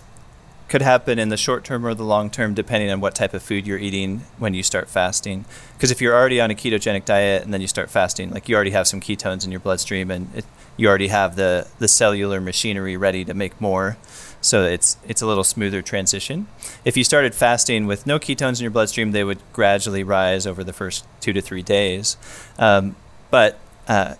could 0.68 0.82
happen 0.82 1.18
in 1.18 1.30
the 1.30 1.38
short 1.38 1.64
term 1.64 1.86
or 1.86 1.94
the 1.94 2.04
long 2.04 2.30
term, 2.30 2.54
depending 2.54 2.92
on 2.92 3.00
what 3.00 3.16
type 3.16 3.34
of 3.34 3.42
food 3.42 3.66
you're 3.66 3.78
eating 3.78 4.24
when 4.38 4.54
you 4.54 4.64
start 4.64 4.90
fasting. 4.90 5.46
Because 5.74 5.92
if 5.92 6.02
you're 6.02 6.16
already 6.16 6.42
on 6.42 6.52
a 6.52 6.56
ketogenic 6.56 7.06
diet 7.06 7.44
and 7.44 7.54
then 7.54 7.62
you 7.62 7.68
start 7.68 7.90
fasting, 7.90 8.32
like 8.32 8.50
you 8.50 8.56
already 8.56 8.72
have 8.72 8.88
some 8.88 9.00
ketones 9.00 9.46
in 9.46 9.52
your 9.52 9.60
bloodstream 9.60 10.12
and 10.12 10.30
it, 10.36 10.46
you 10.76 10.88
already 10.88 11.08
have 11.08 11.36
the, 11.36 11.68
the 11.80 11.88
cellular 11.88 12.42
machinery 12.42 12.98
ready 12.98 13.24
to 13.24 13.34
make 13.34 13.60
more. 13.62 13.98
So 14.42 14.64
it's 14.64 14.98
it's 15.08 15.22
a 15.22 15.28
little 15.28 15.44
smoother 15.44 15.82
transition. 15.82 16.48
If 16.86 16.96
you 16.96 17.04
started 17.04 17.34
fasting 17.34 17.88
with 17.88 18.06
no 18.06 18.20
ketones 18.20 18.60
in 18.60 18.64
your 18.64 18.72
bloodstream, 18.72 19.12
they 19.12 19.24
would 19.24 19.40
gradually 19.52 20.04
rise 20.04 20.46
over 20.46 20.64
the 20.64 20.74
first 20.74 21.06
two 21.20 21.34
to 21.34 21.42
three 21.42 21.64
days. 21.64 22.18
Um, 22.60 22.96
but 23.32 23.60
uh, 23.88 24.16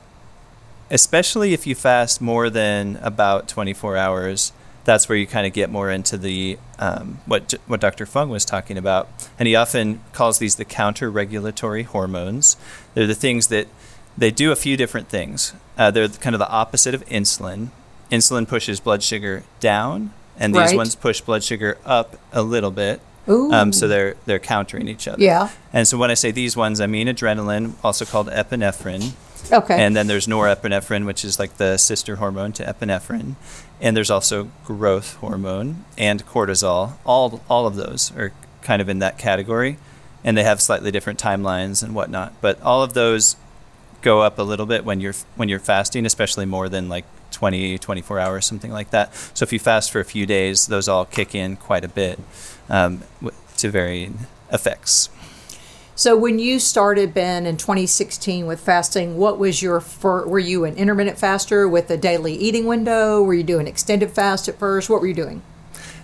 especially 0.90 1.54
if 1.54 1.68
you 1.68 1.76
fast 1.76 2.20
more 2.20 2.50
than 2.50 2.98
about 2.98 3.48
24 3.48 3.96
hours, 3.96 4.52
that's 4.88 5.10
where 5.10 5.18
you 5.18 5.28
kind 5.28 5.46
of 5.46 5.52
get 5.52 5.70
more 5.70 5.92
into 5.92 6.18
the 6.18 6.58
um, 6.80 7.20
what 7.26 7.54
what 7.68 7.82
Dr. 7.82 8.06
Fung 8.06 8.30
was 8.30 8.46
talking 8.46 8.78
about, 8.78 9.10
and 9.38 9.46
he 9.46 9.54
often 9.56 10.00
calls 10.14 10.40
these 10.40 10.56
the 10.56 10.64
counter-regulatory 10.66 11.84
hormones. 11.84 12.56
They're 12.94 13.06
the 13.06 13.14
things 13.14 13.48
that 13.48 13.68
they 14.18 14.32
do 14.32 14.52
a 14.52 14.56
few 14.56 14.78
different 14.78 15.10
things. 15.10 15.54
Uh, 15.78 15.92
they're 15.92 16.08
kind 16.08 16.34
of 16.34 16.40
the 16.40 16.50
opposite 16.50 16.96
of 16.96 17.06
insulin. 17.08 17.70
Insulin 18.10 18.48
pushes 18.48 18.80
blood 18.80 19.04
sugar 19.04 19.44
down, 19.60 20.14
and 20.40 20.56
these 20.56 20.70
Right. 20.70 20.78
ones 20.78 20.96
push 20.96 21.20
blood 21.20 21.44
sugar 21.44 21.78
up 21.86 22.16
a 22.32 22.42
little 22.42 22.72
bit. 22.72 23.02
Ooh. 23.30 23.52
Um, 23.52 23.74
so 23.74 23.90
they're 23.90 24.16
they're 24.26 24.40
countering 24.40 24.88
each 24.88 25.06
other. 25.06 25.22
Yeah. 25.22 25.50
And 25.74 25.86
so 25.86 25.98
when 25.98 26.10
I 26.10 26.14
say 26.14 26.32
these 26.32 26.56
ones, 26.56 26.80
I 26.80 26.88
mean 26.88 27.08
adrenaline, 27.08 27.74
also 27.84 28.06
called 28.06 28.30
epinephrine. 28.30 29.12
Okay. 29.52 29.80
And 29.80 29.96
then 29.96 30.08
there's 30.08 30.28
norepinephrine, 30.28 31.06
which 31.06 31.24
is 31.24 31.38
like 31.40 31.58
the 31.58 31.78
sister 31.78 32.16
hormone 32.18 32.52
to 32.54 32.64
epinephrine. 32.64 33.36
And 33.80 33.96
there's 33.96 34.10
also 34.10 34.50
growth 34.66 35.16
hormone 35.16 35.86
and 35.98 36.26
cortisol. 36.26 36.94
All 37.06 37.42
all 37.50 37.68
of 37.68 37.76
those 37.76 38.16
are 38.16 38.34
kind 38.62 38.82
of 38.82 38.90
in 38.90 39.00
that 39.00 39.18
category, 39.18 39.78
and 40.24 40.36
they 40.36 40.44
have 40.44 40.62
slightly 40.62 40.92
different 40.92 41.20
timelines 41.20 41.84
and 41.84 41.94
whatnot. 41.94 42.34
But 42.42 42.62
all 42.62 42.82
of 42.84 42.94
those 42.94 43.36
go 44.02 44.22
up 44.22 44.40
a 44.40 44.44
little 44.44 44.66
bit 44.66 44.86
when 44.86 45.00
you're 45.00 45.16
when 45.36 45.50
you're 45.50 45.60
fasting, 45.60 46.06
especially 46.06 46.46
more 46.46 46.70
than 46.70 46.90
like 46.90 47.06
20, 47.32 47.78
24 47.78 48.20
hours, 48.20 48.46
something 48.46 48.72
like 48.72 48.92
that. 48.92 49.14
So 49.34 49.44
if 49.44 49.54
you 49.54 49.60
fast 49.60 49.92
for 49.92 50.00
a 50.00 50.06
few 50.06 50.26
days, 50.26 50.68
those 50.68 50.88
all 50.88 51.06
kick 51.06 51.36
in 51.36 51.56
quite 51.56 51.84
a 51.84 51.88
bit 51.88 52.20
um, 52.70 53.04
to 53.58 53.70
varying 53.70 54.20
effects. 54.52 55.10
So 55.98 56.16
when 56.16 56.38
you 56.38 56.60
started 56.60 57.12
Ben 57.16 57.48
in 57.48 57.58
2016 57.58 58.46
with 58.46 58.60
fasting, 58.60 59.18
what 59.18 59.40
was 59.40 59.64
your 59.64 59.82
fir- 59.82 60.28
were 60.28 60.38
you 60.38 60.64
an 60.64 60.76
intermittent 60.76 61.18
faster 61.18 61.68
with 61.68 61.90
a 61.90 61.98
daily 61.98 62.36
eating 62.36 62.68
window? 62.68 63.24
Were 63.24 63.34
you 63.34 63.42
doing 63.42 63.66
extended 63.66 64.12
fast 64.12 64.48
at 64.48 64.60
first? 64.60 64.92
What 64.92 65.02
were 65.02 65.08
you 65.08 65.16
doing? 65.16 65.42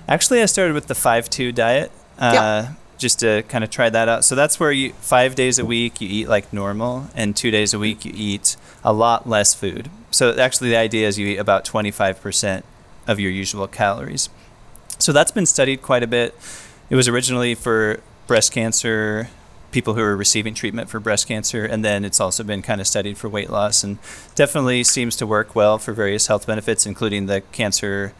Actually, 0.07 0.41
I 0.41 0.47
started 0.47 0.73
with 0.73 0.87
the 0.87 0.95
five 0.95 1.29
two 1.29 1.51
diet, 1.51 1.91
uh, 2.17 2.31
Yeah. 2.33 2.67
just 2.97 3.19
to 3.19 3.43
kind 3.43 3.63
of 3.63 3.69
try 3.69 3.91
that 3.91 4.09
out. 4.09 4.25
So 4.25 4.33
that's 4.33 4.59
where 4.59 4.71
you 4.71 4.93
five 4.99 5.35
days 5.35 5.59
a 5.59 5.65
week 5.65 6.01
you 6.01 6.09
eat 6.09 6.27
like 6.27 6.51
normal, 6.51 7.05
and 7.15 7.35
two 7.35 7.51
days 7.51 7.71
a 7.71 7.77
week 7.77 8.03
you 8.03 8.13
eat 8.15 8.57
a 8.83 8.91
lot 8.91 9.29
less 9.29 9.53
food. 9.53 9.91
So 10.09 10.35
actually, 10.35 10.71
the 10.71 10.77
idea 10.77 11.07
is 11.07 11.19
you 11.19 11.27
eat 11.27 11.37
about 11.37 11.65
twenty 11.65 11.91
five 11.91 12.19
percent 12.19 12.65
of 13.07 13.19
your 13.19 13.29
usual 13.29 13.67
calories. 13.67 14.27
So 14.97 15.11
that's 15.13 15.31
been 15.31 15.45
studied 15.45 15.83
quite 15.83 16.01
a 16.01 16.07
bit. 16.07 16.33
It 16.89 16.95
was 16.95 17.07
originally 17.07 17.53
for 17.53 17.99
breast 18.25 18.51
cancer, 18.51 19.29
people 19.73 19.95
who 19.95 20.01
are 20.01 20.15
receiving 20.15 20.53
treatment 20.53 20.89
for 20.89 20.99
breast 20.99 21.27
cancer, 21.27 21.65
and 21.65 21.83
then 21.83 22.05
it's 22.05 22.21
also 22.21 22.43
been 22.43 22.61
kind 22.61 22.79
of 22.79 22.87
studied 22.87 23.17
for 23.17 23.27
weight 23.27 23.49
loss, 23.49 23.83
and 23.83 23.97
definitely 24.35 24.83
seems 24.83 25.15
to 25.17 25.27
work 25.27 25.55
well 25.55 25.77
for 25.77 25.91
various 25.91 26.27
health 26.27 26.47
benefits, 26.47 26.85
including 26.85 27.25
the 27.25 27.41
cancer, 27.51 28.13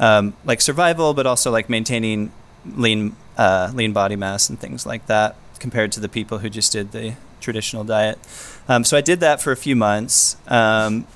um, 0.00 0.34
like 0.44 0.60
survival, 0.60 1.12
but 1.12 1.26
also 1.26 1.50
like 1.50 1.68
maintaining 1.68 2.32
lean 2.64 3.14
uh, 3.36 3.70
lean 3.74 3.92
body 3.92 4.16
mass 4.16 4.48
and 4.48 4.58
things 4.58 4.86
like 4.86 5.06
that, 5.06 5.36
compared 5.58 5.92
to 5.92 6.00
the 6.00 6.08
people 6.08 6.38
who 6.38 6.48
just 6.48 6.72
did 6.72 6.92
the 6.92 7.14
traditional 7.40 7.84
diet. 7.84 8.18
Um, 8.68 8.84
so 8.84 8.96
I 8.96 9.00
did 9.00 9.20
that 9.20 9.42
for 9.42 9.52
a 9.52 9.56
few 9.56 9.76
months. 9.76 10.36
Um, 10.46 11.06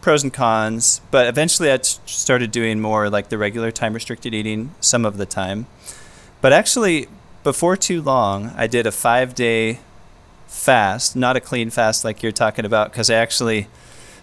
pros 0.00 0.22
and 0.22 0.32
cons, 0.32 1.02
but 1.10 1.26
eventually 1.26 1.70
I 1.70 1.76
t- 1.76 1.98
started 2.06 2.50
doing 2.50 2.80
more 2.80 3.10
like 3.10 3.28
the 3.28 3.36
regular 3.36 3.70
time 3.70 3.92
restricted 3.92 4.32
eating 4.32 4.70
some 4.80 5.04
of 5.04 5.18
the 5.18 5.26
time. 5.26 5.66
But 6.40 6.54
actually, 6.54 7.06
before 7.44 7.76
too 7.76 8.02
long, 8.02 8.52
I 8.56 8.66
did 8.66 8.86
a 8.86 8.90
five 8.90 9.34
day 9.34 9.78
fast, 10.48 11.14
not 11.14 11.36
a 11.36 11.40
clean 11.40 11.70
fast 11.70 12.04
like 12.04 12.22
you're 12.22 12.32
talking 12.32 12.64
about, 12.64 12.90
because 12.90 13.10
I 13.10 13.14
actually, 13.14 13.68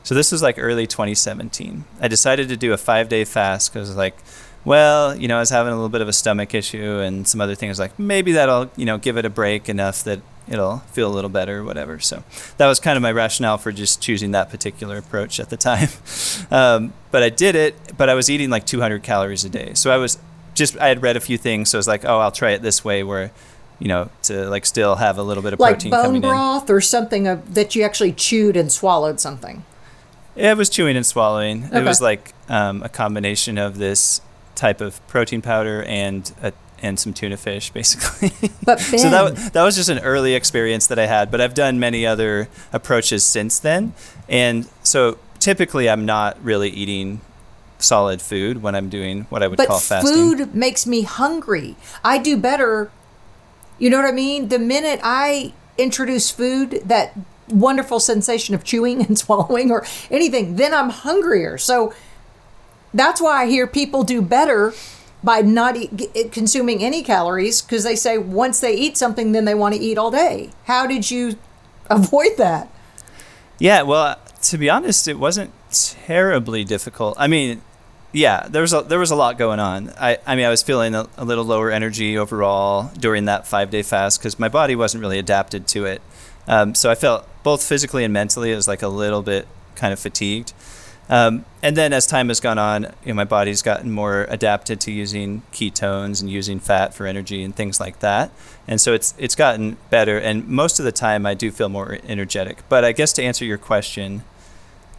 so 0.03 0.13
this 0.13 0.31
was 0.31 0.41
like 0.41 0.55
early 0.57 0.87
2017. 0.87 1.85
I 2.01 2.07
decided 2.07 2.49
to 2.49 2.57
do 2.57 2.73
a 2.73 2.77
five 2.77 3.07
day 3.07 3.23
fast 3.23 3.71
because, 3.71 3.95
like, 3.95 4.17
well, 4.65 5.15
you 5.15 5.27
know, 5.27 5.37
I 5.37 5.39
was 5.39 5.49
having 5.49 5.71
a 5.71 5.75
little 5.75 5.89
bit 5.89 6.01
of 6.01 6.07
a 6.07 6.13
stomach 6.13 6.53
issue 6.53 6.99
and 6.99 7.27
some 7.27 7.39
other 7.39 7.55
things. 7.55 7.79
Like, 7.79 7.97
maybe 7.97 8.33
that'll, 8.33 8.69
you 8.75 8.85
know, 8.85 8.97
give 8.97 9.17
it 9.17 9.25
a 9.25 9.29
break 9.29 9.69
enough 9.69 10.03
that 10.03 10.19
it'll 10.47 10.79
feel 10.79 11.09
a 11.09 11.13
little 11.13 11.29
better 11.29 11.59
or 11.59 11.63
whatever. 11.63 11.99
So 11.99 12.23
that 12.57 12.67
was 12.67 12.79
kind 12.79 12.97
of 12.97 13.03
my 13.03 13.11
rationale 13.11 13.57
for 13.57 13.71
just 13.71 14.01
choosing 14.01 14.31
that 14.31 14.49
particular 14.49 14.97
approach 14.97 15.39
at 15.39 15.49
the 15.49 15.57
time. 15.57 15.89
Um, 16.49 16.93
but 17.11 17.23
I 17.23 17.29
did 17.29 17.55
it, 17.55 17.75
but 17.97 18.09
I 18.09 18.13
was 18.13 18.29
eating 18.29 18.49
like 18.49 18.65
200 18.65 19.03
calories 19.03 19.45
a 19.45 19.49
day. 19.49 19.73
So 19.73 19.89
I 19.89 19.95
was 19.95 20.17
just, 20.53 20.77
I 20.77 20.87
had 20.87 21.01
read 21.01 21.17
a 21.17 21.19
few 21.19 21.37
things. 21.37 21.69
So 21.69 21.77
I 21.77 21.79
was 21.79 21.87
like, 21.87 22.05
oh, 22.05 22.19
I'll 22.19 22.31
try 22.31 22.51
it 22.51 22.61
this 22.61 22.83
way 22.83 23.03
where, 23.03 23.31
you 23.79 23.87
know, 23.87 24.09
to 24.23 24.49
like 24.49 24.65
still 24.65 24.95
have 24.95 25.17
a 25.17 25.23
little 25.23 25.43
bit 25.43 25.53
of 25.53 25.59
Like 25.59 25.75
protein 25.75 25.91
bone 25.91 26.03
coming 26.05 26.23
in. 26.23 26.29
broth 26.29 26.69
or 26.69 26.81
something 26.81 27.27
of, 27.27 27.53
that 27.55 27.75
you 27.75 27.83
actually 27.83 28.13
chewed 28.13 28.55
and 28.55 28.71
swallowed 28.71 29.19
something? 29.19 29.63
Yeah, 30.35 30.51
it 30.51 30.57
was 30.57 30.69
chewing 30.69 30.95
and 30.95 31.05
swallowing. 31.05 31.63
It 31.73 31.83
was 31.83 31.99
like 32.01 32.33
um, 32.47 32.83
a 32.83 32.89
combination 32.89 33.57
of 33.57 33.77
this 33.77 34.21
type 34.55 34.79
of 34.79 35.05
protein 35.07 35.41
powder 35.41 35.83
and 35.83 36.31
a, 36.41 36.53
and 36.81 36.99
some 36.99 37.13
tuna 37.13 37.37
fish, 37.37 37.69
basically. 37.71 38.31
But 38.65 38.79
so 38.79 39.09
that 39.09 39.53
that 39.53 39.63
was 39.63 39.75
just 39.75 39.89
an 39.89 39.99
early 39.99 40.33
experience 40.35 40.87
that 40.87 40.97
I 40.99 41.05
had, 41.05 41.31
but 41.31 41.41
I've 41.41 41.53
done 41.53 41.79
many 41.79 42.05
other 42.05 42.47
approaches 42.71 43.25
since 43.25 43.59
then, 43.59 43.93
and 44.29 44.67
so 44.83 45.17
typically 45.39 45.89
I'm 45.89 46.05
not 46.05 46.41
really 46.43 46.69
eating 46.69 47.21
solid 47.81 48.21
food 48.21 48.61
when 48.61 48.75
I'm 48.75 48.89
doing 48.89 49.25
what 49.29 49.43
I 49.43 49.47
would 49.47 49.57
But 49.57 49.67
call 49.67 49.79
fasting. 49.79 50.13
food 50.13 50.55
makes 50.55 50.85
me 50.85 51.01
hungry. 51.03 51.75
I 52.03 52.17
do 52.17 52.37
better. 52.37 52.91
You 53.79 53.89
know 53.89 53.97
what 53.97 54.07
I 54.07 54.11
mean? 54.11 54.49
The 54.49 54.59
minute 54.59 54.99
I 55.03 55.53
introduce 55.77 56.29
food, 56.31 56.81
that 56.85 57.13
wonderful 57.49 57.99
sensation 57.99 58.55
of 58.55 58.63
chewing 58.63 59.01
and 59.05 59.17
swallowing 59.17 59.71
or 59.71 59.85
anything, 60.09 60.55
then 60.55 60.73
I'm 60.73 60.89
hungrier. 60.89 61.57
So 61.57 61.93
that's 62.93 63.21
why 63.21 63.43
I 63.43 63.47
hear 63.47 63.67
people 63.67 64.03
do 64.03 64.21
better 64.21 64.73
by 65.23 65.41
not 65.41 65.75
eat, 65.77 66.31
consuming 66.31 66.83
any 66.83 67.03
calories 67.03 67.61
because 67.61 67.83
they 67.83 67.95
say 67.95 68.17
once 68.17 68.59
they 68.59 68.75
eat 68.75 68.97
something, 68.97 69.31
then 69.33 69.45
they 69.45 69.53
want 69.53 69.75
to 69.75 69.79
eat 69.81 69.97
all 69.97 70.09
day. 70.11 70.49
How 70.65 70.87
did 70.87 71.11
you 71.11 71.37
avoid 71.89 72.37
that? 72.37 72.69
Yeah, 73.59 73.83
well, 73.83 74.17
to 74.43 74.57
be 74.57 74.69
honest, 74.69 75.07
it 75.07 75.19
wasn't 75.19 75.51
terribly 75.71 76.63
difficult. 76.63 77.15
I 77.19 77.27
mean, 77.27 77.61
yeah, 78.13 78.47
there 78.49 78.61
was 78.61 78.73
a, 78.73 78.81
there 78.81 78.99
was 78.99 79.11
a 79.11 79.15
lot 79.15 79.37
going 79.37 79.59
on. 79.59 79.91
I, 79.99 80.17
I 80.25 80.35
mean, 80.35 80.45
I 80.45 80.49
was 80.49 80.61
feeling 80.61 80.95
a, 80.95 81.07
a 81.17 81.25
little 81.25 81.45
lower 81.45 81.71
energy 81.71 82.17
overall 82.17 82.91
during 82.99 83.25
that 83.25 83.47
five 83.47 83.69
day 83.69 83.83
fast 83.83 84.19
because 84.19 84.37
my 84.39 84.49
body 84.49 84.75
wasn't 84.75 85.01
really 85.01 85.19
adapted 85.19 85.67
to 85.67 85.85
it. 85.85 86.01
Um, 86.47 86.75
so 86.75 86.89
I 86.89 86.95
felt 86.95 87.27
both 87.43 87.63
physically 87.63 88.03
and 88.03 88.13
mentally, 88.13 88.51
it 88.51 88.55
was 88.55 88.67
like 88.67 88.81
a 88.81 88.87
little 88.87 89.21
bit 89.21 89.47
kind 89.75 89.93
of 89.93 89.99
fatigued. 89.99 90.53
Um, 91.09 91.45
and 91.61 91.75
then 91.75 91.91
as 91.91 92.07
time 92.07 92.29
has 92.29 92.39
gone 92.39 92.57
on, 92.57 92.83
you 93.03 93.07
know, 93.07 93.13
my 93.15 93.25
body's 93.25 93.61
gotten 93.61 93.91
more 93.91 94.25
adapted 94.29 94.79
to 94.81 94.91
using 94.91 95.41
ketones 95.51 96.21
and 96.21 96.29
using 96.29 96.59
fat 96.59 96.93
for 96.93 97.05
energy 97.05 97.43
and 97.43 97.53
things 97.55 97.79
like 97.79 97.99
that. 97.99 98.31
And 98.67 98.79
so 98.79 98.93
it's 98.93 99.13
it's 99.17 99.35
gotten 99.35 99.77
better. 99.89 100.17
And 100.17 100.47
most 100.47 100.79
of 100.79 100.85
the 100.85 100.91
time, 100.91 101.25
I 101.25 101.33
do 101.33 101.51
feel 101.51 101.67
more 101.67 101.99
energetic. 102.07 102.63
But 102.69 102.85
I 102.85 102.93
guess 102.93 103.11
to 103.13 103.23
answer 103.23 103.43
your 103.43 103.57
question, 103.57 104.23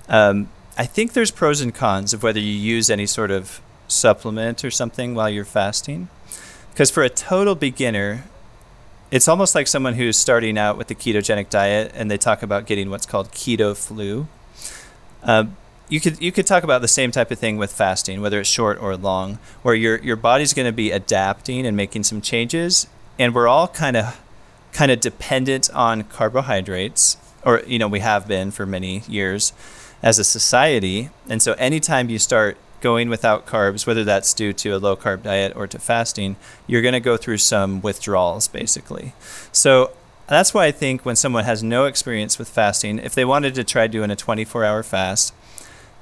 um, 0.09 0.51
I 0.76 0.87
think 0.87 1.12
there's 1.12 1.30
pros 1.30 1.61
and 1.61 1.74
cons 1.74 2.14
of 2.14 2.22
whether 2.22 2.40
you 2.40 2.52
use 2.52 2.88
any 2.88 3.06
sort 3.06 3.30
of 3.30 3.61
supplement 3.88 4.64
or 4.64 4.70
something 4.70 5.14
while 5.14 5.28
you're 5.28 5.44
fasting. 5.44 6.08
Because 6.70 6.90
for 6.90 7.02
a 7.02 7.11
total 7.11 7.54
beginner, 7.54 8.24
it's 9.11 9.28
almost 9.28 9.54
like 9.54 9.66
someone 9.66 9.94
who's 9.94 10.16
starting 10.16 10.56
out 10.56 10.78
with 10.78 10.88
the 10.88 10.94
ketogenic 10.94 11.50
diet 11.50 11.92
and 11.94 12.11
they 12.11 12.16
talk 12.16 12.42
about 12.42 12.64
getting 12.66 12.88
what's 12.88 13.04
called 13.04 13.30
keto 13.32 13.76
flu. 13.76 14.26
Um, 15.22 15.58
you 15.90 16.00
could 16.00 16.22
you 16.22 16.32
could 16.32 16.46
talk 16.46 16.64
about 16.64 16.80
the 16.80 16.88
same 16.88 17.11
type 17.11 17.30
of 17.30 17.38
thing 17.38 17.58
with 17.58 17.70
fasting, 17.70 18.22
whether 18.22 18.40
it's 18.40 18.48
short 18.48 18.78
or 18.80 18.96
long, 18.96 19.38
where 19.61 19.74
your 19.74 19.98
your 19.98 20.16
body's 20.16 20.54
going 20.54 20.64
to 20.64 20.72
be 20.72 20.90
adapting 20.90 21.66
and 21.66 21.76
making 21.76 22.04
some 22.04 22.22
changes, 22.22 22.87
and 23.18 23.35
we're 23.35 23.46
all 23.46 23.68
kind 23.68 23.98
of 23.98 24.18
kind 24.72 24.90
of 24.90 25.00
dependent 25.00 25.68
on 25.74 26.04
carbohydrates, 26.04 27.18
or 27.44 27.61
you 27.66 27.78
know 27.78 27.88
we 27.88 28.00
have 28.00 28.26
been 28.26 28.50
for 28.50 28.64
many 28.64 29.02
years 29.06 29.52
as 30.02 30.18
a 30.18 30.24
society, 30.24 31.10
and 31.28 31.40
so 31.40 31.52
anytime 31.54 32.10
you 32.10 32.18
start 32.18 32.56
going 32.80 33.08
without 33.08 33.46
carbs, 33.46 33.86
whether 33.86 34.04
that's 34.04 34.34
due 34.34 34.52
to 34.52 34.70
a 34.70 34.78
low 34.78 34.96
carb 34.96 35.22
diet 35.22 35.54
or 35.54 35.66
to 35.68 35.78
fasting, 35.78 36.36
you're 36.66 36.82
going 36.82 36.92
to 36.92 37.00
go 37.00 37.16
through 37.16 37.38
some 37.38 37.80
withdrawals 37.80 38.48
basically. 38.48 39.14
So 39.52 39.92
that's 40.26 40.52
why 40.52 40.66
I 40.66 40.72
think 40.72 41.04
when 41.06 41.16
someone 41.16 41.44
has 41.44 41.62
no 41.62 41.86
experience 41.86 42.38
with 42.38 42.48
fasting, 42.48 42.98
if 42.98 43.14
they 43.14 43.24
wanted 43.24 43.54
to 43.54 43.64
try 43.64 43.86
doing 43.86 44.10
a 44.10 44.16
24 44.16 44.64
hour 44.64 44.82
fast, 44.82 45.32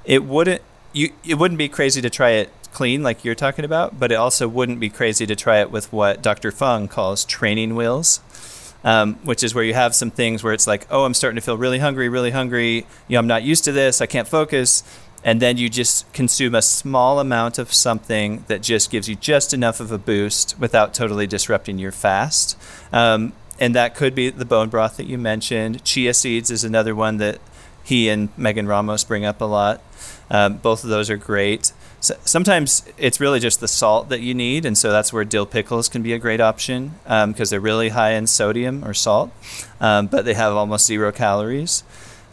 it 0.03 0.23
wouldn't 0.25 0.61
you 0.93 1.13
it 1.23 1.35
wouldn't 1.35 1.57
be 1.57 1.69
crazy 1.69 2.01
to 2.01 2.09
try 2.09 2.31
it 2.31 2.49
clean 2.73 3.03
like 3.03 3.23
you're 3.23 3.35
talking 3.35 3.65
about, 3.65 3.99
but 3.99 4.11
it 4.11 4.15
also 4.15 4.47
wouldn't 4.47 4.79
be 4.79 4.89
crazy 4.89 5.25
to 5.25 5.35
try 5.35 5.59
it 5.59 5.71
with 5.71 5.91
what 5.91 6.21
Dr. 6.21 6.51
Fung 6.51 6.87
calls 6.87 7.25
training 7.25 7.75
wheels. 7.75 8.21
Um, 8.83 9.15
which 9.23 9.43
is 9.43 9.53
where 9.53 9.63
you 9.63 9.75
have 9.75 9.93
some 9.93 10.09
things 10.09 10.43
where 10.43 10.53
it's 10.53 10.65
like, 10.65 10.87
oh, 10.89 11.05
I'm 11.05 11.13
starting 11.13 11.35
to 11.35 11.41
feel 11.41 11.55
really 11.55 11.77
hungry, 11.77 12.09
really 12.09 12.31
hungry. 12.31 12.77
You 13.07 13.13
know, 13.13 13.19
I'm 13.19 13.27
not 13.27 13.43
used 13.43 13.63
to 13.65 13.71
this. 13.71 14.01
I 14.01 14.07
can't 14.07 14.27
focus. 14.27 14.83
And 15.23 15.39
then 15.39 15.57
you 15.57 15.69
just 15.69 16.11
consume 16.13 16.55
a 16.55 16.63
small 16.63 17.19
amount 17.19 17.59
of 17.59 17.71
something 17.73 18.43
that 18.47 18.63
just 18.63 18.89
gives 18.89 19.07
you 19.07 19.15
just 19.15 19.53
enough 19.53 19.79
of 19.79 19.91
a 19.91 19.99
boost 19.99 20.57
without 20.59 20.95
totally 20.95 21.27
disrupting 21.27 21.77
your 21.77 21.91
fast. 21.91 22.57
Um, 22.91 23.33
and 23.59 23.75
that 23.75 23.93
could 23.93 24.15
be 24.15 24.31
the 24.31 24.45
bone 24.45 24.69
broth 24.69 24.97
that 24.97 25.05
you 25.05 25.19
mentioned. 25.19 25.83
Chia 25.83 26.15
seeds 26.15 26.49
is 26.49 26.63
another 26.63 26.95
one 26.95 27.17
that 27.17 27.39
he 27.83 28.09
and 28.09 28.29
Megan 28.35 28.67
Ramos 28.67 29.03
bring 29.03 29.25
up 29.25 29.41
a 29.41 29.45
lot. 29.45 29.81
Um, 30.31 30.57
both 30.57 30.83
of 30.83 30.89
those 30.89 31.09
are 31.11 31.17
great. 31.17 31.71
So 32.01 32.15
sometimes 32.25 32.83
it's 32.97 33.19
really 33.19 33.39
just 33.39 33.59
the 33.59 33.67
salt 33.67 34.09
that 34.09 34.21
you 34.21 34.33
need, 34.33 34.65
and 34.65 34.75
so 34.75 34.91
that's 34.91 35.13
where 35.13 35.23
dill 35.23 35.45
pickles 35.45 35.87
can 35.87 36.01
be 36.01 36.13
a 36.13 36.19
great 36.19 36.41
option 36.41 36.95
because 37.03 37.23
um, 37.23 37.45
they're 37.49 37.59
really 37.59 37.89
high 37.89 38.13
in 38.13 38.25
sodium 38.25 38.83
or 38.83 38.95
salt, 38.95 39.31
um, 39.79 40.07
but 40.07 40.25
they 40.25 40.33
have 40.33 40.53
almost 40.53 40.87
zero 40.87 41.11
calories. 41.11 41.83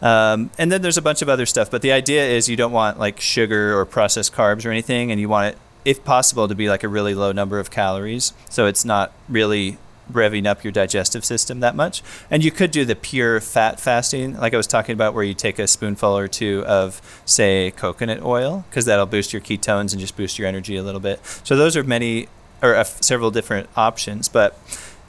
Um, 0.01 0.49
and 0.57 0.71
then 0.71 0.81
there's 0.81 0.97
a 0.97 1.03
bunch 1.03 1.21
of 1.21 1.29
other 1.29 1.45
stuff, 1.45 1.69
but 1.69 1.83
the 1.83 1.91
idea 1.91 2.25
is 2.25 2.49
you 2.49 2.55
don't 2.55 2.71
want 2.71 2.97
like 2.97 3.19
sugar 3.19 3.77
or 3.77 3.85
processed 3.85 4.33
carbs 4.33 4.65
or 4.65 4.71
anything, 4.71 5.11
and 5.11 5.21
you 5.21 5.29
want 5.29 5.53
it, 5.53 5.61
if 5.85 6.03
possible, 6.03 6.47
to 6.47 6.55
be 6.55 6.67
like 6.67 6.83
a 6.83 6.87
really 6.87 7.13
low 7.13 7.31
number 7.31 7.59
of 7.59 7.69
calories, 7.69 8.33
so 8.49 8.65
it's 8.65 8.83
not 8.83 9.13
really 9.27 9.77
revving 10.11 10.45
up 10.45 10.63
your 10.63 10.71
digestive 10.71 11.23
system 11.23 11.59
that 11.59 11.75
much. 11.75 12.01
And 12.29 12.43
you 12.43 12.51
could 12.51 12.71
do 12.71 12.85
the 12.85 12.95
pure 12.95 13.39
fat 13.39 13.79
fasting, 13.79 14.37
like 14.37 14.53
I 14.53 14.57
was 14.57 14.67
talking 14.67 14.93
about, 14.93 15.13
where 15.13 15.23
you 15.23 15.33
take 15.33 15.59
a 15.59 15.67
spoonful 15.67 16.17
or 16.17 16.27
two 16.27 16.63
of, 16.65 17.01
say, 17.25 17.71
coconut 17.71 18.23
oil, 18.23 18.65
because 18.69 18.85
that'll 18.85 19.05
boost 19.05 19.33
your 19.33 19.41
ketones 19.41 19.91
and 19.91 19.99
just 19.99 20.17
boost 20.17 20.39
your 20.39 20.47
energy 20.47 20.75
a 20.75 20.83
little 20.83 21.01
bit. 21.01 21.19
So 21.43 21.55
those 21.55 21.75
are 21.77 21.83
many 21.83 22.27
or 22.61 22.75
uh, 22.75 22.83
several 22.83 23.31
different 23.31 23.69
options, 23.77 24.27
but 24.27 24.57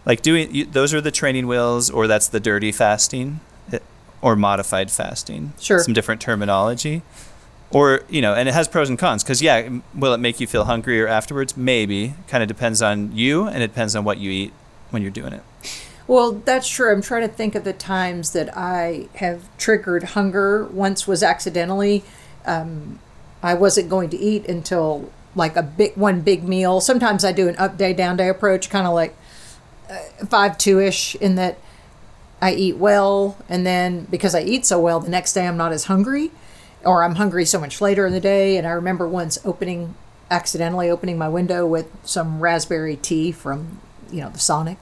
like 0.07 0.23
doing 0.23 0.55
you, 0.55 0.65
those 0.65 0.95
are 0.95 1.01
the 1.01 1.11
training 1.11 1.47
wheels, 1.47 1.91
or 1.91 2.07
that's 2.07 2.29
the 2.29 2.41
dirty 2.41 2.73
fasting, 2.73 3.41
eh, 3.73 3.79
or 4.23 4.37
modified 4.37 4.91
fasting. 4.91 5.53
Sure. 5.59 5.81
Some 5.81 5.95
different 5.95 6.21
terminology 6.21 7.03
or 7.71 8.03
you 8.09 8.21
know 8.21 8.35
and 8.35 8.49
it 8.49 8.53
has 8.53 8.69
pros 8.69 8.89
and 8.89 8.99
cons 8.99 9.23
because 9.23 9.41
yeah 9.41 9.69
will 9.95 10.13
it 10.13 10.19
make 10.19 10.41
you 10.41 10.47
feel 10.47 10.65
hungrier 10.65 11.07
afterwards 11.07 11.57
maybe 11.57 12.15
kind 12.29 12.43
of 12.43 12.49
depends 12.49 12.83
on 12.83 13.15
you 13.17 13.47
and 13.47 13.63
it 13.63 13.69
depends 13.69 13.95
on 13.95 14.05
what 14.05 14.19
you 14.19 14.31
eat 14.31 14.53
when 14.91 15.03
you're 15.03 15.11
doing 15.11 15.33
it. 15.33 15.43
Well, 16.07 16.33
that's 16.33 16.69
true. 16.69 16.93
I'm 16.93 17.03
trying 17.03 17.23
to 17.23 17.33
think 17.33 17.55
of 17.55 17.65
the 17.65 17.73
times 17.73 18.33
that 18.33 18.57
I 18.57 19.09
have 19.17 19.49
triggered 19.59 20.03
hunger. 20.03 20.65
Once 20.65 21.07
was 21.07 21.23
accidentally. 21.23 22.03
Um, 22.45 22.99
I 23.43 23.55
wasn't 23.55 23.89
going 23.89 24.11
to 24.11 24.19
eat 24.19 24.47
until 24.49 25.11
like 25.35 25.57
a 25.57 25.63
big 25.63 25.97
one 25.97 26.23
big 26.23 26.43
meal. 26.43 26.81
Sometimes 26.81 27.25
I 27.25 27.33
do 27.33 27.49
an 27.49 27.57
up 27.57 27.77
day 27.77 27.93
down 27.93 28.17
day 28.17 28.29
approach, 28.29 28.71
kind 28.71 28.87
of 28.87 28.93
like 28.93 29.17
uh, 29.89 30.27
five 30.27 30.59
two 30.59 30.81
ish, 30.81 31.15
in 31.15 31.37
that 31.37 31.59
I 32.43 32.55
eat 32.55 32.77
well, 32.77 33.37
and 33.49 33.65
then 33.65 34.07
because 34.11 34.35
I 34.35 34.43
eat 34.43 34.67
so 34.67 34.81
well, 34.81 35.01
the 35.01 35.11
next 35.11 35.33
day 35.33 35.47
I'm 35.47 35.57
not 35.57 35.73
as 35.73 35.85
hungry, 35.85 36.33
or 36.85 37.05
I'm 37.05 37.17
hungry 37.17 37.45
so 37.45 37.61
much 37.61 37.81
later 37.81 38.07
in 38.07 38.13
the 38.13 38.21
day. 38.21 38.57
And 38.57 38.67
I 38.67 38.71
remember 38.71 39.07
once 39.07 39.39
opening 39.45 39.95
accidentally 40.31 40.89
opening 40.89 41.19
my 41.19 41.29
window 41.29 41.67
with 41.67 41.91
some 42.05 42.41
raspberry 42.41 42.97
tea 42.97 43.33
from 43.33 43.81
you 44.13 44.21
know, 44.21 44.31
the 44.31 44.39
Sonic. 44.39 44.79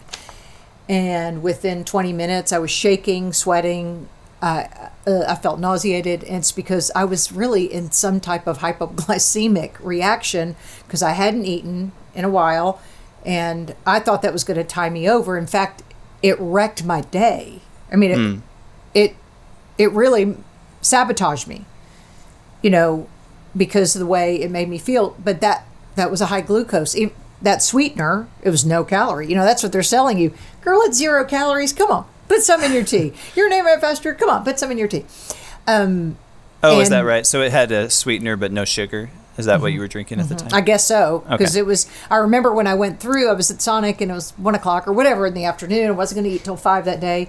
And 0.88 1.42
within 1.42 1.84
20 1.84 2.12
minutes, 2.12 2.52
I 2.52 2.58
was 2.58 2.70
shaking, 2.70 3.32
sweating. 3.32 4.08
Uh, 4.40 4.64
uh, 5.06 5.24
I 5.28 5.34
felt 5.34 5.58
nauseated, 5.58 6.22
and 6.24 6.38
it's 6.38 6.52
because 6.52 6.90
I 6.94 7.04
was 7.04 7.32
really 7.32 7.64
in 7.72 7.90
some 7.90 8.20
type 8.20 8.46
of 8.46 8.58
hypoglycemic 8.58 9.72
reaction 9.80 10.56
because 10.86 11.02
I 11.02 11.10
hadn't 11.10 11.44
eaten 11.44 11.92
in 12.14 12.24
a 12.24 12.30
while, 12.30 12.80
and 13.26 13.74
I 13.84 14.00
thought 14.00 14.22
that 14.22 14.32
was 14.32 14.44
going 14.44 14.56
to 14.56 14.64
tie 14.64 14.90
me 14.90 15.08
over. 15.08 15.36
In 15.36 15.46
fact, 15.46 15.82
it 16.22 16.36
wrecked 16.38 16.84
my 16.84 17.00
day. 17.02 17.60
I 17.92 17.96
mean, 17.96 18.10
it, 18.10 18.18
mm. 18.18 18.40
it, 18.94 19.16
it 19.76 19.90
really 19.92 20.36
sabotaged 20.80 21.48
me, 21.48 21.64
you 22.62 22.70
know, 22.70 23.08
because 23.56 23.94
of 23.94 24.00
the 24.00 24.06
way 24.06 24.40
it 24.40 24.50
made 24.50 24.68
me 24.68 24.78
feel. 24.78 25.16
But 25.22 25.40
that 25.40 25.66
that 25.96 26.10
was 26.10 26.20
a 26.20 26.26
high 26.26 26.40
glucose 26.40 26.94
that 27.42 27.62
sweetener, 27.62 28.28
it 28.42 28.50
was 28.50 28.64
no 28.64 28.84
calorie. 28.84 29.28
You 29.28 29.36
know, 29.36 29.44
that's 29.44 29.62
what 29.62 29.72
they're 29.72 29.82
selling 29.82 30.18
you. 30.18 30.34
Girl, 30.60 30.80
it's 30.82 30.96
zero 30.96 31.24
calories. 31.24 31.72
Come 31.72 31.90
on, 31.90 32.06
put 32.28 32.42
some 32.42 32.62
in 32.62 32.72
your 32.72 32.84
tea. 32.84 33.12
Your 33.36 33.48
name 33.48 33.66
right 33.66 33.80
faster. 33.80 34.14
Come 34.14 34.30
on, 34.30 34.44
put 34.44 34.58
some 34.58 34.70
in 34.70 34.78
your 34.78 34.88
tea. 34.88 35.04
Um, 35.66 36.16
oh, 36.62 36.80
is 36.80 36.88
that 36.90 37.00
right? 37.00 37.26
So 37.26 37.42
it 37.42 37.52
had 37.52 37.70
a 37.72 37.90
sweetener 37.90 38.36
but 38.36 38.52
no 38.52 38.64
sugar. 38.64 39.10
Is 39.36 39.46
that 39.46 39.54
mm-hmm, 39.54 39.62
what 39.62 39.72
you 39.72 39.80
were 39.80 39.86
drinking 39.86 40.18
at 40.18 40.26
mm-hmm. 40.26 40.34
the 40.34 40.40
time? 40.42 40.50
I 40.52 40.60
guess 40.60 40.84
so, 40.84 41.24
because 41.30 41.54
okay. 41.54 41.60
it 41.60 41.66
was. 41.66 41.88
I 42.10 42.16
remember 42.16 42.52
when 42.52 42.66
I 42.66 42.74
went 42.74 42.98
through, 42.98 43.30
I 43.30 43.34
was 43.34 43.50
at 43.52 43.62
Sonic 43.62 44.00
and 44.00 44.10
it 44.10 44.14
was 44.14 44.32
one 44.32 44.56
o'clock 44.56 44.88
or 44.88 44.92
whatever 44.92 45.26
in 45.26 45.34
the 45.34 45.44
afternoon. 45.44 45.86
I 45.86 45.90
wasn't 45.92 46.22
going 46.22 46.30
to 46.30 46.36
eat 46.36 46.44
till 46.44 46.56
five 46.56 46.84
that 46.86 47.00
day, 47.00 47.28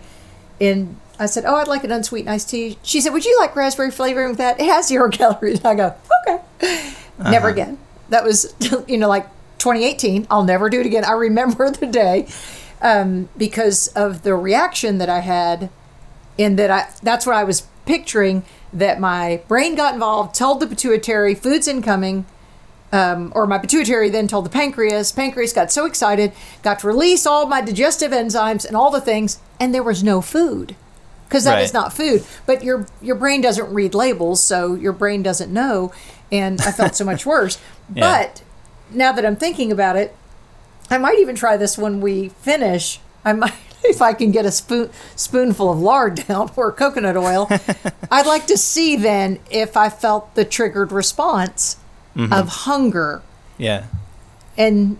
and 0.59 0.97
I 1.19 1.27
said, 1.27 1.45
"Oh, 1.45 1.55
I'd 1.55 1.67
like 1.67 1.83
an 1.83 1.91
unsweetened 1.91 2.31
iced 2.31 2.49
tea." 2.49 2.79
She 2.81 2.99
said, 2.99 3.13
"Would 3.13 3.25
you 3.25 3.37
like 3.39 3.55
raspberry 3.55 3.91
flavoring 3.91 4.29
with 4.29 4.37
that? 4.39 4.59
It 4.59 4.65
has 4.65 4.87
zero 4.87 5.09
calories." 5.11 5.63
I 5.63 5.75
go, 5.75 5.93
"Okay." 6.27 6.41
Uh-huh. 7.19 7.31
Never 7.31 7.49
again. 7.49 7.77
That 8.09 8.23
was, 8.23 8.55
you 8.87 8.97
know, 8.97 9.09
like 9.09 9.27
2018. 9.59 10.27
I'll 10.29 10.43
never 10.43 10.69
do 10.69 10.79
it 10.79 10.85
again. 10.85 11.05
I 11.05 11.11
remember 11.11 11.69
the 11.71 11.87
day 11.87 12.27
um, 12.81 13.29
because 13.37 13.87
of 13.89 14.23
the 14.23 14.35
reaction 14.35 14.97
that 14.97 15.09
I 15.09 15.19
had, 15.19 15.69
in 16.37 16.55
that 16.55 16.71
I 16.71 16.89
that's 17.03 17.25
what 17.25 17.35
I 17.35 17.43
was 17.43 17.67
picturing 17.85 18.43
that 18.71 18.99
my 18.99 19.41
brain 19.47 19.75
got 19.75 19.93
involved, 19.93 20.35
told 20.35 20.59
the 20.59 20.67
pituitary, 20.67 21.35
food's 21.35 21.67
incoming. 21.67 22.25
Um, 22.91 23.31
or 23.35 23.45
my 23.45 23.59
pituitary 23.59 24.09
then 24.09 24.27
told 24.27 24.45
the 24.45 24.49
pancreas. 24.49 25.11
Pancreas 25.11 25.53
got 25.53 25.71
so 25.71 25.85
excited, 25.85 26.33
got 26.63 26.79
to 26.79 26.87
release 26.87 27.27
all 27.27 27.45
my 27.45 27.61
digestive 27.61 28.09
enzymes 28.09 28.65
and 28.65 28.75
all 28.75 28.89
the 28.89 29.01
things, 29.01 29.39
and 29.59 29.75
there 29.75 29.83
was 29.83 30.03
no 30.03 30.21
food 30.21 30.75
because 31.29 31.43
that 31.43 31.55
right. 31.55 31.63
is 31.63 31.73
not 31.73 31.93
food. 31.93 32.25
But 32.47 32.63
your 32.63 32.87
your 33.01 33.15
brain 33.15 33.41
doesn't 33.41 33.71
read 33.71 33.93
labels, 33.93 34.41
so 34.41 34.73
your 34.73 34.93
brain 34.93 35.21
doesn't 35.21 35.53
know. 35.53 35.93
And 36.31 36.59
I 36.61 36.71
felt 36.71 36.95
so 36.95 37.05
much 37.05 37.25
worse. 37.25 37.59
yeah. 37.93 38.23
But 38.23 38.41
now 38.91 39.11
that 39.11 39.25
I'm 39.25 39.35
thinking 39.35 39.71
about 39.71 39.95
it, 39.95 40.15
I 40.89 40.97
might 40.97 41.19
even 41.19 41.35
try 41.35 41.57
this 41.57 41.77
when 41.77 42.01
we 42.01 42.29
finish. 42.29 42.99
I 43.23 43.33
might, 43.33 43.53
if 43.83 44.01
I 44.01 44.13
can 44.13 44.31
get 44.31 44.45
a 44.45 44.51
spoon 44.51 44.89
spoonful 45.15 45.71
of 45.71 45.79
lard 45.79 46.15
down 46.27 46.51
or 46.55 46.71
coconut 46.71 47.17
oil. 47.17 47.47
I'd 48.11 48.25
like 48.25 48.47
to 48.47 48.57
see 48.57 48.95
then 48.95 49.39
if 49.49 49.77
I 49.77 49.89
felt 49.89 50.35
the 50.35 50.45
triggered 50.45 50.91
response 50.91 51.77
mm-hmm. 52.15 52.33
of 52.33 52.47
hunger. 52.49 53.21
Yeah. 53.57 53.85
And 54.57 54.97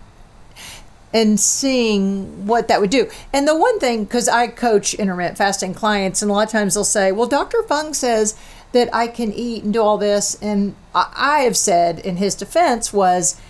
and 1.12 1.40
seeing 1.40 2.46
what 2.46 2.68
that 2.68 2.80
would 2.80 2.90
do. 2.90 3.10
And 3.32 3.46
the 3.46 3.56
one 3.56 3.80
thing, 3.80 4.04
because 4.04 4.28
I 4.28 4.46
coach 4.46 4.94
intermittent 4.94 5.36
fasting 5.36 5.74
clients, 5.74 6.22
and 6.22 6.30
a 6.30 6.34
lot 6.34 6.46
of 6.46 6.52
times 6.52 6.74
they'll 6.74 6.84
say, 6.84 7.10
"Well, 7.10 7.26
Dr. 7.26 7.62
Fung 7.64 7.94
says 7.94 8.36
that 8.72 8.88
I 8.94 9.08
can 9.08 9.32
eat 9.32 9.64
and 9.64 9.72
do 9.72 9.82
all 9.82 9.98
this," 9.98 10.38
and 10.40 10.76
I 10.94 11.40
have 11.40 11.56
said 11.56 11.98
in 11.98 12.16
his 12.16 12.36
defense 12.36 12.92
was 12.92 13.40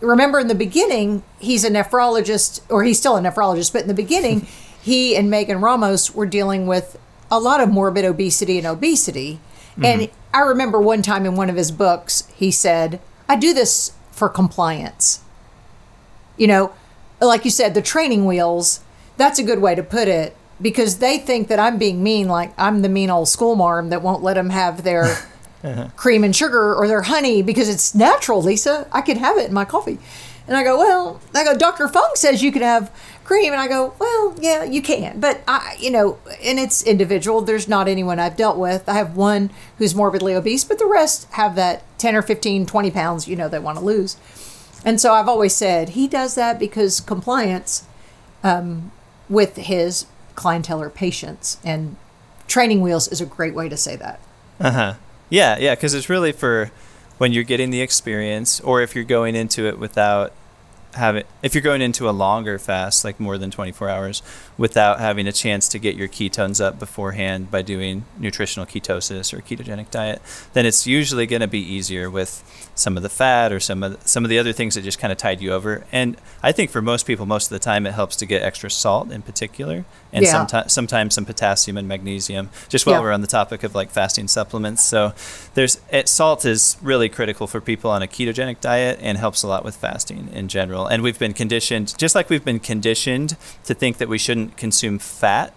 remember 0.00 0.38
in 0.38 0.48
the 0.48 0.54
beginning, 0.54 1.22
he's 1.38 1.64
a 1.64 1.70
nephrologist, 1.70 2.60
or 2.68 2.84
he's 2.84 2.98
still 2.98 3.16
a 3.16 3.20
nephrologist, 3.20 3.72
but 3.72 3.82
in 3.82 3.88
the 3.88 3.94
beginning, 3.94 4.46
he 4.82 5.16
and 5.16 5.30
Megan 5.30 5.60
Ramos 5.60 6.14
were 6.14 6.26
dealing 6.26 6.66
with 6.66 6.98
a 7.30 7.38
lot 7.38 7.60
of 7.60 7.68
morbid 7.68 8.04
obesity 8.04 8.58
and 8.58 8.66
obesity. 8.66 9.40
Mm-hmm. 9.72 9.84
And 9.84 10.10
I 10.32 10.40
remember 10.40 10.80
one 10.80 11.02
time 11.02 11.26
in 11.26 11.36
one 11.36 11.50
of 11.50 11.56
his 11.56 11.70
books, 11.70 12.30
he 12.34 12.50
said, 12.50 13.00
I 13.28 13.36
do 13.36 13.52
this 13.52 13.92
for 14.12 14.28
compliance. 14.28 15.20
You 16.36 16.46
know, 16.46 16.72
like 17.20 17.44
you 17.44 17.50
said, 17.50 17.74
the 17.74 17.82
training 17.82 18.24
wheels, 18.24 18.80
that's 19.16 19.38
a 19.38 19.42
good 19.42 19.60
way 19.60 19.74
to 19.74 19.82
put 19.82 20.08
it 20.08 20.36
because 20.60 20.98
they 20.98 21.18
think 21.18 21.48
that 21.48 21.58
I'm 21.58 21.78
being 21.78 22.02
mean, 22.02 22.28
like 22.28 22.52
I'm 22.58 22.82
the 22.82 22.88
mean 22.88 23.10
old 23.10 23.28
school 23.28 23.56
marm 23.56 23.90
that 23.90 24.02
won't 24.02 24.22
let 24.22 24.34
them 24.34 24.50
have 24.50 24.84
their 24.84 25.16
uh-huh. 25.62 25.88
cream 25.96 26.24
and 26.24 26.34
sugar 26.34 26.74
or 26.74 26.86
their 26.86 27.02
honey 27.02 27.42
because 27.42 27.68
it's 27.68 27.94
natural, 27.94 28.42
Lisa. 28.42 28.86
I 28.92 29.00
can 29.00 29.16
have 29.18 29.36
it 29.38 29.48
in 29.48 29.54
my 29.54 29.64
coffee. 29.64 29.98
And 30.46 30.56
I 30.56 30.64
go, 30.64 30.78
well, 30.78 31.20
I 31.34 31.44
go, 31.44 31.56
Dr. 31.56 31.88
Fung 31.88 32.10
says 32.14 32.42
you 32.42 32.50
can 32.50 32.62
have 32.62 32.90
cream. 33.24 33.52
And 33.52 33.60
I 33.60 33.68
go, 33.68 33.94
well, 33.98 34.34
yeah, 34.40 34.64
you 34.64 34.80
can. 34.80 35.20
But 35.20 35.42
I, 35.46 35.76
you 35.78 35.90
know, 35.90 36.18
and 36.42 36.58
it's 36.58 36.82
individual. 36.82 37.42
There's 37.42 37.68
not 37.68 37.86
anyone 37.86 38.18
I've 38.18 38.36
dealt 38.36 38.56
with. 38.56 38.88
I 38.88 38.94
have 38.94 39.14
one 39.14 39.50
who's 39.76 39.94
morbidly 39.94 40.34
obese, 40.34 40.64
but 40.64 40.78
the 40.78 40.86
rest 40.86 41.30
have 41.32 41.54
that 41.56 41.82
10 41.98 42.16
or 42.16 42.22
15, 42.22 42.64
20 42.64 42.90
pounds, 42.90 43.28
you 43.28 43.36
know, 43.36 43.48
they 43.48 43.58
want 43.58 43.78
to 43.78 43.84
lose. 43.84 44.16
And 44.84 44.98
so 44.98 45.12
I've 45.12 45.28
always 45.28 45.54
said 45.54 45.90
he 45.90 46.08
does 46.08 46.34
that 46.36 46.58
because 46.58 47.00
compliance 47.00 47.86
um, 48.42 48.90
with 49.28 49.56
his 49.56 50.06
clientele 50.34 50.80
or 50.80 50.88
patients. 50.88 51.58
And 51.62 51.96
training 52.46 52.80
wheels 52.80 53.08
is 53.08 53.20
a 53.20 53.26
great 53.26 53.54
way 53.54 53.68
to 53.68 53.76
say 53.76 53.96
that. 53.96 54.18
Uh 54.58 54.70
huh. 54.70 54.94
Yeah, 55.30 55.58
yeah, 55.58 55.74
because 55.74 55.94
it's 55.94 56.08
really 56.08 56.32
for 56.32 56.70
when 57.18 57.32
you're 57.32 57.44
getting 57.44 57.70
the 57.70 57.80
experience, 57.80 58.60
or 58.60 58.80
if 58.80 58.94
you're 58.94 59.04
going 59.04 59.34
into 59.34 59.66
it 59.66 59.78
without 59.78 60.32
having, 60.94 61.24
if 61.42 61.54
you're 61.54 61.62
going 61.62 61.82
into 61.82 62.08
a 62.08 62.12
longer 62.12 62.58
fast 62.58 63.04
like 63.04 63.20
more 63.20 63.36
than 63.36 63.50
24 63.50 63.88
hours 63.88 64.22
without 64.56 65.00
having 65.00 65.26
a 65.26 65.32
chance 65.32 65.68
to 65.68 65.78
get 65.78 65.96
your 65.96 66.08
ketones 66.08 66.64
up 66.64 66.78
beforehand 66.78 67.50
by 67.50 67.60
doing 67.62 68.04
nutritional 68.18 68.66
ketosis 68.66 69.32
or 69.32 69.42
ketogenic 69.42 69.90
diet 69.90 70.22
then 70.54 70.64
it's 70.64 70.86
usually 70.86 71.26
going 71.26 71.40
to 71.42 71.46
be 71.46 71.60
easier 71.60 72.08
with 72.10 72.67
some 72.78 72.96
of 72.96 73.02
the 73.02 73.08
fat 73.08 73.52
or 73.52 73.58
some 73.60 73.82
of 73.82 74.00
the, 74.00 74.08
some 74.08 74.24
of 74.24 74.28
the 74.30 74.38
other 74.38 74.52
things 74.52 74.74
that 74.74 74.82
just 74.82 74.98
kind 74.98 75.10
of 75.12 75.18
tide 75.18 75.40
you 75.40 75.52
over 75.52 75.84
and 75.92 76.16
i 76.42 76.52
think 76.52 76.70
for 76.70 76.80
most 76.80 77.06
people 77.06 77.26
most 77.26 77.46
of 77.46 77.50
the 77.50 77.58
time 77.58 77.86
it 77.86 77.92
helps 77.92 78.14
to 78.16 78.24
get 78.24 78.40
extra 78.42 78.70
salt 78.70 79.10
in 79.10 79.20
particular 79.22 79.84
and 80.12 80.24
Yeah. 80.24 80.30
sometimes 80.32 80.72
sometimes 80.72 81.14
some 81.14 81.24
potassium 81.24 81.76
and 81.76 81.88
magnesium 81.88 82.50
just 82.68 82.86
while 82.86 82.96
Yeah. 82.96 83.00
we're 83.02 83.12
on 83.12 83.20
the 83.20 83.26
topic 83.26 83.62
of 83.64 83.74
like 83.74 83.90
fasting 83.90 84.28
supplements 84.28 84.84
so 84.84 85.12
there's 85.54 85.80
it, 85.90 86.08
salt 86.08 86.44
is 86.44 86.76
really 86.80 87.08
critical 87.08 87.46
for 87.46 87.60
people 87.60 87.90
on 87.90 88.02
a 88.02 88.06
ketogenic 88.06 88.60
diet 88.60 88.98
and 89.02 89.18
helps 89.18 89.42
a 89.42 89.48
lot 89.48 89.64
with 89.64 89.76
fasting 89.76 90.28
in 90.32 90.48
general 90.48 90.86
and 90.86 91.02
we've 91.02 91.18
been 91.18 91.32
conditioned 91.34 91.94
just 91.98 92.14
like 92.14 92.30
we've 92.30 92.44
been 92.44 92.60
conditioned 92.60 93.36
to 93.64 93.74
think 93.74 93.98
that 93.98 94.08
we 94.08 94.18
shouldn't 94.18 94.56
consume 94.56 94.98
fat 94.98 95.52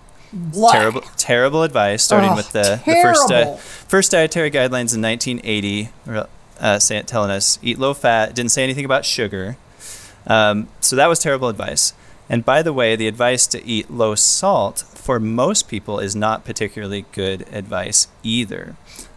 What? 0.53 0.71
terrible 0.73 1.01
terrible 1.17 1.61
advice 1.63 2.01
starting 2.03 2.31
Oh, 2.31 2.35
with 2.35 2.51
the, 2.51 2.81
the 2.85 2.99
first 3.03 3.27
di- 3.29 3.57
first 3.57 4.11
dietary 4.11 4.49
guidelines 4.49 4.95
in 4.95 5.01
1980 5.01 5.89
were, 6.05 6.27
uh, 6.61 6.79
say, 6.79 7.01
telling 7.01 7.31
us 7.31 7.59
eat 7.61 7.77
low 7.79 7.93
fat 7.93 8.33
didn't 8.33 8.51
say 8.51 8.63
anything 8.63 8.85
about 8.85 9.03
sugar. 9.03 9.57
Um, 10.27 10.67
so 10.79 10.95
that 10.95 11.07
was 11.07 11.19
terrible 11.19 11.49
advice. 11.49 11.93
And 12.29 12.45
by 12.45 12.61
the 12.61 12.71
way 12.71 12.95
the 12.95 13.07
advice 13.07 13.45
to 13.47 13.65
eat 13.65 13.91
low 13.91 14.15
salt 14.15 14.85
for 14.95 15.19
most 15.19 15.67
people 15.67 15.99
is 15.99 16.15
not 16.15 16.45
particularly 16.45 17.05
good 17.11 17.45
advice 17.51 18.07
either. 18.23 18.75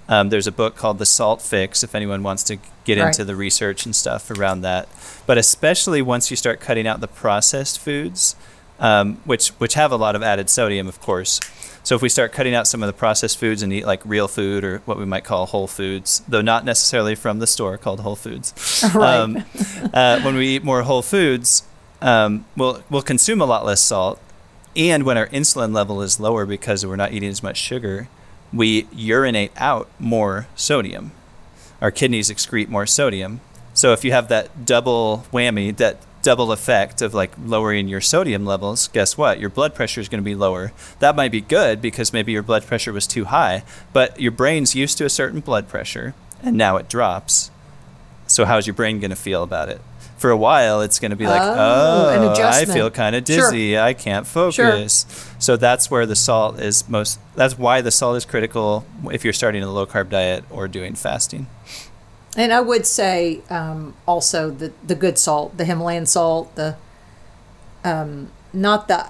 Um, 0.09 0.31
there's 0.31 0.47
a 0.47 0.53
book 0.53 0.75
called 0.77 0.99
the 0.99 1.07
salt 1.07 1.41
fix 1.41 1.83
if 1.85 1.95
anyone 1.95 2.23
wants 2.23 2.43
to 2.45 2.59
get 2.85 2.99
Right. 2.99 3.07
into 3.09 3.25
the 3.25 3.37
research 3.37 3.87
and 3.87 3.95
stuff 3.95 4.31
around 4.31 4.63
that. 4.63 4.89
But 5.27 5.39
especially 5.39 6.03
once 6.03 6.31
you 6.31 6.37
start 6.37 6.61
cutting 6.61 6.87
out 6.87 7.01
the 7.01 7.09
processed 7.09 7.79
foods 7.79 8.35
um, 8.81 9.17
which 9.25 9.49
which 9.59 9.75
have 9.75 9.93
a 9.93 9.97
lot 9.97 10.17
of 10.17 10.23
added 10.23 10.51
sodium, 10.51 10.89
of 10.89 11.01
course. 11.01 11.41
So 11.83 11.95
if 11.95 12.01
we 12.01 12.09
start 12.09 12.33
cutting 12.33 12.55
out 12.55 12.67
some 12.67 12.83
of 12.83 12.87
the 12.87 12.95
processed 12.95 13.37
foods 13.39 13.63
and 13.63 13.71
eat 13.73 13.85
like 13.87 14.01
real 14.07 14.27
food 14.27 14.65
or 14.65 14.79
what 14.87 14.97
we 14.99 15.05
might 15.05 15.23
call 15.25 15.45
whole 15.47 15.67
foods, 15.67 16.23
though 16.27 16.41
not 16.41 16.65
necessarily 16.65 17.15
from 17.15 17.41
the 17.41 17.47
store 17.47 17.77
called 17.77 18.01
Whole 18.01 18.17
Foods, 18.17 18.55
Right. 18.95 19.17
um, 19.19 19.45
uh, 19.93 20.21
when 20.23 20.35
we 20.35 20.49
eat 20.57 20.65
more 20.65 20.83
whole 20.83 21.03
foods, 21.03 21.63
um, 22.01 22.47
we'll 22.57 22.83
we'll 22.91 23.03
consume 23.03 23.41
a 23.41 23.45
lot 23.45 23.65
less 23.67 23.81
salt, 23.83 24.19
and 24.75 25.03
when 25.05 25.19
our 25.19 25.27
insulin 25.29 25.75
level 25.75 26.01
is 26.01 26.19
lower 26.19 26.47
because 26.47 26.87
we're 26.87 26.97
not 26.97 27.13
eating 27.13 27.29
as 27.29 27.43
much 27.43 27.59
sugar, 27.59 28.09
we 28.53 28.87
urinate 28.93 29.53
out 29.57 29.89
more 29.99 30.47
sodium. 30.57 31.13
Our 31.83 31.91
kidneys 31.91 32.31
excrete 32.31 32.69
more 32.69 32.87
sodium. 32.87 33.41
So 33.75 33.93
if 33.93 34.05
you 34.05 34.13
have 34.13 34.29
that 34.29 34.65
double 34.65 35.27
whammy, 35.33 35.77
that 35.77 35.99
double 36.25 36.51
effect 36.51 37.01
of 37.03 37.15
like 37.15 37.31
lowering 37.45 37.87
your 37.87 38.01
sodium 38.01 38.45
levels, 38.45 38.89
guess 38.89 39.17
what? 39.17 39.39
Your 39.39 39.51
blood 39.51 39.75
pressure 39.75 40.01
is 40.01 40.09
going 40.09 40.21
to 40.23 40.25
be 40.25 40.35
lower. 40.35 40.73
That 40.99 41.15
might 41.15 41.31
be 41.31 41.41
good 41.41 41.81
because 41.81 42.13
maybe 42.13 42.33
your 42.33 42.43
blood 42.43 42.67
pressure 42.67 42.93
was 42.93 43.07
too 43.07 43.27
high, 43.27 43.63
but 43.93 44.19
your 44.21 44.33
brain's 44.33 44.75
used 44.75 44.99
to 44.99 45.05
a 45.05 45.11
certain 45.11 45.39
blood 45.41 45.69
pressure 45.69 46.15
and 46.43 46.57
now 46.57 46.77
it 46.79 46.89
drops. 46.89 47.51
So 48.27 48.45
how's 48.45 48.67
your 48.67 48.75
brain 48.75 48.99
going 49.01 49.11
to 49.11 49.17
feel 49.17 49.43
about 49.45 49.69
it? 49.69 49.81
For 50.17 50.31
a 50.31 50.37
while, 50.37 50.81
it's 50.81 50.99
going 50.99 51.11
to 51.11 51.17
be 51.17 51.27
like, 51.27 51.43
Oh, 51.43 52.11
oh, 52.39 52.43
I 52.43 52.65
feel 52.65 52.91
kind 52.91 53.15
of 53.15 53.27
Sure. 53.27 53.51
dizzy. 53.51 53.79
I 53.79 53.93
can't 53.93 54.27
focus. 54.27 55.05
So 55.39 55.57
that's 55.59 55.91
where 55.91 56.07
the 56.07 56.17
salt 56.17 56.59
is 56.59 56.89
most. 56.89 57.19
That's 57.35 57.59
why 57.59 57.83
the 57.83 57.91
salt 57.91 58.17
is 58.17 58.25
critical 58.25 58.87
if 59.13 59.25
you're 59.25 59.33
starting 59.35 59.63
a 59.63 59.71
low 59.71 59.85
carb 59.87 60.09
diet 60.09 60.45
or 60.51 60.67
doing 60.69 60.95
fasting. 60.95 61.47
And 62.37 62.53
I 62.53 62.61
would 62.61 62.87
say 62.87 63.43
um, 63.51 63.95
also 64.07 64.51
the 64.51 64.73
the 64.85 64.95
good 64.95 65.19
salt, 65.19 65.57
the 65.57 65.65
Himalayan 65.65 66.07
salt, 66.07 66.55
the 66.57 66.77
um, 67.85 68.31
not 68.53 68.89
the 68.89 69.07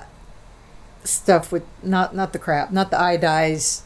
stuff 1.05 1.53
with 1.53 1.65
not 1.83 2.15
not 2.15 2.33
the 2.33 2.39
crap, 2.39 2.71
not 2.71 2.91
the 2.91 2.97
iodized, 2.97 3.83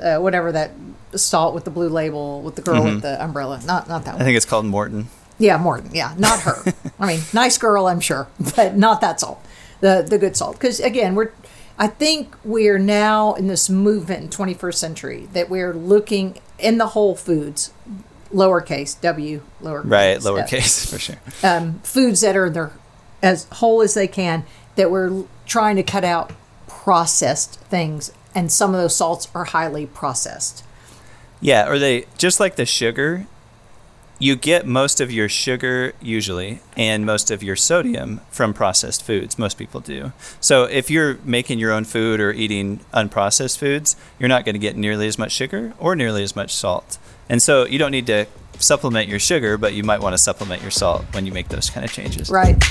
uh, 0.00 0.18
whatever 0.18 0.52
that 0.52 0.72
salt 1.14 1.54
with 1.54 1.64
the 1.64 1.70
blue 1.70 1.88
label 1.88 2.40
with 2.42 2.56
the 2.56 2.62
girl 2.62 2.84
with 2.84 3.02
the 3.02 3.22
umbrella. 3.22 3.60
Not 3.66 3.88
not 3.88 4.04
that 4.04 4.16
I 4.16 4.24
think 4.24 4.36
it's 4.36 4.46
called 4.46 4.66
Morton. 4.66 5.08
Yeah, 5.38 5.56
Morton. 5.56 5.90
Yeah, 5.92 6.14
not 6.18 6.40
her. 6.40 6.62
I 7.00 7.06
mean, 7.06 7.20
nice 7.32 7.58
girl, 7.58 7.86
I'm 7.86 8.00
sure, 8.00 8.28
but 8.56 8.76
not 8.76 9.00
that 9.00 9.20
salt. 9.20 9.44
The 9.80 10.06
the 10.08 10.18
good 10.18 10.36
salt. 10.36 10.56
Because 10.58 10.80
again, 10.80 11.14
we're. 11.14 11.32
I 11.78 11.86
think 11.86 12.36
we're 12.44 12.78
now 12.78 13.32
in 13.32 13.46
this 13.46 13.70
movement 13.70 14.22
in 14.22 14.28
21st 14.28 14.74
century 14.74 15.28
that 15.32 15.48
we're 15.48 15.72
looking 15.72 16.38
in 16.58 16.76
the 16.76 16.88
whole 16.88 17.16
foods, 17.16 17.72
lowercase 18.32 19.00
w, 19.00 19.40
lowercase, 19.62 19.90
Right, 19.90 20.18
lowercase 20.18 20.90
for 20.90 20.98
sure. 20.98 21.16
um, 21.42 21.80
foods 21.80 22.20
that 22.22 22.36
are 22.36 22.50
they're 22.50 22.72
as 23.22 23.44
whole 23.52 23.82
as 23.82 23.94
they 23.94 24.08
can. 24.08 24.44
That 24.76 24.90
we're 24.90 25.24
trying 25.46 25.76
to 25.76 25.82
cut 25.82 26.04
out 26.04 26.32
processed 26.66 27.60
things, 27.60 28.12
and 28.34 28.50
some 28.50 28.74
of 28.74 28.80
those 28.80 28.96
salts 28.96 29.28
are 29.34 29.44
highly 29.44 29.86
processed. 29.86 30.64
Yeah, 31.40 31.68
or 31.68 31.78
they 31.78 32.06
just 32.18 32.40
like 32.40 32.56
the 32.56 32.64
sugar. 32.66 33.26
You 34.22 34.36
get 34.36 34.68
most 34.68 35.00
of 35.00 35.10
your 35.10 35.28
sugar 35.28 35.94
usually 36.00 36.60
and 36.76 37.04
most 37.04 37.32
of 37.32 37.42
your 37.42 37.56
sodium 37.56 38.20
from 38.30 38.54
processed 38.54 39.02
foods. 39.02 39.36
Most 39.36 39.58
people 39.58 39.80
do. 39.80 40.12
So 40.40 40.62
if 40.62 40.92
you're 40.92 41.18
making 41.24 41.58
your 41.58 41.72
own 41.72 41.82
food 41.82 42.20
or 42.20 42.30
eating 42.30 42.78
unprocessed 42.94 43.58
foods, 43.58 43.96
you're 44.20 44.28
not 44.28 44.44
going 44.44 44.54
to 44.54 44.60
get 44.60 44.76
nearly 44.76 45.08
as 45.08 45.18
much 45.18 45.32
sugar 45.32 45.74
or 45.76 45.96
nearly 45.96 46.22
as 46.22 46.36
much 46.36 46.54
salt. 46.54 46.98
And 47.28 47.42
so 47.42 47.66
you 47.66 47.80
don't 47.80 47.90
need 47.90 48.06
to 48.06 48.26
supplement 48.60 49.08
your 49.08 49.18
sugar, 49.18 49.58
but 49.58 49.74
you 49.74 49.82
might 49.82 50.00
want 50.00 50.12
to 50.12 50.18
supplement 50.18 50.62
your 50.62 50.70
salt 50.70 51.04
when 51.10 51.26
you 51.26 51.32
make 51.32 51.48
those 51.48 51.68
kind 51.68 51.84
of 51.84 51.92
changes. 51.92 52.30
Right. 52.30 52.62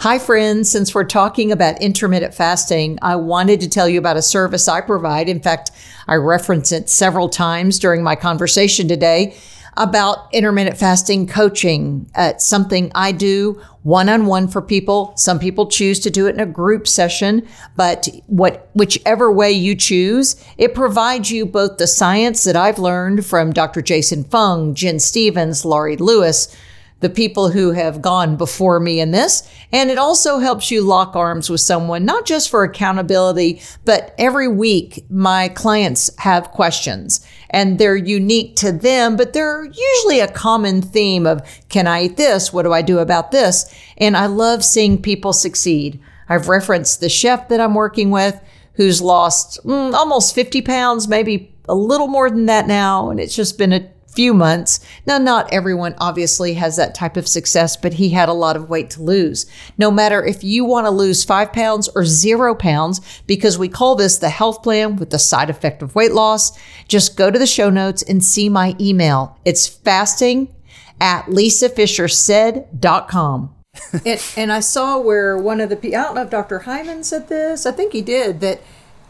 Hi, 0.00 0.18
friends. 0.18 0.68
Since 0.68 0.96
we're 0.96 1.04
talking 1.04 1.52
about 1.52 1.80
intermittent 1.80 2.34
fasting, 2.34 2.98
I 3.02 3.14
wanted 3.14 3.60
to 3.60 3.68
tell 3.68 3.88
you 3.88 4.00
about 4.00 4.16
a 4.16 4.22
service 4.22 4.66
I 4.66 4.80
provide. 4.80 5.28
In 5.28 5.38
fact, 5.38 5.70
I 6.08 6.16
reference 6.16 6.72
it 6.72 6.90
several 6.90 7.28
times 7.28 7.78
during 7.78 8.02
my 8.02 8.16
conversation 8.16 8.88
today 8.88 9.36
about 9.76 10.32
intermittent 10.32 10.76
fasting 10.76 11.26
coaching. 11.26 12.10
Uh, 12.14 12.36
something 12.36 12.92
I 12.94 13.12
do 13.12 13.60
one 13.82 14.08
on 14.08 14.26
one 14.26 14.48
for 14.48 14.62
people. 14.62 15.12
Some 15.16 15.38
people 15.38 15.66
choose 15.66 15.98
to 16.00 16.10
do 16.10 16.26
it 16.26 16.34
in 16.34 16.40
a 16.40 16.46
group 16.46 16.86
session, 16.86 17.46
but 17.74 18.08
what, 18.26 18.68
whichever 18.74 19.32
way 19.32 19.50
you 19.50 19.74
choose, 19.74 20.42
it 20.58 20.74
provides 20.74 21.30
you 21.30 21.46
both 21.46 21.78
the 21.78 21.86
science 21.86 22.44
that 22.44 22.56
I've 22.56 22.78
learned 22.78 23.24
from 23.24 23.52
Dr. 23.52 23.82
Jason 23.82 24.24
Fung, 24.24 24.74
Gin 24.74 25.00
Stephens, 25.00 25.64
Laurie 25.64 25.96
Lewis, 25.96 26.54
the 27.02 27.10
people 27.10 27.50
who 27.50 27.72
have 27.72 28.00
gone 28.00 28.36
before 28.36 28.80
me 28.80 29.00
in 29.00 29.10
this. 29.10 29.48
And 29.72 29.90
it 29.90 29.98
also 29.98 30.38
helps 30.38 30.70
you 30.70 30.82
lock 30.82 31.14
arms 31.14 31.50
with 31.50 31.60
someone, 31.60 32.04
not 32.04 32.24
just 32.24 32.48
for 32.48 32.64
accountability, 32.64 33.60
but 33.84 34.14
every 34.18 34.48
week 34.48 35.04
my 35.10 35.48
clients 35.48 36.10
have 36.18 36.52
questions 36.52 37.26
and 37.50 37.78
they're 37.78 37.96
unique 37.96 38.56
to 38.56 38.72
them, 38.72 39.16
but 39.16 39.32
they're 39.32 39.64
usually 39.64 40.20
a 40.20 40.32
common 40.32 40.80
theme 40.80 41.26
of, 41.26 41.42
can 41.68 41.86
I 41.86 42.04
eat 42.04 42.16
this? 42.16 42.52
What 42.52 42.62
do 42.62 42.72
I 42.72 42.82
do 42.82 43.00
about 43.00 43.32
this? 43.32 43.72
And 43.98 44.16
I 44.16 44.26
love 44.26 44.64
seeing 44.64 45.02
people 45.02 45.32
succeed. 45.32 46.00
I've 46.28 46.48
referenced 46.48 47.00
the 47.00 47.08
chef 47.08 47.48
that 47.48 47.60
I'm 47.60 47.74
working 47.74 48.10
with 48.10 48.40
who's 48.74 49.02
lost 49.02 49.58
mm, 49.66 49.92
almost 49.92 50.34
50 50.34 50.62
pounds, 50.62 51.08
maybe 51.08 51.54
a 51.68 51.74
little 51.74 52.08
more 52.08 52.30
than 52.30 52.46
that 52.46 52.66
now. 52.66 53.10
And 53.10 53.20
it's 53.20 53.36
just 53.36 53.58
been 53.58 53.72
a 53.72 53.90
few 54.14 54.34
months. 54.34 54.80
Now, 55.06 55.18
not 55.18 55.52
everyone 55.52 55.94
obviously 55.98 56.54
has 56.54 56.76
that 56.76 56.94
type 56.94 57.16
of 57.16 57.26
success, 57.26 57.76
but 57.76 57.94
he 57.94 58.10
had 58.10 58.28
a 58.28 58.34
lot 58.34 58.56
of 58.56 58.68
weight 58.68 58.90
to 58.90 59.02
lose. 59.02 59.46
No 59.78 59.90
matter 59.90 60.24
if 60.24 60.44
you 60.44 60.64
want 60.64 60.86
to 60.86 60.90
lose 60.90 61.24
five 61.24 61.52
pounds 61.52 61.88
or 61.94 62.04
zero 62.04 62.54
pounds, 62.54 63.00
because 63.26 63.58
we 63.58 63.68
call 63.68 63.94
this 63.94 64.18
the 64.18 64.28
health 64.28 64.62
plan 64.62 64.96
with 64.96 65.10
the 65.10 65.18
side 65.18 65.50
effect 65.50 65.82
of 65.82 65.94
weight 65.94 66.12
loss, 66.12 66.58
just 66.88 67.16
go 67.16 67.30
to 67.30 67.38
the 67.38 67.46
show 67.46 67.70
notes 67.70 68.02
and 68.02 68.22
see 68.22 68.48
my 68.48 68.76
email. 68.78 69.38
It's 69.44 69.66
fasting 69.66 70.54
at 71.00 71.26
lisafischersaid.com. 71.26 73.54
and, 74.04 74.22
and 74.36 74.52
I 74.52 74.60
saw 74.60 74.98
where 74.98 75.38
one 75.38 75.60
of 75.60 75.70
the 75.70 75.76
I 75.76 76.02
don't 76.02 76.14
know 76.14 76.22
if 76.22 76.30
Dr. 76.30 76.60
Hyman 76.60 77.04
said 77.04 77.28
this, 77.28 77.64
I 77.64 77.72
think 77.72 77.92
he 77.92 78.02
did, 78.02 78.40
that 78.40 78.60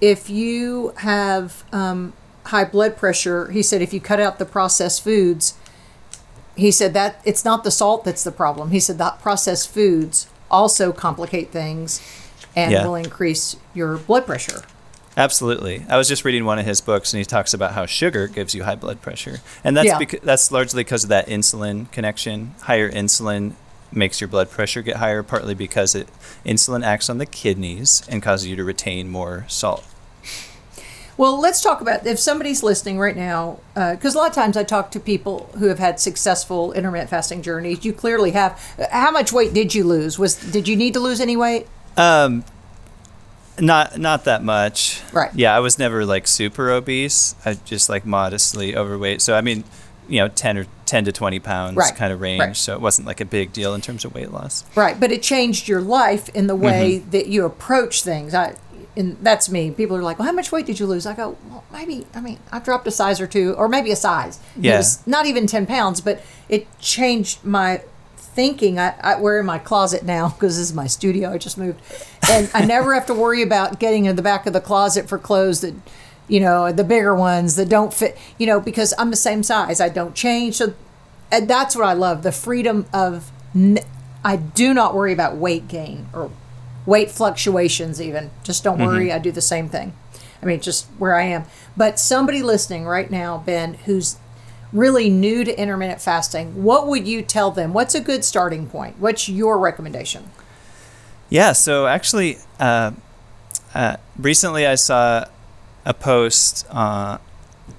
if 0.01 0.31
you 0.31 0.95
have 0.99 1.65
um, 1.73 2.13
high 2.45 2.65
blood 2.65 2.97
pressure, 2.97 3.51
he 3.51 3.63
said 3.63 3.83
if 3.83 3.93
you 3.93 4.01
cut 4.01 4.21
out 4.21 4.39
the 4.39 4.45
processed 4.45 5.03
foods, 5.03 5.55
he 6.57 6.71
said 6.71 6.93
that 6.95 7.21
it's 7.25 7.45
not 7.45 7.65
the 7.65 7.71
salt 7.71 8.05
that's 8.05 8.25
the 8.25 8.33
problem. 8.33 8.71
He 8.71 8.81
said 8.81 8.99
that 8.99 9.21
processed 9.21 9.69
foods 9.69 10.27
also 10.51 10.93
complicate 10.93 11.51
things 11.51 12.01
and 12.55 12.73
Yeah. 12.73 12.87
will 12.87 12.95
increase 12.95 13.57
your 13.75 13.97
blood 13.97 14.27
pressure. 14.27 14.63
Absolutely. 15.17 15.85
I 15.89 15.97
was 15.99 16.09
just 16.09 16.25
reading 16.25 16.45
one 16.47 16.59
of 16.59 16.65
his 16.65 16.81
books, 16.81 17.13
and 17.13 17.19
he 17.19 17.25
talks 17.25 17.53
about 17.53 17.73
how 17.73 17.85
sugar 17.85 18.29
gives 18.29 18.55
you 18.55 18.65
high 18.65 18.77
blood 18.77 19.03
pressure, 19.03 19.41
and 19.63 19.77
that's 19.77 19.87
Yeah. 19.89 19.99
because 19.99 20.21
that's 20.23 20.51
largely 20.51 20.85
because 20.85 21.05
of 21.05 21.11
that 21.11 21.29
insulin 21.29 21.91
connection. 21.93 22.55
Higher 22.63 22.91
insulin 22.91 23.53
makes 23.91 24.23
your 24.23 24.29
blood 24.29 24.51
pressure 24.51 24.81
get 24.81 24.97
higher, 24.97 25.23
partly 25.23 25.55
because 25.55 25.95
it 25.95 26.09
insulin 26.47 26.83
acts 26.83 27.11
on 27.11 27.19
the 27.19 27.27
kidneys 27.27 28.03
and 28.09 28.23
causes 28.23 28.47
you 28.47 28.57
to 28.57 28.65
retain 28.65 29.11
more 29.11 29.45
salt. 29.49 29.85
Well, 31.23 31.41
let's 31.41 31.61
talk 31.61 31.81
about 31.81 32.05
if 32.05 32.19
somebody's 32.19 32.65
listening 32.65 32.99
right 32.99 33.15
now, 33.15 33.61
because 33.75 34.17
a 34.17 34.19
lot 34.19 34.29
of 34.29 34.35
times 34.35 34.57
I 34.57 34.65
talk 34.65 34.91
to 34.91 34.99
people 34.99 35.49
who 35.57 35.67
have 35.69 35.79
had 35.79 36.01
successful 36.01 36.73
intermittent 36.73 37.11
fasting 37.11 37.43
journeys. 37.43 37.85
You 37.85 37.93
clearly 37.93 38.33
have. 38.33 38.61
How 38.91 39.13
much 39.13 39.33
weight 39.33 39.55
did 39.55 39.73
you 39.73 39.85
lose? 39.85 40.19
Was 40.19 40.35
did 40.35 40.67
you 40.67 40.75
need 40.75 40.95
to 40.95 40.99
lose 41.01 41.21
any 41.21 41.37
weight? 41.37 41.69
Um, 41.97 42.45
not 43.61 43.99
not 44.01 44.25
that 44.25 44.43
much. 44.43 45.01
Right. 45.13 45.31
Yeah, 45.33 45.55
I 45.55 45.61
was 45.61 45.79
never 45.79 46.05
like 46.05 46.27
super 46.27 46.71
obese. 46.73 47.37
I 47.47 47.55
just 47.55 47.89
like 47.89 48.05
modestly 48.05 48.75
overweight. 48.77 49.23
So 49.23 49.37
I 49.37 49.43
mean, 49.43 49.63
you 50.09 50.19
know, 50.19 50.27
ten 50.27 50.59
or 50.59 50.67
ten 50.87 51.05
to 51.05 51.13
twenty 51.13 51.39
pounds 51.39 51.77
Right, 51.77 51.95
kind 51.95 52.13
of 52.13 52.21
range. 52.21 52.41
right. 52.41 52.57
So 52.57 52.75
it 52.75 52.81
wasn't 52.81 53.07
like 53.07 53.21
a 53.21 53.25
big 53.25 53.53
deal 53.53 53.75
in 53.75 53.81
terms 53.81 54.05
of 54.05 54.13
weight 54.13 54.33
loss. 54.33 54.65
Right, 54.75 54.99
but 54.99 55.13
it 55.13 55.23
changed 55.23 55.69
your 55.69 55.83
life 55.83 56.31
in 56.31 56.49
the 56.49 56.57
way 56.57 56.97
Mm-hmm. 56.99 57.11
that 57.11 57.29
you 57.29 57.45
approach 57.45 58.03
things. 58.03 58.35
I, 58.35 58.57
and 58.97 59.17
that's 59.23 59.49
me. 59.51 59.71
People 59.71 59.97
are 59.97 60.03
like, 60.03 60.19
"Well, 60.19 60.27
how 60.27 60.33
much 60.35 60.53
weight 60.53 60.67
did 60.67 60.79
you 60.81 60.87
lose?" 60.87 61.07
I 61.07 61.15
go, 61.15 61.37
"Well, 61.51 61.65
maybe. 61.73 62.07
I 62.15 62.21
mean, 62.21 62.39
I 62.51 62.59
dropped 62.59 62.87
a 62.87 62.91
size 62.91 63.21
or 63.21 63.27
two, 63.27 63.55
or 63.55 63.69
maybe 63.69 63.91
a 63.91 63.97
size. 63.97 64.39
It 64.57 64.65
Yeah. 64.65 64.83
not 65.07 65.27
even 65.27 65.47
ten 65.47 65.67
pounds, 65.67 66.01
but 66.01 66.21
it 66.49 66.67
changed 66.79 67.45
my 67.45 67.81
thinking. 68.17 68.79
I, 68.79 68.95
I 69.03 69.21
we're 69.21 69.41
in 69.41 69.47
my 69.47 69.59
closet 69.59 70.05
now 70.05 70.29
because 70.31 70.57
this 70.59 70.69
is 70.69 70.75
my 70.75 70.87
studio. 70.87 71.33
I 71.33 71.39
just 71.39 71.57
moved, 71.59 71.81
and 72.31 72.51
I 72.55 72.65
never 72.65 72.95
have 72.95 73.07
to 73.07 73.15
worry 73.15 73.43
about 73.43 73.79
getting 73.79 74.05
in 74.07 74.17
the 74.17 74.23
back 74.23 74.47
of 74.47 74.53
the 74.53 74.61
closet 74.61 75.09
for 75.09 75.19
clothes 75.19 75.61
that, 75.63 75.75
you 76.29 76.41
know, 76.41 76.71
the 76.73 76.85
bigger 76.85 77.15
ones 77.15 77.57
that 77.57 77.69
don't 77.69 77.93
fit. 77.95 78.17
You 78.39 78.47
know, 78.47 78.61
because 78.61 78.93
I'm 78.99 79.11
the 79.11 79.17
same 79.17 79.43
size. 79.43 79.81
I 79.81 79.89
don't 79.89 80.15
change. 80.15 80.57
So 80.57 80.75
and 81.31 81.49
that's 81.49 81.75
what 81.75 81.87
I 81.87 81.95
love 81.95 82.23
the 82.25 82.33
freedom 82.33 82.85
of 82.93 83.31
n- 83.55 83.79
I 84.25 84.37
do 84.37 84.73
not 84.75 84.95
worry 84.95 85.13
about 85.15 85.37
weight 85.37 85.67
gain 85.67 86.09
or 86.13 86.31
weight 86.87 87.11
fluctuations 87.11 88.01
even. 88.01 88.31
Just 88.43 88.65
don't 88.65 88.79
worry 88.79 89.13
I 89.13 89.19
do 89.19 89.31
the 89.33 89.41
same 89.41 89.69
thing. 89.69 89.95
I 90.43 90.47
mean 90.47 90.61
just 90.61 90.87
where 90.99 91.15
I 91.15 91.23
am. 91.23 91.45
But 91.77 91.99
somebody 91.99 92.43
listening 92.43 92.85
right 92.85 93.11
now 93.11 93.39
Ben 93.39 93.75
who's 93.75 94.17
really 94.73 95.11
new 95.11 95.45
to 95.45 95.61
intermittent 95.61 96.01
fasting 96.01 96.65
what 96.65 96.87
would 96.87 97.07
you 97.07 97.23
tell 97.23 97.51
them? 97.51 97.73
What's 97.73 97.95
a 97.95 98.01
good 98.01 98.25
starting 98.25 98.67
point? 98.67 98.99
What's 98.99 99.29
your 99.29 99.59
recommendation? 99.59 100.31
Yeah. 101.29 101.53
So 101.53 101.87
actually, 101.87 102.39
uh, 102.61 102.93
uh, 103.75 103.97
recently 104.19 104.67
I 104.67 104.75
saw 104.75 105.27
a 105.85 105.95
post 105.95 106.67
uh, 106.71 107.19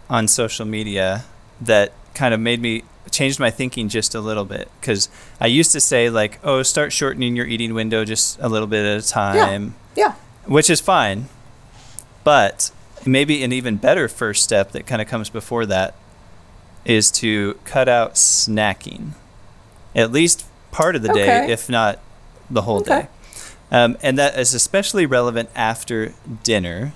on 0.09 0.27
social 0.27 0.65
media 0.65 1.25
that 1.61 1.93
kind 2.13 2.33
of 2.33 2.39
made 2.39 2.61
me 2.61 2.83
changed 3.13 3.39
my 3.39 3.49
thinking 3.51 3.87
just 3.87 4.13
a 4.15 4.19
little 4.19 4.43
bit 4.45 4.69
because 4.81 5.07
I 5.39 5.47
used 5.47 5.71
to 5.71 5.79
say 5.79 6.09
like, 6.09 6.39
oh, 6.43 6.63
start 6.63 6.91
shortening 6.91 7.35
your 7.37 7.45
eating 7.45 7.73
window 7.73 8.03
just 8.03 8.37
a 8.41 8.49
little 8.49 8.67
bit 8.67 8.85
at 8.85 9.03
a 9.03 9.07
time. 9.07 9.75
yeah 9.95 10.05
yeah. 10.05 10.15
which 10.45 10.69
is 10.69 10.81
fine. 10.81 11.29
But 12.23 12.71
maybe 13.05 13.43
an 13.43 13.51
even 13.53 13.77
better 13.77 14.07
first 14.07 14.43
step 14.43 14.71
that 14.71 14.85
kind 14.87 15.01
of 15.01 15.07
comes 15.07 15.29
before 15.29 15.65
that 15.67 15.93
is 16.85 17.11
to 17.11 17.57
cut 17.63 17.87
out 17.87 18.15
snacking, 18.15 19.11
at 19.95 20.11
least 20.11 20.45
part 20.71 20.95
of 20.95 21.01
the 21.01 21.13
day, 21.13 21.49
if 21.51 21.69
not 21.69 21.99
the 22.49 22.63
whole 22.63 22.79
Okay. 22.81 23.01
day. 23.03 23.07
Um, 23.71 23.97
and 24.01 24.17
that 24.17 24.37
is 24.37 24.53
especially 24.53 25.05
relevant 25.05 25.49
after 25.55 26.13
dinner, 26.43 26.93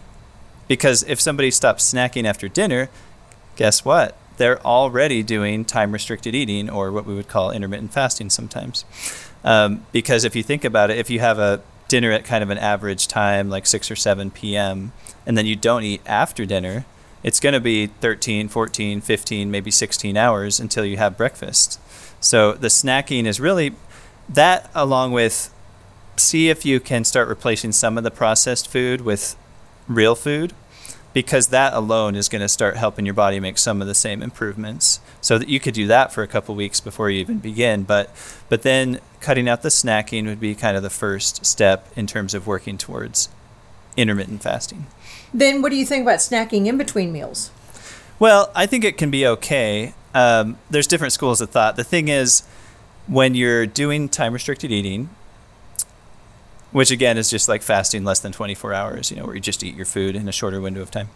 because 0.68 1.04
if 1.04 1.20
somebody 1.22 1.52
stops 1.52 1.92
snacking 1.94 2.26
after 2.26 2.48
dinner, 2.48 2.90
guess 3.56 3.84
what? 3.86 4.16
They're 4.38 4.62
already 4.66 5.24
doing 5.24 5.66
time 5.66 5.92
restricted 5.92 6.34
eating 6.36 6.70
or 6.70 6.92
what 6.92 7.06
we 7.06 7.16
would 7.16 7.28
call 7.28 7.52
intermittent 7.52 7.94
fasting 7.94 8.30
sometimes. 8.30 8.86
Um, 9.44 9.86
because 9.92 10.24
if 10.24 10.36
you 10.36 10.44
think 10.44 10.64
about 10.64 10.90
it, 10.90 10.98
if 10.98 11.10
you 11.10 11.20
have 11.20 11.40
a 11.40 11.62
dinner 11.88 12.12
at 12.12 12.26
kind 12.26 12.44
of 12.44 12.50
an 12.50 12.58
average 12.58 13.08
time, 13.08 13.50
like 13.50 13.66
6 13.66 13.90
or 13.90 13.96
7 13.96 14.32
p.m., 14.32 14.92
and 15.26 15.38
then 15.38 15.46
you 15.46 15.56
don't 15.56 15.84
eat 15.84 16.02
after 16.06 16.46
dinner, 16.46 16.86
it's 17.24 17.40
going 17.40 17.54
to 17.54 17.60
be 17.60 17.88
13, 17.88 18.48
14, 18.48 19.02
15, 19.02 19.52
maybe 19.52 19.72
16 19.72 20.18
hours 20.18 20.60
until 20.60 20.86
you 20.86 20.98
have 20.98 21.18
breakfast. 21.18 21.80
So 22.20 22.54
the 22.54 22.68
snacking 22.68 23.26
is 23.26 23.40
really 23.40 23.76
that, 24.30 24.70
along 24.76 25.14
with 25.14 25.54
see 26.16 26.50
if 26.50 26.66
you 26.66 26.80
can 26.80 27.04
start 27.04 27.28
replacing 27.28 27.72
some 27.72 27.98
of 27.98 28.04
the 28.04 28.12
processed 28.12 28.68
food 28.68 29.02
with 29.02 29.36
real 29.88 30.16
food 30.16 30.54
because 31.18 31.48
that 31.48 31.74
alone 31.74 32.16
is 32.16 32.30
going 32.30 32.44
to 32.44 32.48
start 32.48 32.78
helping 32.78 33.04
your 33.04 33.14
body 33.14 33.40
make 33.40 33.58
some 33.58 33.82
of 33.82 33.88
the 33.88 33.96
same 33.96 34.22
improvements 34.22 35.00
so 35.20 35.40
that 35.40 35.50
you 35.50 35.60
could 35.60 35.74
do 35.74 35.88
that 35.88 36.14
for 36.14 36.22
a 36.22 36.28
couple 36.28 36.54
weeks 36.54 36.80
before 36.80 37.10
you 37.10 37.20
even 37.20 37.40
begin 37.40 37.82
but 37.82 38.12
but 38.50 38.62
then 38.62 39.00
cutting 39.20 39.50
out 39.50 39.64
the 39.64 39.70
snacking 39.70 40.28
would 40.28 40.40
be 40.40 40.54
kind 40.54 40.78
of 40.78 40.84
the 40.84 40.92
first 40.92 41.44
step 41.44 41.88
in 41.96 42.06
terms 42.06 42.36
of 42.36 42.46
working 42.46 42.78
towards 42.78 43.30
intermittent 43.96 44.44
fasting 44.44 44.86
then 45.34 45.64
what 45.64 45.70
do 45.70 45.76
you 45.76 45.88
think 45.88 46.04
about 46.04 46.20
snacking 46.20 46.68
in 46.68 46.78
between 46.78 47.12
meals 47.12 47.50
well, 48.20 48.52
I 48.56 48.66
think 48.66 48.84
it 48.84 48.98
can 48.98 49.12
be 49.12 49.28
okay. 49.28 49.94
Um, 50.14 50.58
there's 50.72 50.88
different 50.88 51.14
schools 51.14 51.40
of 51.40 51.52
thought. 51.52 51.76
The 51.76 51.84
thing 51.84 52.08
is, 52.08 52.42
when 53.06 53.36
you're 53.36 53.68
doing 53.68 54.10
time 54.10 54.34
restricted 54.34 54.72
eating, 54.72 55.10
which 56.72 56.92
again 56.92 57.18
is 57.18 57.30
just 57.30 57.48
like 57.48 57.62
fasting 57.62 58.04
less 58.04 58.20
than 58.20 58.32
24 58.32 58.74
hours, 58.74 59.12
you 59.12 59.18
know, 59.18 59.26
where 59.26 59.36
you 59.36 59.42
just 59.42 59.64
eat 59.64 59.76
your 59.76 59.86
food 59.86 60.16
in 60.16 60.28
a 60.28 60.32
shorter 60.32 60.60
window 60.62 60.82
of 60.82 60.92
time. 60.92 61.08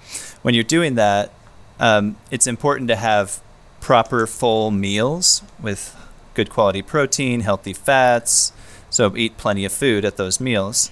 When 0.41 0.53
you're 0.53 0.63
doing 0.63 0.95
that, 0.95 1.31
um, 1.79 2.15
it's 2.29 2.47
important 2.47 2.87
to 2.89 2.95
have 2.95 3.41
proper 3.79 4.27
full 4.27 4.71
meals 4.71 5.41
with 5.61 5.95
good 6.33 6.49
quality 6.49 6.81
protein, 6.81 7.41
healthy 7.41 7.73
fats. 7.73 8.53
So 8.89 9.15
eat 9.15 9.37
plenty 9.37 9.65
of 9.65 9.71
food 9.71 10.05
at 10.05 10.17
those 10.17 10.39
meals. 10.39 10.91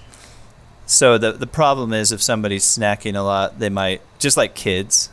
So 0.86 1.18
the 1.18 1.32
the 1.32 1.46
problem 1.46 1.92
is 1.92 2.10
if 2.10 2.20
somebody's 2.20 2.64
snacking 2.64 3.14
a 3.14 3.20
lot, 3.20 3.58
they 3.60 3.68
might 3.68 4.02
just 4.18 4.36
like 4.36 4.54
kids. 4.54 5.08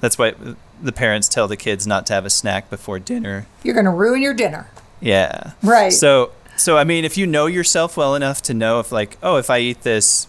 That's 0.00 0.18
why 0.18 0.34
the 0.82 0.92
parents 0.92 1.28
tell 1.28 1.46
the 1.46 1.56
kids 1.56 1.86
not 1.86 2.06
to 2.06 2.14
have 2.14 2.24
a 2.24 2.30
snack 2.30 2.70
before 2.70 2.98
dinner. 2.98 3.46
you're 3.62 3.74
going 3.74 3.84
to 3.84 3.90
ruin 3.90 4.22
your 4.22 4.32
dinner 4.34 4.70
Yeah. 5.00 5.52
Right. 5.62 5.92
So 5.92 6.32
so 6.60 6.76
I 6.76 6.84
mean, 6.84 7.04
if 7.04 7.16
you 7.16 7.26
know 7.26 7.46
yourself 7.46 7.96
well 7.96 8.14
enough 8.14 8.42
to 8.42 8.54
know 8.54 8.80
if 8.80 8.92
like, 8.92 9.16
oh, 9.22 9.36
if 9.36 9.48
I 9.48 9.60
eat 9.60 9.82
this, 9.82 10.28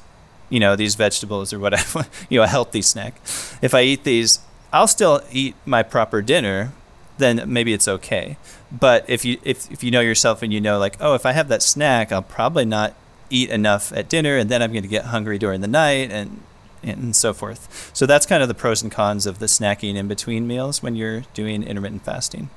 you 0.50 0.60
know, 0.60 0.76
these 0.76 0.96
vegetables 0.96 1.52
or 1.52 1.60
whatever, 1.60 2.06
you 2.30 2.40
know, 2.40 2.44
a 2.44 2.48
healthy 2.48 2.82
snack. 2.82 3.16
If 3.62 3.74
I 3.74 3.82
eat 3.82 4.04
these, 4.04 4.40
I'll 4.72 4.88
still 4.88 5.22
eat 5.32 5.56
my 5.66 5.84
proper 5.84 6.22
dinner. 6.22 6.72
Then 7.18 7.44
maybe 7.46 7.74
it's 7.74 7.88
okay. 7.88 8.38
But 8.72 9.08
if 9.10 9.26
you 9.26 9.40
if 9.44 9.70
if 9.70 9.84
you 9.84 9.92
know 9.92 10.00
yourself 10.00 10.42
and 10.42 10.52
you 10.52 10.62
know 10.62 10.80
like, 10.80 10.96
oh, 11.00 11.14
if 11.14 11.26
I 11.26 11.34
have 11.34 11.50
that 11.50 11.62
snack, 11.62 12.12
I'll 12.12 12.22
probably 12.22 12.66
not 12.66 12.96
eat 13.30 13.50
enough 13.50 13.92
at 13.94 14.10
dinner, 14.10 14.38
and 14.38 14.50
then 14.50 14.62
I'm 14.62 14.72
going 14.72 14.84
to 14.84 14.90
get 14.90 15.06
hungry 15.06 15.38
during 15.38 15.62
the 15.62 15.68
night, 15.68 16.12
and 16.12 16.42
and 16.82 17.16
so 17.16 17.34
forth. 17.34 17.92
So 17.94 18.06
that's 18.06 18.26
kind 18.26 18.42
of 18.42 18.48
the 18.48 18.56
pros 18.56 18.82
and 18.82 18.92
cons 18.92 19.26
of 19.28 19.40
the 19.40 19.46
snacking 19.46 19.96
in 19.96 20.08
between 20.08 20.48
meals 20.48 20.82
when 20.82 20.96
you're 20.96 21.22
doing 21.34 21.64
intermittent 21.64 22.04
fasting. 22.04 22.50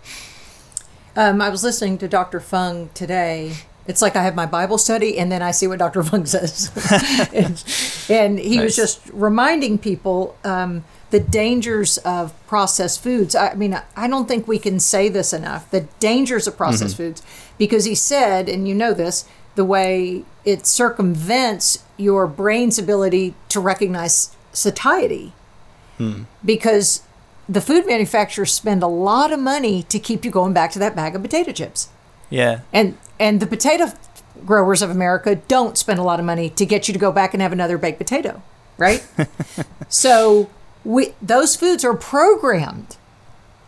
Um, 1.16 1.40
I 1.40 1.48
was 1.48 1.62
listening 1.62 1.98
to 1.98 2.08
Dr. 2.08 2.40
Fung 2.40 2.90
today. 2.94 3.54
It's 3.86 4.02
like 4.02 4.16
I 4.16 4.22
have 4.22 4.34
my 4.34 4.46
Bible 4.46 4.78
study 4.78 5.18
and 5.18 5.30
then 5.30 5.42
I 5.42 5.50
see 5.50 5.66
what 5.66 5.78
Dr. 5.78 6.02
Fung 6.04 6.26
says. 6.26 6.70
and, 7.32 7.62
and 8.08 8.38
he 8.38 8.58
was 8.58 8.74
just 8.74 9.00
reminding 9.12 9.78
people 9.78 10.36
um, 10.44 10.84
the 11.10 11.20
dangers 11.20 11.98
of 11.98 12.32
processed 12.46 13.02
foods. 13.02 13.36
I 13.36 13.54
mean, 13.54 13.80
I 13.96 14.08
don't 14.08 14.26
think 14.26 14.48
we 14.48 14.58
can 14.58 14.80
say 14.80 15.08
this 15.08 15.32
enough 15.32 15.70
the 15.70 15.82
dangers 16.00 16.46
of 16.46 16.56
processed 16.56 16.96
foods 16.96 17.22
because 17.58 17.84
he 17.84 17.94
said, 17.94 18.48
and 18.48 18.66
you 18.66 18.74
know 18.74 18.92
this, 18.92 19.28
the 19.54 19.64
way 19.64 20.24
it 20.44 20.66
circumvents 20.66 21.84
your 21.96 22.26
brain's 22.26 22.78
ability 22.78 23.34
to 23.50 23.60
recognize 23.60 24.34
satiety 24.52 25.32
because 26.44 27.02
the 27.48 27.60
food 27.60 27.86
manufacturers 27.86 28.52
spend 28.52 28.82
a 28.82 28.86
lot 28.86 29.32
of 29.32 29.40
money 29.40 29.82
to 29.84 29.98
keep 29.98 30.24
you 30.24 30.30
going 30.30 30.52
back 30.52 30.70
to 30.72 30.78
that 30.78 30.96
bag 30.96 31.14
of 31.14 31.22
potato 31.22 31.52
chips. 31.52 31.88
Yeah. 32.30 32.60
And 32.72 32.96
and 33.20 33.40
the 33.40 33.46
potato 33.46 33.92
growers 34.44 34.82
of 34.82 34.90
America 34.90 35.36
don't 35.36 35.78
spend 35.78 35.98
a 35.98 36.02
lot 36.02 36.18
of 36.18 36.26
money 36.26 36.50
to 36.50 36.66
get 36.66 36.88
you 36.88 36.94
to 36.94 37.00
go 37.00 37.12
back 37.12 37.34
and 37.34 37.42
have 37.42 37.52
another 37.52 37.78
baked 37.78 37.98
potato, 37.98 38.42
right? 38.78 39.06
so 39.88 40.50
we 40.84 41.14
those 41.20 41.56
foods 41.56 41.84
are 41.84 41.94
programmed. 41.94 42.96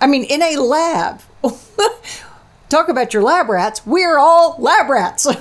I 0.00 0.06
mean, 0.06 0.24
in 0.24 0.42
a 0.42 0.56
lab. 0.56 1.22
Talk 2.68 2.88
about 2.88 3.14
your 3.14 3.22
lab 3.22 3.48
rats. 3.48 3.86
We're 3.86 4.18
all 4.18 4.56
lab 4.58 4.88
rats. 4.88 5.26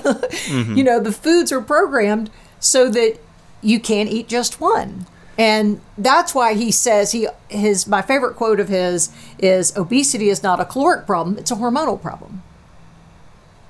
Mm-hmm. 0.46 0.76
You 0.76 0.84
know, 0.84 1.00
the 1.00 1.10
foods 1.10 1.50
are 1.50 1.60
programmed 1.60 2.30
so 2.60 2.88
that 2.90 3.18
you 3.62 3.80
can't 3.80 4.08
eat 4.08 4.28
just 4.28 4.60
one. 4.60 5.06
And 5.38 5.80
that's 5.98 6.34
why 6.34 6.54
he 6.54 6.70
says 6.70 7.12
he 7.12 7.28
his 7.48 7.86
my 7.86 8.02
favorite 8.02 8.36
quote 8.36 8.58
of 8.58 8.68
his 8.68 9.10
is 9.38 9.76
obesity 9.76 10.30
is 10.30 10.42
not 10.42 10.60
a 10.60 10.64
caloric 10.64 11.06
problem, 11.06 11.36
it's 11.38 11.50
a 11.50 11.56
hormonal 11.56 12.00
problem. 12.00 12.42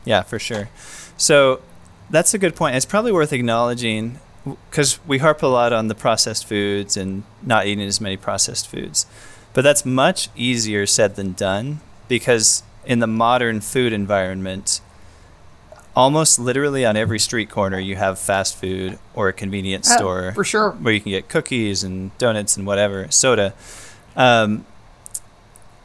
Yeah, 0.05 0.23
for 0.23 0.39
sure. 0.39 0.69
So 1.17 1.61
that's 2.11 2.35
a 2.35 2.39
good 2.39 2.55
point. 2.55 2.77
It's 2.77 2.87
probably 2.87 3.13
worth 3.13 3.33
acknowledging 3.33 4.21
because 4.71 5.05
we 5.07 5.19
harp 5.19 5.43
a 5.43 5.49
lot 5.49 5.73
on 5.73 5.89
the 5.89 5.95
processed 5.95 6.47
foods 6.47 6.97
and 6.97 7.25
not 7.43 7.67
eating 7.67 7.85
as 7.85 8.01
many 8.01 8.17
processed 8.17 8.69
foods. 8.69 9.07
But 9.53 9.63
that's 9.63 9.85
much 9.85 10.29
easier 10.37 10.87
said 10.87 11.17
than 11.17 11.33
done 11.33 11.81
because 12.07 12.63
in 12.85 13.01
the 13.01 13.07
modern 13.07 13.61
food 13.61 13.93
environment, 13.93 14.81
almost 15.97 16.39
literally 16.39 16.85
on 16.85 16.95
every 16.97 17.19
street 17.19 17.49
corner 17.51 17.79
you 17.81 17.97
have 17.97 18.19
fast 18.19 18.55
food 18.57 18.99
or 19.15 19.29
a 19.29 19.33
convenience 19.33 19.91
Oh, 19.91 19.97
store 19.97 20.33
for 20.33 20.45
sure. 20.45 20.71
where 20.73 20.93
you 20.93 21.01
can 21.01 21.11
get 21.11 21.29
cookies 21.29 21.83
and 21.83 22.17
donuts 22.19 22.57
and 22.57 22.67
whatever 22.67 23.11
soda 23.11 23.55
um, 24.15 24.65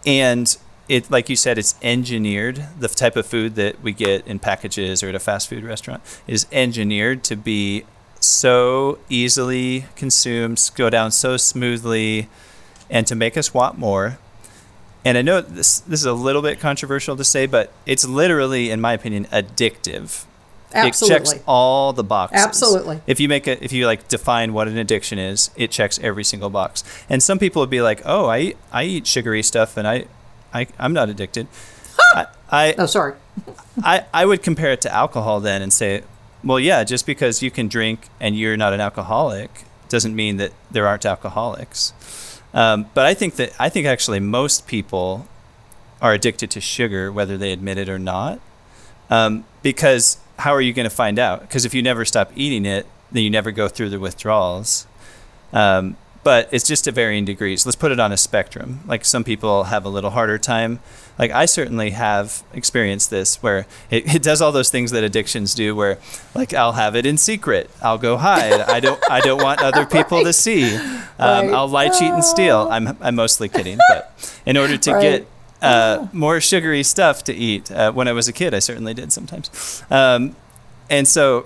and 0.06 0.58
it 0.90 1.10
like 1.10 1.30
you 1.30 1.36
said 1.36 1.58
it's 1.58 1.76
engineered 1.82 2.66
the 2.80 2.88
type 2.90 3.16
of 3.16 3.26
food 3.26 3.56
that 3.56 3.82
we 3.82 3.94
get 3.94 4.26
in 4.28 4.40
packages 4.40 5.02
or 5.02 5.10
at 5.10 5.16
a 5.16 5.20
fast 5.20 5.48
food 5.48 5.64
restaurant 5.64 6.02
is 6.28 6.46
engineered 6.52 7.24
to 7.24 7.36
be 7.36 7.86
so 8.20 9.00
easily 9.10 9.86
consumed 9.96 10.70
go 10.76 10.90
down 10.90 11.12
so 11.12 11.38
smoothly 11.38 12.28
and 12.90 13.08
to 13.08 13.16
make 13.16 13.38
us 13.38 13.54
want 13.54 13.78
more 13.78 14.18
and 15.06 15.18
I 15.18 15.22
know 15.22 15.42
this 15.42 15.80
this 15.80 16.00
is 16.00 16.06
a 16.06 16.14
little 16.14 16.42
bit 16.42 16.60
controversial 16.60 17.16
to 17.18 17.24
say, 17.24 17.46
but 17.46 17.72
it's 17.86 18.08
literally, 18.08 18.70
in 18.70 18.82
my 18.82 18.94
opinion, 18.94 19.26
addictive. 19.26 20.26
Absolutely. 20.74 21.16
It 21.16 21.20
checks 21.26 21.44
all 21.46 21.92
the 21.92 22.04
boxes. 22.04 22.46
Absolutely. 22.46 23.02
If 23.06 23.20
you 23.20 23.28
make 23.28 23.46
it, 23.46 23.62
if 23.62 23.74
you 23.74 23.86
like 23.86 24.08
define 24.08 24.54
what 24.54 24.70
an 24.70 24.78
addiction 24.78 25.20
is, 25.20 25.52
it 25.58 25.70
checks 25.70 26.00
every 26.02 26.24
single 26.24 26.50
box. 26.50 26.84
And 27.10 27.22
some 27.22 27.40
people 27.40 27.62
would 27.62 27.70
be 27.70 27.82
like, 27.82 28.02
"Oh, 28.06 28.28
I 28.28 28.40
eat, 28.40 28.58
I 28.72 28.84
eat 28.84 29.06
sugary 29.08 29.44
stuff, 29.44 29.76
and 29.76 29.86
I, 29.88 30.06
I 30.54 30.68
I'm 30.80 30.94
not 30.94 31.10
addicted." 31.10 31.48
I, 32.14 32.26
I 32.50 32.76
Oh, 32.78 32.86
sorry. 32.86 33.16
I, 33.84 34.06
I 34.14 34.26
would 34.26 34.44
compare 34.44 34.72
it 34.72 34.82
to 34.82 34.94
alcohol 34.94 35.40
then 35.40 35.62
and 35.62 35.72
say, 35.72 36.04
well, 36.44 36.60
yeah, 36.60 36.84
just 36.84 37.06
because 37.06 37.42
you 37.42 37.52
can 37.52 37.68
drink 37.68 38.08
and 38.20 38.38
you're 38.38 38.58
not 38.58 38.74
an 38.74 38.82
alcoholic 38.82 39.64
doesn't 39.90 40.16
mean 40.16 40.38
that 40.38 40.52
there 40.70 40.88
aren't 40.88 41.06
alcoholics. 41.06 41.94
Um, 42.54 42.88
but 42.94 43.06
I 43.06 43.14
think 43.14 43.36
that 43.36 43.54
I 43.60 43.70
think 43.70 43.88
actually 43.88 44.20
most 44.20 44.68
people 44.68 45.28
are 46.02 46.14
addicted 46.14 46.52
to 46.52 46.62
sugar, 46.62 47.12
whether 47.12 47.38
they 47.38 47.52
admit 47.52 47.78
it 47.78 47.88
or 47.88 48.00
not. 48.00 48.40
Um, 49.10 49.46
because 49.62 50.18
how 50.40 50.54
are 50.54 50.62
you 50.62 50.74
going 50.74 50.90
to 50.90 50.96
find 50.96 51.20
out? 51.20 51.42
Because 51.42 51.66
if 51.66 51.74
you 51.74 51.82
never 51.82 52.06
stop 52.06 52.32
eating 52.36 52.66
it, 52.66 52.88
then 53.12 53.24
you 53.24 53.30
never 53.30 53.52
go 53.52 53.68
through 53.68 53.90
the 53.90 54.00
withdrawals. 54.00 54.88
Um, 55.54 55.98
but 56.24 56.50
it's 56.52 56.68
just 56.68 56.86
to 56.86 56.92
varying 56.92 57.26
degrees. 57.26 57.66
Let's 57.66 57.76
put 57.76 57.92
it 57.92 58.00
on 58.00 58.12
a 58.12 58.18
spectrum. 58.18 58.82
Like 58.86 59.06
some 59.06 59.24
people 59.24 59.66
have 59.66 59.86
a 59.86 59.90
little 59.90 60.12
harder 60.12 60.38
time. 60.38 60.80
Like 61.22 61.30
I 61.32 61.46
certainly 61.46 61.92
have 61.92 62.44
experienced 62.52 63.12
this 63.12 63.42
where 63.44 63.68
it, 63.92 64.16
it 64.16 64.24
does 64.24 64.42
all 64.42 64.52
those 64.52 64.72
things 64.72 64.90
that 64.92 65.04
addictions 65.04 65.54
do 65.54 65.76
where 65.76 66.00
like 66.36 66.52
I'll 66.54 66.72
have 66.74 66.96
it 66.96 67.06
in 67.06 67.18
secret. 67.18 67.70
I'll 67.82 68.00
go 68.00 68.18
hide. 68.18 68.60
I 68.60 68.80
don't 68.80 69.00
I 69.10 69.20
don't 69.22 69.42
want 69.42 69.62
other 69.70 69.86
people 69.86 70.24
to 70.24 70.34
see. 70.34 70.76
Um, 70.76 70.82
Right. 71.20 71.54
I'll 71.54 71.68
lie, 71.68 71.90
cheat, 71.90 72.12
and 72.12 72.24
steal. 72.26 72.68
I'm, 72.72 72.98
I'm 73.00 73.14
mostly 73.16 73.48
kidding. 73.48 73.78
But 73.90 74.40
in 74.46 74.58
order 74.58 74.76
to 74.78 74.92
Right. 74.94 75.02
get 75.02 75.28
uh, 75.62 76.08
more 76.12 76.42
sugary 76.42 76.82
stuff 76.82 77.24
to 77.26 77.34
eat, 77.34 77.72
uh, 77.72 77.92
when 77.92 78.08
I 78.08 78.12
was 78.14 78.28
a 78.28 78.34
kid, 78.34 78.56
I 78.56 78.60
certainly 78.60 78.96
did 78.96 79.14
sometimes. 79.14 79.84
Um, 79.92 80.36
and 80.90 81.08
so 81.08 81.46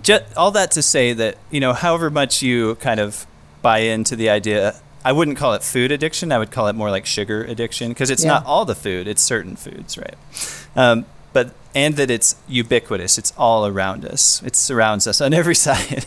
just 0.00 0.22
all 0.36 0.52
that 0.52 0.70
to 0.72 0.82
say 0.82 1.12
that 1.14 1.36
you 1.50 1.58
know 1.58 1.72
however 1.72 2.08
much 2.10 2.40
you 2.42 2.76
kind 2.76 3.00
of 3.00 3.26
buy 3.62 3.78
into 3.78 4.14
the 4.14 4.30
idea 4.30 4.76
i 5.08 5.12
wouldn't 5.12 5.36
call 5.38 5.52
it 5.54 5.62
food 5.62 5.90
addiction 5.92 6.32
i 6.32 6.38
would 6.38 6.50
call 6.50 6.66
it 6.68 6.74
more 6.74 6.90
like 6.90 7.06
sugar 7.06 7.38
addiction 7.44 7.88
because 7.90 8.10
it's 8.10 8.24
Yeah. 8.24 8.32
not 8.34 8.46
all 8.46 8.64
the 8.64 8.74
food 8.84 9.06
it's 9.08 9.22
certain 9.22 9.56
foods 9.56 9.96
right 10.04 10.16
um, 10.74 11.06
but 11.32 11.46
and 11.74 11.96
that 11.96 12.10
it's 12.10 12.36
ubiquitous 12.48 13.18
it's 13.18 13.32
all 13.36 13.66
around 13.66 14.04
us 14.04 14.42
it 14.42 14.56
surrounds 14.56 15.06
us 15.06 15.20
on 15.20 15.32
every 15.34 15.54
side 15.68 16.04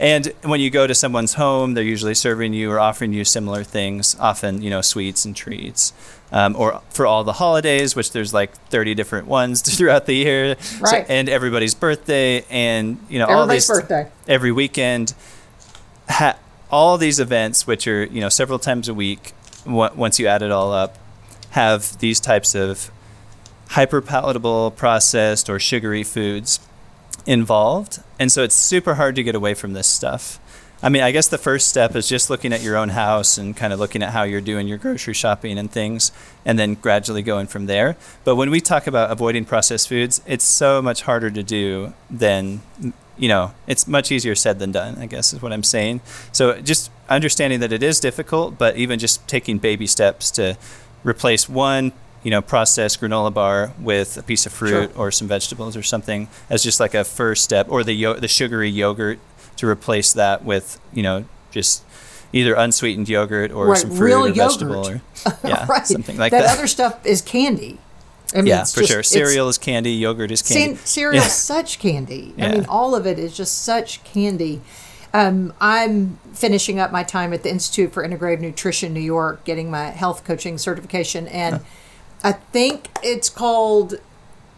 and 0.00 0.32
when 0.42 0.60
you 0.60 0.70
go 0.70 0.86
to 0.86 0.94
someone's 0.94 1.34
home 1.34 1.74
they're 1.74 1.92
usually 1.96 2.14
serving 2.14 2.52
you 2.52 2.70
or 2.72 2.78
offering 2.80 3.12
you 3.12 3.24
similar 3.24 3.62
things 3.64 4.16
often 4.20 4.62
you 4.62 4.70
know 4.70 4.80
sweets 4.82 5.24
and 5.24 5.34
treats 5.36 5.92
um, 6.32 6.56
or 6.58 6.82
for 6.90 7.06
all 7.06 7.22
the 7.22 7.34
holidays 7.44 7.94
which 7.94 8.10
there's 8.10 8.34
like 8.34 8.50
30 8.70 8.94
different 8.94 9.26
ones 9.28 9.62
throughout 9.76 10.06
the 10.06 10.16
year 10.16 10.56
So- 10.60 10.84
Right. 10.90 11.06
and 11.08 11.28
everybody's 11.28 11.74
birthday 11.74 12.44
and 12.50 12.98
you 13.08 13.18
know 13.20 13.26
all 13.26 13.42
Everybody's 13.42 13.68
these 13.68 13.80
birthday. 13.80 14.10
every 14.26 14.50
weekend 14.52 15.14
ha- 16.08 16.36
all 16.74 16.98
these 16.98 17.20
events 17.20 17.68
which 17.68 17.86
are 17.86 18.02
you 18.06 18.20
know 18.20 18.28
several 18.28 18.58
times 18.58 18.88
a 18.88 18.94
week 18.94 19.32
w- 19.64 19.94
once 19.94 20.18
you 20.18 20.26
add 20.26 20.42
it 20.42 20.50
all 20.50 20.72
up 20.72 20.98
have 21.50 21.96
these 21.98 22.18
types 22.18 22.56
of 22.56 22.90
hyper 23.70 24.00
palatable 24.00 24.72
processed 24.72 25.48
or 25.48 25.60
sugary 25.60 26.02
foods 26.02 26.58
involved. 27.26 28.02
And 28.18 28.30
so 28.30 28.42
it's 28.42 28.54
super 28.54 28.94
hard 28.94 29.14
to 29.14 29.22
get 29.22 29.36
away 29.36 29.54
from 29.54 29.72
this 29.72 29.86
stuff. 29.86 30.40
I 30.82 30.90
mean 30.90 31.02
i 31.02 31.12
guess 31.12 31.28
the 31.28 31.38
first 31.38 31.68
step 31.68 31.96
is 31.96 32.08
just 32.08 32.28
looking 32.28 32.52
at 32.52 32.60
your 32.60 32.76
own 32.76 32.90
house 32.90 33.38
and 33.38 33.56
kind 33.56 33.72
of 33.72 33.78
looking 33.78 34.02
at 34.02 34.10
how 34.10 34.24
you're 34.24 34.42
doing 34.42 34.68
your 34.68 34.76
grocery 34.76 35.14
shopping 35.14 35.56
and 35.58 35.70
things 35.70 36.12
and 36.44 36.58
then 36.58 36.74
gradually 36.74 37.22
going 37.22 37.46
from 37.46 37.66
there. 37.66 37.96
But 38.24 38.34
when 38.34 38.50
we 38.50 38.60
talk 38.60 38.86
about 38.86 39.12
avoiding 39.12 39.44
processed 39.44 39.88
foods 39.88 40.20
it's 40.26 40.44
so 40.44 40.82
much 40.82 41.02
harder 41.02 41.30
to 41.30 41.42
do 41.42 41.94
than 42.10 42.62
you 43.16 43.28
know 43.28 43.52
it's 43.66 43.86
much 43.86 44.10
easier 44.10 44.34
said 44.34 44.58
than 44.58 44.72
done 44.72 44.96
i 44.98 45.06
guess 45.06 45.32
is 45.32 45.40
what 45.42 45.52
i'm 45.52 45.62
saying 45.62 46.00
so 46.32 46.60
just 46.60 46.90
understanding 47.08 47.60
that 47.60 47.72
it 47.72 47.82
is 47.82 48.00
difficult 48.00 48.58
but 48.58 48.76
even 48.76 48.98
just 48.98 49.26
taking 49.28 49.58
baby 49.58 49.86
steps 49.86 50.30
to 50.30 50.56
replace 51.04 51.48
one 51.48 51.92
you 52.22 52.30
know 52.30 52.40
processed 52.42 53.00
granola 53.00 53.32
bar 53.32 53.72
with 53.78 54.16
a 54.16 54.22
piece 54.22 54.46
of 54.46 54.52
fruit 54.52 54.90
Sure. 54.90 54.98
or 55.06 55.10
some 55.10 55.28
vegetables 55.28 55.76
or 55.76 55.82
something 55.82 56.28
as 56.50 56.62
just 56.62 56.80
like 56.80 56.94
a 56.94 57.04
first 57.04 57.44
step 57.44 57.66
or 57.70 57.84
the 57.84 57.92
yo- 57.92 58.14
the 58.18 58.28
sugary 58.28 58.68
yogurt 58.70 59.18
to 59.56 59.68
replace 59.68 60.12
that 60.14 60.44
with 60.44 60.80
you 60.92 61.02
know 61.02 61.24
just 61.52 61.84
either 62.32 62.54
unsweetened 62.54 63.08
yogurt 63.08 63.52
or 63.52 63.68
Right, 63.68 63.78
some 63.78 63.92
fruit 63.92 64.12
or 64.12 64.32
vegetable 64.32 64.88
or 64.88 65.00
yeah 65.44 65.66
right. 65.68 65.86
something 65.86 66.16
like 66.16 66.32
that. 66.32 66.42
that, 66.42 66.58
other 66.58 66.66
stuff 66.66 67.04
is 67.06 67.22
candy. 67.22 67.78
I 68.34 68.38
mean, 68.38 68.46
yeah 68.46 68.64
for 68.64 68.80
just- 68.80 68.90
sure 68.92 69.02
cereal 69.02 69.48
is 69.48 69.58
candy 69.58 69.92
yogurt 69.92 70.30
is 70.30 70.42
candy 70.42 70.74
Cere- 70.76 70.86
cereal 70.86 71.14
Yeah. 71.22 71.26
is 71.26 71.32
such 71.34 71.78
candy. 71.78 72.34
I 72.38 72.48
mean, 72.52 72.66
all 72.66 72.94
of 72.94 73.06
it 73.06 73.18
is 73.18 73.36
just 73.36 73.62
such 73.62 74.02
candy. 74.04 74.60
Um, 75.12 75.52
I'm 75.60 76.18
finishing 76.32 76.80
up 76.80 76.90
my 76.90 77.04
time 77.04 77.32
at 77.32 77.44
the 77.44 77.50
Institute 77.50 77.92
for 77.92 78.06
Integrative 78.06 78.40
Nutrition, 78.40 78.92
New 78.92 78.98
York, 79.00 79.44
getting 79.44 79.70
my 79.70 79.84
health 79.90 80.24
coaching 80.24 80.58
certification, 80.58 81.28
and 81.28 81.60
I 82.24 82.32
think 82.32 82.88
it's 83.02 83.28
called 83.30 83.94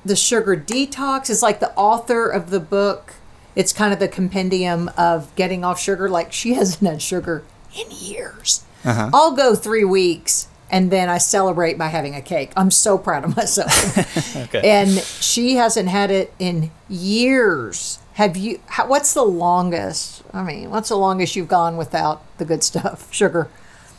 the 0.05 0.17
Sugar 0.17 0.57
Detox. 0.57 1.29
It's 1.29 1.43
like 1.43 1.61
the 1.61 1.75
author 1.75 2.29
of 2.31 2.49
the 2.49 2.61
book. 2.61 3.15
It's 3.55 3.73
kind 3.75 3.93
of 3.93 3.99
the 3.99 4.09
compendium 4.09 4.91
of 4.97 5.35
getting 5.35 5.63
off 5.65 5.79
sugar. 5.81 6.09
Like 6.09 6.33
she 6.33 6.55
hasn't 6.55 6.89
had 6.91 7.03
sugar 7.03 7.43
in 7.79 7.87
years. 7.91 8.65
Uh-huh. 8.85 9.11
I'll 9.13 9.33
go 9.37 9.55
three 9.55 9.85
weeks 9.85 10.49
and 10.71 10.91
then 10.91 11.09
I 11.09 11.19
celebrate 11.19 11.79
by 11.79 11.89
having 11.89 12.15
a 12.15 12.21
cake. 12.23 12.51
I'm 12.57 12.71
so 12.71 12.99
proud 12.99 13.25
of 13.25 13.37
myself. 13.37 14.37
okay 14.37 14.69
and 14.69 14.91
she 14.99 15.55
hasn't 15.57 15.89
had 15.89 16.11
it 16.11 16.33
in 16.39 16.71
years. 16.89 17.99
Have 18.15 18.37
you? 18.37 18.61
How, 18.67 18.87
what's 18.89 19.13
the 19.15 19.23
longest? 19.25 20.23
I 20.33 20.43
mean, 20.43 20.71
what's 20.71 20.89
the 20.89 20.97
longest 20.97 21.37
you've 21.37 21.49
gone 21.49 21.77
without 21.77 22.23
the 22.39 22.45
good 22.45 22.63
stuff, 22.63 23.13
sugar? 23.13 23.49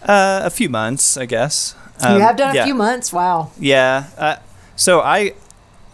uh, 0.04 0.42
a 0.46 0.50
few 0.52 0.70
months 0.70 1.18
i 1.18 1.26
guess 1.26 1.76
you 2.04 2.08
Um, 2.08 2.22
have 2.22 2.36
done 2.38 2.56
a 2.56 2.64
few 2.64 2.76
months. 2.76 3.12
Wow. 3.12 3.50
Yeah. 3.60 4.06
Uh, 4.16 4.36
so 4.76 5.02
I, 5.02 5.34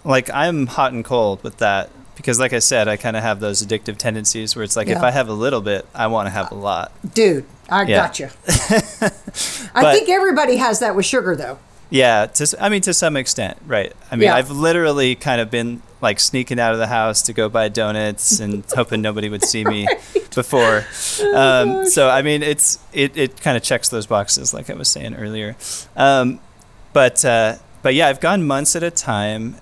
like, 0.03 0.29
I'm 0.33 0.67
hot 0.67 0.91
and 0.91 1.03
cold 1.05 1.41
with 1.43 1.57
that 1.59 1.89
because, 2.17 2.37
like 2.41 2.51
I 2.51 2.59
said, 2.59 2.89
I 2.89 2.97
kind 2.97 3.15
of 3.15 3.23
have 3.23 3.39
those 3.39 3.65
addictive 3.65 3.95
tendencies 3.97 4.53
where 4.53 4.63
it's 4.63 4.75
like 4.75 4.89
if 4.89 5.01
I 5.01 5.11
have 5.11 5.29
a 5.29 5.33
little 5.33 5.61
bit, 5.61 5.85
I 5.95 6.07
want 6.07 6.25
to 6.27 6.31
have 6.31 6.51
a 6.51 6.55
lot. 6.55 6.91
Dude, 7.13 7.45
I 7.73 7.83
Yeah. 7.83 7.97
got 7.97 8.19
you. 8.19 8.29
I 9.75 9.93
think 9.93 10.09
everybody 10.09 10.57
has 10.57 10.79
that 10.79 10.95
with 10.95 11.05
sugar, 11.05 11.35
though. 11.35 11.57
Yeah. 11.89 12.25
To, 12.27 12.57
I 12.59 12.69
mean, 12.69 12.81
to 12.81 12.93
some 12.93 13.17
extent, 13.17 13.57
right? 13.67 13.93
I 14.11 14.15
mean, 14.15 14.23
Yeah. 14.27 14.35
I've 14.35 14.49
literally 14.49 15.15
kind 15.15 15.41
of 15.41 15.51
been 15.51 15.81
like 16.01 16.19
sneaking 16.19 16.59
out 16.59 16.73
of 16.73 16.79
the 16.79 16.87
house 16.87 17.21
to 17.23 17.33
go 17.33 17.49
buy 17.49 17.69
donuts 17.69 18.39
and 18.43 18.63
hoping 18.75 19.01
nobody 19.01 19.29
would 19.29 19.43
see 19.43 19.63
me 19.63 19.87
before. 20.35 20.85
Oh, 21.21 21.35
Um, 21.81 21.85
so 21.87 22.09
I 22.09 22.21
mean, 22.21 22.43
it's 22.43 22.79
it, 22.93 23.15
it 23.17 23.41
kind 23.41 23.57
of 23.57 23.63
checks 23.63 23.89
those 23.89 24.05
boxes, 24.05 24.53
like 24.53 24.69
I 24.69 24.73
was 24.73 24.87
saying 24.89 25.15
earlier. 25.15 25.55
Um, 25.95 26.39
but 26.93 27.23
uh, 27.25 27.55
but 27.81 27.93
yeah, 27.95 28.07
I've 28.07 28.19
gone 28.19 28.45
months 28.45 28.75
at 28.75 28.83
a 28.83 28.91
time, 28.91 29.55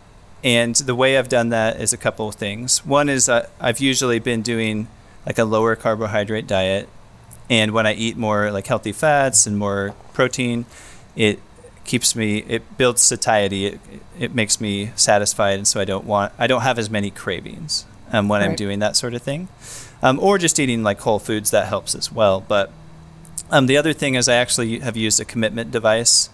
and 0.44 0.76
the 0.76 0.96
way 0.96 1.18
I've 1.18 1.30
done 1.30 1.50
that 1.50 1.80
is 1.82 1.92
a 1.94 1.98
couple 1.98 2.28
of 2.28 2.36
things. 2.36 2.86
One 2.86 3.08
is 3.10 3.28
uh, 3.30 3.48
I've 3.60 3.80
usually 3.80 4.20
been 4.20 4.42
doing 4.42 4.88
like 5.26 5.38
a 5.38 5.44
lower 5.46 5.76
carbohydrate 5.76 6.48
diet, 6.48 6.88
and 7.52 7.72
when 7.72 7.86
I 7.86 7.94
eat 7.94 8.16
more 8.16 8.50
like 8.50 8.66
healthy 8.66 8.94
fats 8.94 9.46
and 9.46 9.58
more 9.58 9.94
protein, 10.14 10.66
it 11.18 11.40
keeps 11.84 12.16
me 12.16 12.38
it 12.48 12.78
builds 12.78 13.02
satiety. 13.02 13.66
It, 13.66 13.80
it 14.18 14.34
makes 14.34 14.62
me 14.62 14.92
satisfied, 14.96 15.56
and 15.56 15.68
so 15.68 15.82
I 15.82 15.86
don't 15.86 16.06
want 16.06 16.32
I 16.40 16.48
don't 16.48 16.62
have 16.62 16.80
as 16.80 16.90
many 16.90 17.12
cravings 17.12 17.86
um, 18.14 18.30
when 18.30 18.42
I'm 18.42 18.56
doing 18.56 18.80
that 18.80 18.96
sort 18.96 19.14
of 19.14 19.22
thing, 19.22 19.50
um, 20.02 20.18
or 20.20 20.38
just 20.38 20.60
eating 20.60 20.82
like 20.82 21.02
whole 21.02 21.20
foods 21.20 21.52
that 21.52 21.68
helps 21.68 21.94
as 21.94 22.10
well. 22.10 22.40
But 22.40 22.72
um, 23.52 23.66
the 23.66 23.76
other 23.76 23.92
thing 23.92 24.16
is 24.16 24.30
I 24.30 24.36
actually 24.36 24.80
have 24.80 24.96
used 24.96 25.20
a 25.20 25.26
commitment 25.26 25.72
device 25.72 26.30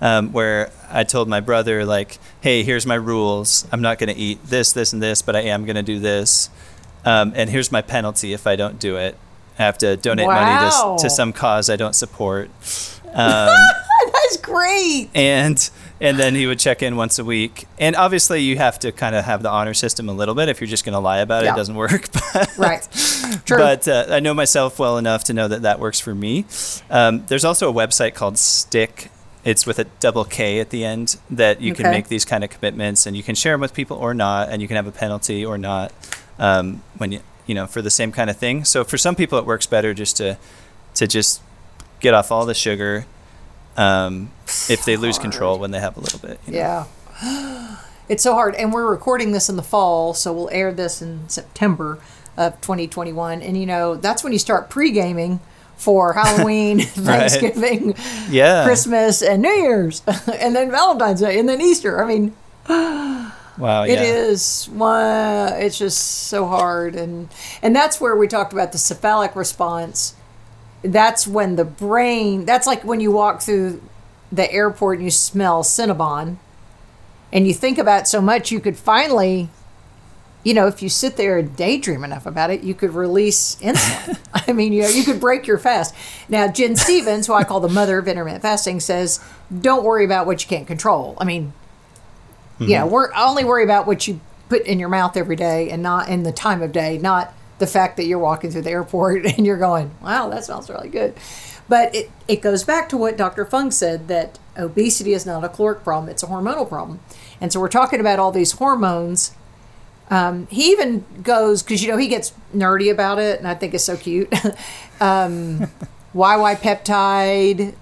um, 0.00 0.32
where 0.32 0.72
I 0.90 1.04
told 1.04 1.28
my 1.28 1.40
brother 1.40 1.84
like, 1.84 2.18
"Hey, 2.40 2.62
here's 2.62 2.86
my 2.86 2.94
rules. 2.94 3.68
I'm 3.70 3.82
not 3.82 3.98
going 3.98 4.08
to 4.08 4.18
eat 4.18 4.42
this, 4.46 4.72
this, 4.72 4.94
and 4.94 5.02
this, 5.02 5.20
but 5.20 5.36
I 5.36 5.40
am 5.40 5.66
going 5.66 5.76
to 5.76 5.82
do 5.82 5.98
this. 5.98 6.48
Um, 7.04 7.34
and 7.36 7.50
here's 7.50 7.70
my 7.70 7.82
penalty 7.82 8.32
if 8.32 8.46
I 8.46 8.56
don't 8.56 8.78
do 8.78 8.96
it. 8.96 9.18
I 9.58 9.62
have 9.64 9.78
to 9.78 9.96
donate 9.96 10.26
Wow. 10.26 10.44
money 10.94 10.98
to, 10.98 11.04
to 11.04 11.10
some 11.10 11.32
cause 11.32 11.68
I 11.70 11.76
don't 11.76 11.94
support." 11.94 12.50
Um, 13.14 13.54
That's 14.14 14.38
great. 14.38 15.10
and 15.14 15.70
and 16.00 16.18
then 16.18 16.34
he 16.34 16.46
would 16.46 16.58
check 16.58 16.82
in 16.82 16.96
once 16.96 17.18
a 17.18 17.24
week. 17.26 17.66
And 17.78 17.94
obviously, 17.94 18.40
you 18.40 18.56
have 18.56 18.78
to 18.78 18.90
kind 18.90 19.14
of 19.14 19.26
have 19.26 19.42
the 19.42 19.50
honor 19.50 19.74
system 19.74 20.08
a 20.08 20.12
little 20.14 20.34
bit. 20.34 20.48
If 20.48 20.62
you're 20.62 20.68
just 20.68 20.82
going 20.86 20.94
to 20.94 20.98
lie 20.98 21.18
about 21.18 21.42
it, 21.42 21.46
Yeah. 21.48 21.52
it 21.52 21.56
doesn't 21.56 21.74
work. 21.74 22.08
But, 22.32 22.56
Right. 22.56 22.88
True. 23.44 23.58
But 23.58 23.86
uh, 23.86 24.06
I 24.08 24.20
know 24.20 24.32
myself 24.32 24.78
well 24.78 24.96
enough 24.96 25.24
to 25.24 25.34
know 25.34 25.46
that 25.46 25.60
that 25.60 25.78
works 25.78 26.00
for 26.00 26.14
me. 26.14 26.46
Um, 26.88 27.24
there's 27.26 27.44
also 27.44 27.68
a 27.70 27.72
website 27.74 28.14
called 28.14 28.38
Stick. 28.38 29.10
It's 29.44 29.66
with 29.66 29.78
a 29.78 29.84
double 30.00 30.24
K 30.24 30.58
at 30.58 30.70
the 30.70 30.82
end 30.82 31.18
that 31.28 31.60
you 31.60 31.74
can 31.74 31.90
make 31.90 32.08
these 32.08 32.24
kind 32.24 32.42
of 32.42 32.48
commitments, 32.48 33.04
and 33.04 33.14
you 33.14 33.22
can 33.22 33.34
share 33.34 33.52
them 33.52 33.60
with 33.60 33.74
people 33.74 33.98
or 33.98 34.14
not, 34.14 34.48
and 34.48 34.62
you 34.62 34.68
can 34.68 34.76
have 34.76 34.86
a 34.86 34.92
penalty 34.92 35.44
or 35.44 35.58
not 35.58 35.92
um, 36.38 36.82
when 36.96 37.12
you 37.12 37.20
you 37.46 37.54
know 37.54 37.66
for 37.66 37.82
the 37.82 37.90
same 37.90 38.12
kind 38.12 38.28
of 38.30 38.36
thing. 38.36 38.64
So 38.64 38.84
for 38.84 38.96
some 38.98 39.14
people, 39.14 39.38
it 39.38 39.46
works 39.46 39.66
better 39.66 39.94
just 39.94 40.16
to 40.18 40.36
to 40.94 41.06
just 41.06 41.40
get 42.00 42.14
off 42.14 42.30
all 42.32 42.44
the 42.46 42.54
sugar 42.54 43.06
um, 43.76 44.30
if 44.68 44.84
they 44.84 44.96
lose 44.96 45.18
control 45.18 45.58
when 45.58 45.70
they 45.70 45.80
have 45.80 45.96
a 45.96 46.00
little 46.00 46.18
bit. 46.18 46.38
you 46.46 46.52
know. 46.54 46.86
Yeah. 47.22 47.76
It's 48.08 48.24
so 48.24 48.34
hard. 48.34 48.56
And 48.56 48.72
we're 48.74 48.90
recording 48.90 49.30
this 49.32 49.48
in 49.48 49.56
the 49.56 49.62
fall, 49.62 50.12
so 50.12 50.32
we'll 50.34 50.50
air 50.50 50.70
this 50.72 51.00
in 51.00 51.28
September 51.30 51.98
of 52.36 52.60
2021. 52.60 53.40
And, 53.40 53.56
you 53.56 53.64
know, 53.64 53.94
that's 53.94 54.22
when 54.22 54.32
you 54.34 54.38
start 54.40 54.68
pre 54.68 54.90
gaming 54.90 55.40
for 55.76 56.12
Halloween, 56.12 56.80
Thanksgiving, 56.80 57.94
Yeah. 58.28 58.64
Christmas, 58.64 59.22
and 59.22 59.40
New 59.40 59.48
Year's, 59.52 60.02
and 60.06 60.54
then 60.54 60.70
Valentine's 60.70 61.20
Day, 61.20 61.38
and 61.38 61.48
then 61.48 61.60
Easter. 61.62 62.02
I 62.04 62.06
mean, 62.06 62.36
Wow. 63.58 63.84
It 63.84 63.98
yeah. 63.98 64.02
is 64.02 64.66
one. 64.72 65.52
It's 65.54 65.78
just 65.78 65.98
so 66.28 66.46
hard, 66.46 66.94
and 66.94 67.28
and 67.60 67.76
that's 67.76 68.00
where 68.00 68.16
we 68.16 68.26
talked 68.26 68.52
about 68.52 68.72
the 68.72 68.78
cephalic 68.78 69.36
response. 69.36 70.14
That's 70.82 71.26
when 71.26 71.56
the 71.56 71.64
brain. 71.64 72.44
That's 72.44 72.66
like 72.66 72.84
when 72.84 73.00
you 73.00 73.12
walk 73.12 73.42
through 73.42 73.82
the 74.30 74.50
airport 74.50 74.98
and 74.98 75.04
you 75.04 75.10
smell 75.10 75.62
Cinnabon, 75.62 76.36
and 77.32 77.46
you 77.46 77.52
think 77.52 77.78
about 77.78 78.02
it 78.02 78.06
so 78.08 78.22
much, 78.22 78.50
you 78.50 78.58
could 78.58 78.78
finally, 78.78 79.50
you 80.44 80.54
know, 80.54 80.66
if 80.66 80.82
you 80.82 80.88
sit 80.88 81.16
there 81.16 81.36
and 81.38 81.54
daydream 81.54 82.04
enough 82.04 82.24
about 82.24 82.50
it, 82.50 82.62
you 82.62 82.74
could 82.74 82.94
release 82.94 83.56
insulin. 83.56 84.18
I 84.48 84.52
mean, 84.54 84.72
you 84.72 84.82
know, 84.82 84.88
you 84.88 85.04
could 85.04 85.20
break 85.20 85.46
your 85.46 85.58
fast. 85.58 85.94
Now, 86.28 86.48
Gin 86.48 86.74
Stephens, 86.74 87.26
who 87.26 87.34
I 87.34 87.44
call 87.44 87.60
the 87.60 87.68
mother 87.68 87.98
of 87.98 88.08
intermittent 88.08 88.42
fasting, 88.42 88.80
says, 88.80 89.20
"Don't 89.60 89.84
worry 89.84 90.06
about 90.06 90.26
what 90.26 90.42
you 90.42 90.48
can't 90.48 90.66
control." 90.66 91.16
I 91.20 91.24
mean, 91.24 91.52
you 92.68 92.76
know, 92.76 92.86
we're 92.86 93.12
only 93.14 93.44
worry 93.44 93.64
about 93.64 93.86
what 93.86 94.06
you 94.06 94.20
put 94.48 94.62
in 94.62 94.78
your 94.78 94.88
mouth 94.88 95.16
every 95.16 95.36
day 95.36 95.70
and 95.70 95.82
not 95.82 96.08
in 96.08 96.22
the 96.22 96.32
time 96.32 96.62
of 96.62 96.72
day, 96.72 96.98
not 96.98 97.32
the 97.58 97.66
fact 97.66 97.96
that 97.96 98.04
you're 98.04 98.18
walking 98.18 98.50
through 98.50 98.62
the 98.62 98.70
airport 98.70 99.24
and 99.36 99.46
you're 99.46 99.58
going, 99.58 99.90
wow, 100.02 100.28
that 100.28 100.44
smells 100.44 100.68
really 100.68 100.88
good. 100.88 101.14
But 101.68 101.94
it, 101.94 102.10
it 102.28 102.42
goes 102.42 102.64
back 102.64 102.88
to 102.90 102.96
what 102.96 103.16
Dr. 103.16 103.44
Fung 103.44 103.70
said 103.70 104.08
that 104.08 104.38
obesity 104.58 105.12
is 105.12 105.24
not 105.24 105.44
a 105.44 105.48
caloric 105.48 105.84
problem, 105.84 106.10
it's 106.10 106.22
a 106.22 106.26
hormonal 106.26 106.68
problem. 106.68 107.00
And 107.40 107.52
so 107.52 107.60
we're 107.60 107.68
talking 107.68 108.00
about 108.00 108.18
all 108.18 108.30
these 108.30 108.52
hormones. 108.52 109.32
Um, 110.10 110.46
he 110.48 110.70
even 110.72 111.04
goes, 111.22 111.62
because, 111.62 111.82
you 111.82 111.90
know, 111.90 111.96
he 111.96 112.08
gets 112.08 112.32
nerdy 112.54 112.90
about 112.90 113.18
it, 113.18 113.38
and 113.38 113.48
I 113.48 113.54
think 113.54 113.72
it's 113.72 113.84
so 113.84 113.96
cute. 113.96 114.32
um, 115.00 115.60
YY 116.14 116.56
peptide. 116.56 117.74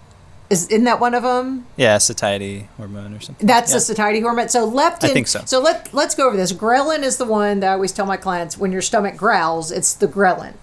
Is, 0.51 0.67
isn't 0.67 0.85
that 0.85 0.99
one 0.99 1.15
of 1.15 1.23
them? 1.23 1.65
Yeah, 1.77 1.99
satiety 1.99 2.69
hormone 2.77 3.15
or 3.15 3.21
something. 3.21 3.47
That's 3.47 3.71
yeah. 3.71 3.77
the 3.77 3.81
satiety 3.81 4.21
hormone. 4.21 4.49
So 4.49 4.69
leptin. 4.71 5.05
I 5.05 5.09
think 5.13 5.29
so. 5.29 5.43
So 5.47 5.61
let 5.61 5.95
let's 5.95 6.17
go 6.17 6.27
over 6.27 6.37
this. 6.37 6.53
Ghrelin 6.53 7.03
is 7.05 7.19
the 7.19 7.25
one 7.25 7.61
that 7.61 7.71
I 7.71 7.73
always 7.75 7.93
tell 7.93 8.05
my 8.07 8.17
clients 8.17 8.59
when 8.59 8.73
your 8.73 8.83
stomach 8.83 9.17
growls, 9.17 9.71
it's 9.71 9.95
the 9.95 10.09
ghrelin, 10.09 10.55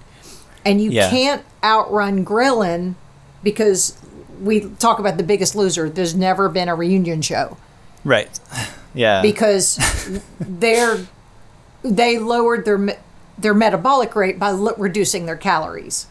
and 0.66 0.82
you 0.82 0.92
Yeah. 0.92 1.10
can't 1.10 1.44
outrun 1.64 2.26
ghrelin 2.26 2.96
because 3.44 3.98
we 4.42 4.60
talk 4.78 5.00
about 5.00 5.16
the 5.18 5.24
Biggest 5.24 5.56
Loser. 5.56 5.90
There's 5.90 6.14
never 6.14 6.50
been 6.50 6.68
a 6.70 6.76
reunion 6.76 7.22
show 7.22 7.58
Right. 8.04 8.40
Yeah. 8.94 9.22
because 9.22 9.78
they're 10.40 11.06
they 11.84 12.18
lowered 12.18 12.66
their 12.66 12.98
their 13.38 13.54
metabolic 13.54 14.16
rate 14.16 14.38
by 14.40 14.50
lo- 14.50 14.74
reducing 14.78 15.28
their 15.28 15.38
calories. 15.38 16.08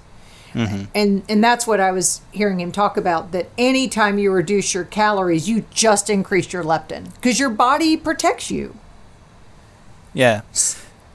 And 0.95 1.23
and 1.29 1.45
that's 1.45 1.67
what 1.67 1.81
I 1.81 1.93
was 1.93 2.21
hearing 2.33 2.61
him 2.61 2.73
talk 2.73 2.97
about 2.97 3.33
that 3.33 3.49
anytime 3.59 4.19
you 4.19 4.33
reduce 4.33 4.73
your 4.73 4.85
calories, 4.85 5.49
you 5.49 5.65
just 5.71 6.09
increase 6.09 6.53
your 6.53 6.65
leptin 6.65 7.15
because 7.15 7.39
your 7.39 7.51
body 7.51 7.97
protects 7.97 8.51
you. 8.51 8.77
Yeah, 10.15 10.43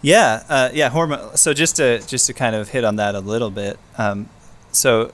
yeah, 0.02 0.44
uh, 0.48 0.70
yeah. 0.74 0.90
Hormone. 0.90 1.36
So 1.38 1.54
just 1.54 1.78
to 1.78 2.00
just 2.06 2.28
to 2.28 2.34
kind 2.34 2.56
of 2.56 2.70
hit 2.70 2.84
on 2.84 2.98
that 2.98 3.16
a 3.16 3.20
little 3.20 3.50
bit. 3.50 3.80
Um, 3.98 4.30
so 4.72 5.12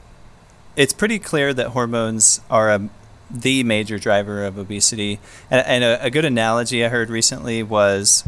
it's 0.78 0.94
pretty 0.94 1.20
clear 1.20 1.54
that 1.54 1.70
hormones 1.70 2.40
are 2.50 2.70
a, 2.70 2.90
the 3.30 3.64
major 3.64 3.98
driver 3.98 4.46
of 4.46 4.58
obesity. 4.58 5.20
And, 5.50 5.66
and 5.66 5.84
a, 5.84 6.06
a 6.06 6.10
good 6.10 6.24
analogy 6.24 6.86
I 6.86 6.90
heard 6.90 7.10
recently 7.10 7.64
was, 7.64 8.24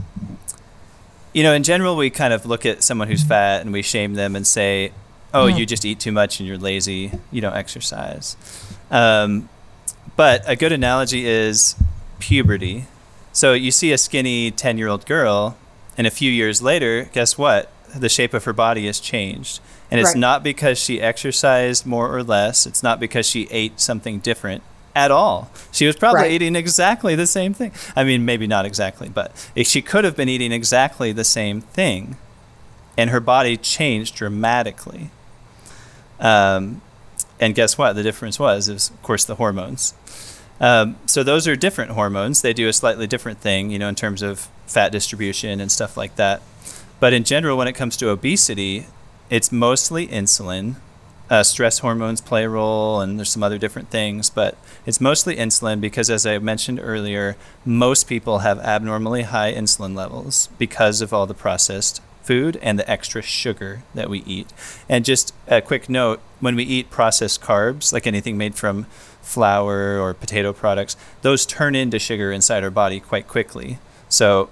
you 1.32 1.44
know, 1.44 1.54
in 1.54 1.64
general, 1.64 1.96
we 1.96 2.10
kind 2.10 2.34
of 2.34 2.46
look 2.46 2.66
at 2.66 2.84
someone 2.84 3.08
who's 3.08 3.24
fat 3.24 3.62
and 3.62 3.72
we 3.72 3.82
shame 3.82 4.16
them 4.16 4.36
and 4.36 4.46
say, 4.46 4.92
"Oh, 5.34 5.48
you 5.48 5.66
just 5.66 5.86
eat 5.86 6.00
too 6.00 6.12
much 6.12 6.40
and 6.40 6.48
you're 6.48 6.58
lazy. 6.58 7.12
You 7.32 7.42
don't 7.42 7.56
exercise." 7.56 8.36
Um, 8.92 9.50
but 10.16 10.44
a 10.48 10.56
good 10.56 10.72
analogy 10.72 11.26
is 11.28 11.76
puberty. 12.20 12.86
So 13.32 13.54
you 13.54 13.72
see 13.72 13.92
a 13.92 13.98
skinny 13.98 14.52
10 14.52 14.78
year 14.78 14.88
old 14.88 15.06
girl, 15.06 15.56
and 15.98 16.06
a 16.08 16.12
few 16.12 16.32
years 16.32 16.62
later, 16.62 17.10
guess 17.14 17.38
what? 17.38 17.72
The 17.96 18.10
shape 18.10 18.34
of 18.34 18.44
her 18.46 18.54
body 18.54 18.86
has 18.88 19.00
changed. 19.00 19.60
And 19.92 20.00
it's 20.00 20.10
Right. 20.12 20.18
not 20.18 20.44
because 20.44 20.78
she 20.78 21.02
exercised 21.02 21.86
more 21.86 22.14
or 22.16 22.22
less, 22.24 22.66
it's 22.68 22.84
not 22.84 23.00
because 23.00 23.26
she 23.26 23.48
ate 23.50 23.80
something 23.80 24.20
different 24.20 24.62
at 24.96 25.10
all. 25.12 25.50
She 25.72 25.88
was 25.88 25.96
probably 25.96 26.22
Right. 26.24 26.32
eating 26.32 26.56
exactly 26.56 27.16
the 27.16 27.26
same 27.28 27.54
thing. 27.54 27.72
I 27.96 28.04
mean, 28.04 28.26
maybe 28.26 28.46
not 28.48 28.66
exactly, 28.66 29.10
but 29.10 29.32
she 29.64 29.82
could 29.82 30.04
have 30.04 30.16
been 30.16 30.30
eating 30.30 30.52
exactly 30.52 31.12
the 31.12 31.24
same 31.24 31.62
thing, 31.62 32.18
and 32.98 33.10
her 33.10 33.20
body 33.20 33.58
changed 33.58 34.16
dramatically. 34.16 35.10
Um, 36.20 36.82
and 37.40 37.56
guess 37.56 37.78
what? 37.78 37.94
The 37.94 38.04
difference 38.04 38.40
was, 38.40 38.68
is 38.68 38.90
of 38.90 39.02
course, 39.02 39.24
the 39.24 39.36
hormones. 39.36 39.94
Um, 40.60 40.98
so 41.06 41.24
those 41.24 41.48
are 41.48 41.56
different 41.56 41.92
hormones. 41.92 42.42
They 42.42 42.54
do 42.54 42.68
a 42.68 42.74
slightly 42.74 43.08
different 43.08 43.40
thing, 43.40 43.72
you 43.72 43.80
know, 43.80 43.88
in 43.88 43.96
terms 43.96 44.22
of 44.22 44.50
fat 44.68 44.92
distribution 44.92 45.62
and 45.62 45.72
stuff 45.72 45.96
like 45.96 46.16
that. 46.18 46.42
But 47.00 47.14
in 47.14 47.24
general, 47.24 47.58
when 47.58 47.68
it 47.68 47.74
comes 47.74 47.96
to 47.98 48.10
obesity, 48.10 48.88
it's 49.30 49.52
mostly 49.52 50.08
insulin. 50.08 50.76
Uh, 51.30 51.44
stress 51.44 51.80
hormones 51.80 52.22
play 52.22 52.44
a 52.44 52.50
role, 52.50 53.00
and 53.00 53.18
there's 53.18 53.30
some 53.30 53.44
other 53.44 53.60
different 53.60 53.92
things, 53.92 54.32
but 54.32 54.58
it's 54.88 55.00
mostly 55.00 55.36
insulin 55.36 55.80
because, 55.80 56.10
as 56.10 56.26
I 56.26 56.40
mentioned 56.40 56.80
earlier, 56.82 57.38
most 57.64 58.08
people 58.08 58.40
have 58.40 58.58
abnormally 58.60 59.22
high 59.22 59.54
insulin 59.54 59.96
levels 59.96 60.50
because 60.58 61.02
of 61.02 61.14
all 61.14 61.28
the 61.28 61.36
processed 61.36 62.02
food 62.30 62.60
and 62.62 62.78
the 62.78 62.88
extra 62.88 63.24
sugar 63.24 63.82
that 63.96 64.08
we 64.08 64.20
eat. 64.20 64.54
And 64.88 65.04
just 65.04 65.34
a 65.48 65.64
quick 65.64 65.90
note 65.90 66.20
when 66.40 66.56
we 66.56 66.64
eat 66.64 66.92
processed 66.92 67.42
carbs, 67.42 67.92
like 67.92 68.06
anything 68.06 68.38
made 68.38 68.54
from 68.54 68.86
flour 69.24 70.00
or 70.00 70.14
potato 70.14 70.54
products, 70.54 70.96
those 71.24 71.44
turn 71.44 71.74
into 71.74 71.98
sugar 71.98 72.32
inside 72.32 72.64
our 72.64 72.70
body 72.70 73.00
quite 73.00 73.28
quickly. 73.28 73.80
So, 74.10 74.52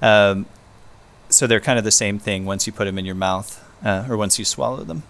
um, 0.00 0.46
so 1.28 1.48
they're 1.48 1.58
kind 1.58 1.76
of 1.76 1.84
the 1.84 1.90
same 1.90 2.20
thing 2.20 2.46
once 2.46 2.68
you 2.68 2.72
put 2.72 2.84
them 2.84 2.98
in 3.00 3.04
your 3.04 3.16
mouth 3.16 3.50
uh, 3.84 4.06
or 4.08 4.16
once 4.16 4.38
you 4.38 4.44
swallow 4.44 4.84
them. 4.84 5.02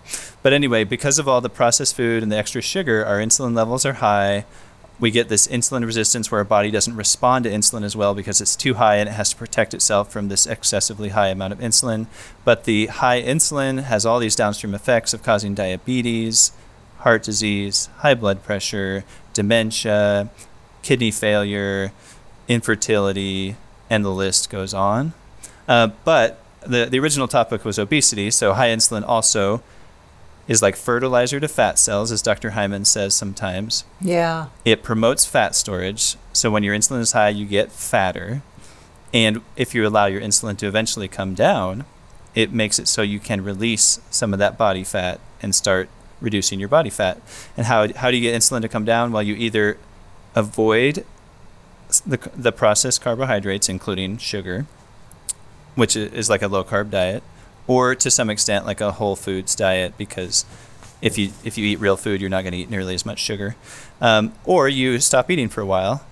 But 0.43 0.55
anyway, 0.55 0.85
because 0.85 1.19
of 1.19 1.29
all 1.29 1.43
the 1.43 1.51
processed 1.51 1.95
food 1.95 2.23
and 2.23 2.33
the 2.33 2.39
extra 2.39 2.63
sugar, 2.63 3.05
our 3.05 3.19
insulin 3.19 3.55
levels 3.55 3.85
are 3.85 3.95
high. 3.95 4.47
We 5.01 5.11
get 5.11 5.29
this 5.29 5.47
insulin 5.47 5.85
resistance 5.85 6.31
where 6.31 6.39
our 6.39 6.45
body 6.45 6.71
doesn't 6.71 6.97
respond 6.97 7.45
to 7.45 7.51
insulin 7.51 7.85
as 7.85 7.95
well 7.95 8.15
because 8.15 8.41
it's 8.41 8.57
too 8.57 8.75
high 8.75 8.97
and 8.97 9.09
it 9.09 9.13
has 9.13 9.31
to 9.31 9.37
protect 9.37 9.73
itself 9.73 10.11
from 10.11 10.29
this 10.29 10.47
excessively 10.47 11.11
high 11.11 11.29
amount 11.29 11.53
of 11.53 11.61
insulin. 11.61 12.07
But 12.45 12.65
the 12.65 12.87
high 12.87 13.23
insulin 13.23 13.85
has 13.85 14.05
all 14.05 14.19
these 14.19 14.35
downstream 14.35 14.75
effects 14.75 15.15
of 15.15 15.23
causing 15.23 15.55
diabetes, 15.55 16.51
heart 16.99 17.23
disease, 17.23 17.89
high 17.99 18.15
blood 18.15 18.43
pressure, 18.43 19.05
dementia, 19.33 20.31
kidney 20.83 21.13
failure, 21.13 21.93
infertility, 22.49 23.55
and 23.89 24.05
the 24.05 24.11
list 24.11 24.51
goes 24.51 24.75
on. 24.75 25.13
Uh, 25.69 25.89
but 26.05 26.41
the, 26.67 26.87
the 26.87 26.99
original 26.99 27.29
topic 27.29 27.65
was 27.65 27.79
obesity, 27.79 28.31
so 28.31 28.55
high 28.55 28.69
insulin 28.69 29.07
also 29.07 29.63
is 30.49 30.63
like 30.63 30.75
fertilizer 30.75 31.39
to 31.39 31.47
fat 31.47 31.79
cells, 31.79 32.11
as 32.11 32.23
Dr. 32.23 32.51
Hyman 32.51 32.87
says 32.87 33.15
sometimes. 33.15 33.85
Yeah. 34.01 34.47
It 34.65 34.83
promotes 34.83 35.27
fat 35.27 35.55
storage, 35.55 36.17
so 36.33 36.51
when 36.51 36.63
your 36.63 36.75
insulin 36.75 37.01
is 37.01 37.13
high, 37.13 37.29
you 37.29 37.47
get 37.47 37.71
fatter. 37.71 38.43
And 39.13 39.43
if 39.57 39.75
you 39.75 39.87
allow 39.87 40.07
your 40.07 40.23
insulin 40.23 40.57
to 40.59 40.67
eventually 40.67 41.07
come 41.07 41.35
down, 41.35 41.85
it 42.35 42.53
makes 42.53 42.79
it 42.79 42.89
so 42.89 43.03
you 43.03 43.21
can 43.21 43.45
release 43.45 44.01
some 44.11 44.33
of 44.33 44.39
that 44.39 44.57
body 44.57 44.85
fat 44.85 45.21
and 45.43 45.55
start 45.55 45.89
reducing 46.21 46.59
your 46.59 46.69
body 46.69 46.91
fat. 46.91 47.21
And 47.57 47.67
how, 47.67 47.93
how 47.93 48.11
do 48.11 48.17
you 48.17 48.23
get 48.23 48.39
insulin 48.39 48.63
to 48.63 48.69
come 48.69 48.85
down? 48.85 49.13
Well, 49.13 49.23
you 49.23 49.35
either 49.35 49.79
avoid 50.35 51.05
the, 52.07 52.19
the 52.35 52.53
processed 52.53 53.01
carbohydrates, 53.01 53.69
including 53.69 54.19
sugar, 54.19 54.67
which 55.75 55.95
is 55.97 56.29
like 56.29 56.43
a 56.43 56.49
low 56.49 56.65
carb 56.65 56.91
diet, 56.91 57.23
or 57.69 57.95
to 57.95 58.11
some 58.11 58.29
extent 58.29 58.67
like 58.67 58.81
a 58.81 58.91
whole 58.93 59.15
foods 59.15 59.55
diet 59.55 59.97
because 59.97 60.45
if 61.01 61.17
you 61.17 61.31
if 61.45 61.57
you 61.57 61.65
eat 61.65 61.79
real 61.79 61.97
food, 61.97 62.21
you're 62.21 62.31
not 62.31 62.43
going 62.43 62.53
to 62.53 62.59
eat 62.59 62.71
nearly 62.71 62.95
as 62.95 63.07
much 63.07 63.21
sugar. 63.21 63.55
Um, 64.01 64.33
or 64.45 64.69
you 64.69 64.99
stop 64.99 65.31
eating 65.31 65.49
for 65.49 65.61
a 65.61 65.67
while, 65.67 66.05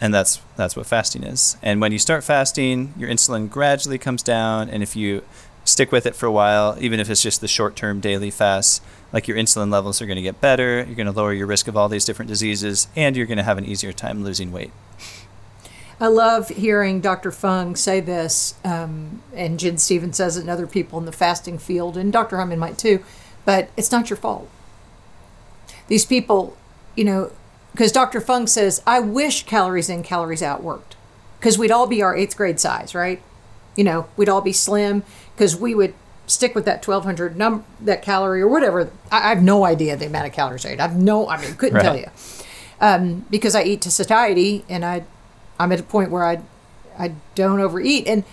and 0.00 0.14
that's 0.14 0.40
that's 0.56 0.76
what 0.76 0.86
fasting 0.86 1.24
is. 1.24 1.58
And 1.62 1.80
when 1.80 1.92
you 1.92 1.98
start 1.98 2.24
fasting, 2.24 2.94
your 2.96 3.10
insulin 3.10 3.50
gradually 3.50 3.98
comes 3.98 4.22
down, 4.22 4.70
and 4.70 4.82
if 4.82 4.96
you 4.96 5.22
stick 5.64 5.92
with 5.92 6.06
it 6.06 6.16
for 6.16 6.26
a 6.26 6.32
while, 6.32 6.76
even 6.80 7.00
if 7.00 7.10
it's 7.10 7.22
just 7.22 7.42
the 7.42 7.48
short-term 7.48 8.00
daily 8.00 8.30
fast, 8.30 8.82
like 9.12 9.28
your 9.28 9.36
insulin 9.36 9.70
levels 9.70 10.00
are 10.00 10.06
going 10.06 10.16
to 10.16 10.22
get 10.22 10.40
better, 10.40 10.84
you're 10.86 10.96
going 10.96 11.06
to 11.06 11.12
lower 11.12 11.34
your 11.34 11.46
risk 11.46 11.68
of 11.68 11.76
all 11.76 11.88
these 11.88 12.06
different 12.06 12.30
diseases, 12.30 12.88
and 12.96 13.14
you're 13.14 13.26
going 13.26 13.38
to 13.38 13.44
have 13.44 13.58
an 13.58 13.66
easier 13.66 13.92
time 13.92 14.24
losing 14.24 14.52
weight. 14.52 14.72
I 16.00 16.06
love 16.06 16.48
hearing 16.48 17.00
Dr. 17.00 17.30
Fung 17.30 17.76
say 17.76 18.00
this, 18.00 18.54
um, 18.64 19.22
and 19.34 19.60
Gin 19.60 19.76
Stephens 19.76 20.16
says 20.16 20.38
it, 20.38 20.40
and 20.40 20.50
other 20.50 20.66
people 20.66 20.98
in 20.98 21.04
the 21.04 21.12
fasting 21.12 21.58
field, 21.58 21.96
and 21.98 22.10
Dr. 22.10 22.38
Hyman 22.38 22.58
might 22.58 22.78
too, 22.78 23.04
but 23.44 23.68
it's 23.76 23.92
not 23.92 24.08
your 24.08 24.16
fault. 24.16 24.48
These 25.88 26.06
people, 26.06 26.56
you 26.96 27.04
know, 27.04 27.32
because 27.72 27.92
Dr. 27.92 28.20
Fung 28.20 28.46
says, 28.46 28.82
I 28.86 29.00
wish 29.00 29.44
calories 29.44 29.90
in, 29.90 30.02
calories 30.02 30.42
out 30.42 30.62
worked, 30.62 30.96
because 31.38 31.58
we'd 31.58 31.70
all 31.70 31.86
be 31.86 32.00
our 32.00 32.16
eighth 32.16 32.34
grade 32.34 32.58
size, 32.58 32.94
right? 32.94 33.20
You 33.76 33.84
know, 33.84 34.08
we'd 34.16 34.30
all 34.30 34.40
be 34.40 34.54
slim, 34.54 35.04
because 35.34 35.54
we 35.54 35.74
would 35.74 35.92
stick 36.26 36.54
with 36.54 36.64
that 36.64 36.86
1200 36.86 37.36
number, 37.36 37.64
that 37.78 38.00
calorie 38.00 38.40
or 38.40 38.48
whatever. 38.48 38.90
I, 39.12 39.26
I, 39.26 39.28
have 39.28 39.42
no 39.42 39.66
idea 39.66 39.96
the 39.96 40.06
amount 40.06 40.28
of 40.28 40.32
calories 40.32 40.64
I 40.64 40.74
eat. 40.74 40.80
I've 40.80 40.96
no, 40.96 41.28
I 41.28 41.40
mean, 41.42 41.56
couldn't 41.56 41.74
right. 41.74 41.82
tell 41.82 41.96
you. 41.98 42.06
Um, 42.80 43.26
because 43.30 43.54
I 43.54 43.64
eat 43.64 43.82
to 43.82 43.90
satiety 43.90 44.64
and 44.68 44.84
I 44.84 45.04
I'm 45.60 45.72
at 45.72 45.80
a 45.80 45.84
point 45.84 46.10
where 46.10 46.24
I 46.24 46.42
I 46.98 47.14
don't 47.34 47.60
overeat 47.60 48.08
and 48.08 48.24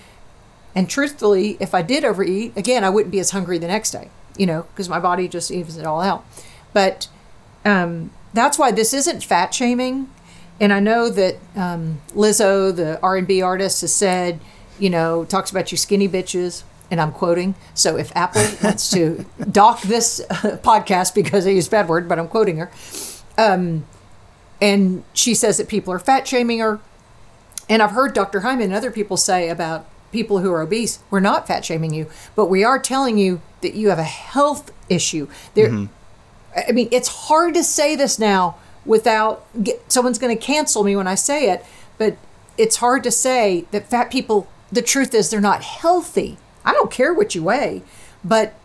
and 0.77 0.87
truthfully, 0.87 1.57
if 1.59 1.73
I 1.73 1.81
did 1.81 2.05
overeat, 2.05 2.55
again, 2.55 2.83
I 2.83 2.91
wouldn't 2.91 3.11
be 3.11 3.19
as 3.19 3.31
hungry 3.31 3.57
the 3.57 3.65
next 3.65 3.89
day, 3.89 4.11
you 4.37 4.45
know, 4.45 4.67
because 4.71 4.87
my 4.87 4.99
body 4.99 5.27
just 5.27 5.49
evens 5.49 5.75
it 5.75 5.87
all 5.87 6.01
out. 6.01 6.23
But 6.71 7.07
um, 7.65 8.11
that's 8.31 8.59
why 8.59 8.69
this 8.69 8.93
isn't 8.93 9.23
fat 9.23 9.55
shaming. 9.55 10.07
And 10.59 10.71
I 10.71 10.79
know 10.79 11.09
that 11.09 11.37
um, 11.55 12.01
Lizzo, 12.09 12.75
the 12.75 12.99
R&B 13.01 13.41
artist, 13.41 13.81
has 13.81 13.91
said, 13.91 14.39
you 14.77 14.91
know, 14.91 15.25
talks 15.25 15.49
about 15.49 15.71
you 15.71 15.79
skinny 15.79 16.07
bitches, 16.07 16.61
and 16.91 17.01
I'm 17.01 17.11
quoting. 17.11 17.55
So 17.73 17.97
if 17.97 18.15
Apple 18.15 18.45
wants 18.63 18.91
to 18.91 19.25
dock 19.49 19.81
this 19.81 20.19
uh, 20.29 20.59
podcast 20.61 21.15
because 21.15 21.47
I 21.47 21.49
use 21.49 21.67
bad 21.67 21.89
word, 21.89 22.07
but 22.07 22.19
I'm 22.19 22.27
quoting 22.27 22.57
her. 22.57 22.71
Um, 23.35 23.87
and 24.61 25.03
she 25.13 25.33
says 25.33 25.57
that 25.57 25.67
people 25.67 25.91
are 25.91 25.99
fat 25.99 26.27
shaming 26.27 26.59
her. 26.59 26.79
And 27.69 27.81
I've 27.81 27.91
heard 27.91 28.13
Dr. 28.13 28.41
Hyman 28.41 28.65
and 28.65 28.73
other 28.73 28.91
people 28.91 29.17
say 29.17 29.49
about 29.49 29.87
people 30.11 30.39
who 30.39 30.51
are 30.51 30.61
obese, 30.61 30.99
we're 31.09 31.19
not 31.19 31.47
fat 31.47 31.65
shaming 31.65 31.93
you, 31.93 32.09
but 32.35 32.45
we 32.45 32.63
are 32.63 32.79
telling 32.79 33.17
you 33.17 33.41
that 33.61 33.73
you 33.73 33.89
have 33.89 33.99
a 33.99 34.03
health 34.03 34.71
issue. 34.89 35.27
There, 35.53 35.69
mm-hmm. 35.69 35.85
I 36.67 36.71
mean, 36.71 36.87
it's 36.91 37.07
hard 37.07 37.53
to 37.55 37.63
say 37.63 37.95
this 37.95 38.17
now 38.17 38.55
without 38.85 39.45
get, 39.61 39.91
someone's 39.91 40.17
going 40.17 40.35
to 40.35 40.41
cancel 40.41 40.83
me 40.83 40.95
when 40.95 41.07
I 41.07 41.15
say 41.15 41.51
it, 41.51 41.65
but 41.97 42.17
it's 42.57 42.77
hard 42.77 43.03
to 43.03 43.11
say 43.11 43.65
that 43.71 43.89
fat 43.89 44.09
people. 44.09 44.47
The 44.71 44.81
truth 44.81 45.13
is, 45.13 45.29
they're 45.29 45.41
not 45.41 45.61
healthy. 45.61 46.37
I 46.65 46.73
don't 46.73 46.91
care 46.91 47.13
what 47.13 47.35
you 47.35 47.43
weigh, 47.43 47.83
but 48.23 48.55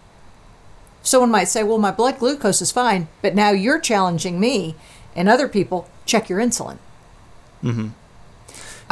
someone 1.02 1.30
might 1.30 1.48
say, 1.48 1.62
"Well, 1.62 1.78
my 1.78 1.90
blood 1.90 2.18
glucose 2.18 2.62
is 2.62 2.72
fine," 2.72 3.08
but 3.20 3.34
now 3.34 3.50
you're 3.50 3.78
challenging 3.78 4.40
me 4.40 4.74
and 5.14 5.28
other 5.28 5.48
people. 5.48 5.88
Check 6.06 6.28
your 6.28 6.40
insulin. 6.40 6.78
Mm-hmm. 7.62 7.88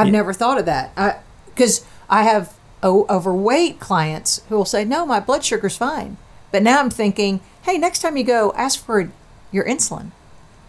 I've 0.00 0.06
yeah. 0.06 0.12
never 0.12 0.32
thought 0.32 0.58
of 0.58 0.66
that. 0.66 1.22
Because 1.46 1.84
I, 2.08 2.20
I, 2.20 2.22
have 2.24 2.54
o- 2.82 3.06
overweight 3.08 3.80
clients 3.80 4.42
who 4.48 4.56
will 4.56 4.64
say, 4.64 4.84
no, 4.84 5.04
my 5.04 5.20
blood 5.20 5.44
sugar's 5.44 5.76
fine. 5.76 6.16
But 6.50 6.62
now 6.62 6.80
I'm 6.80 6.90
thinking, 6.90 7.40
hey, 7.62 7.78
next 7.78 8.00
time 8.00 8.16
you 8.16 8.24
go, 8.24 8.52
ask 8.56 8.82
for 8.84 9.10
your 9.52 9.64
insulin. 9.64 10.10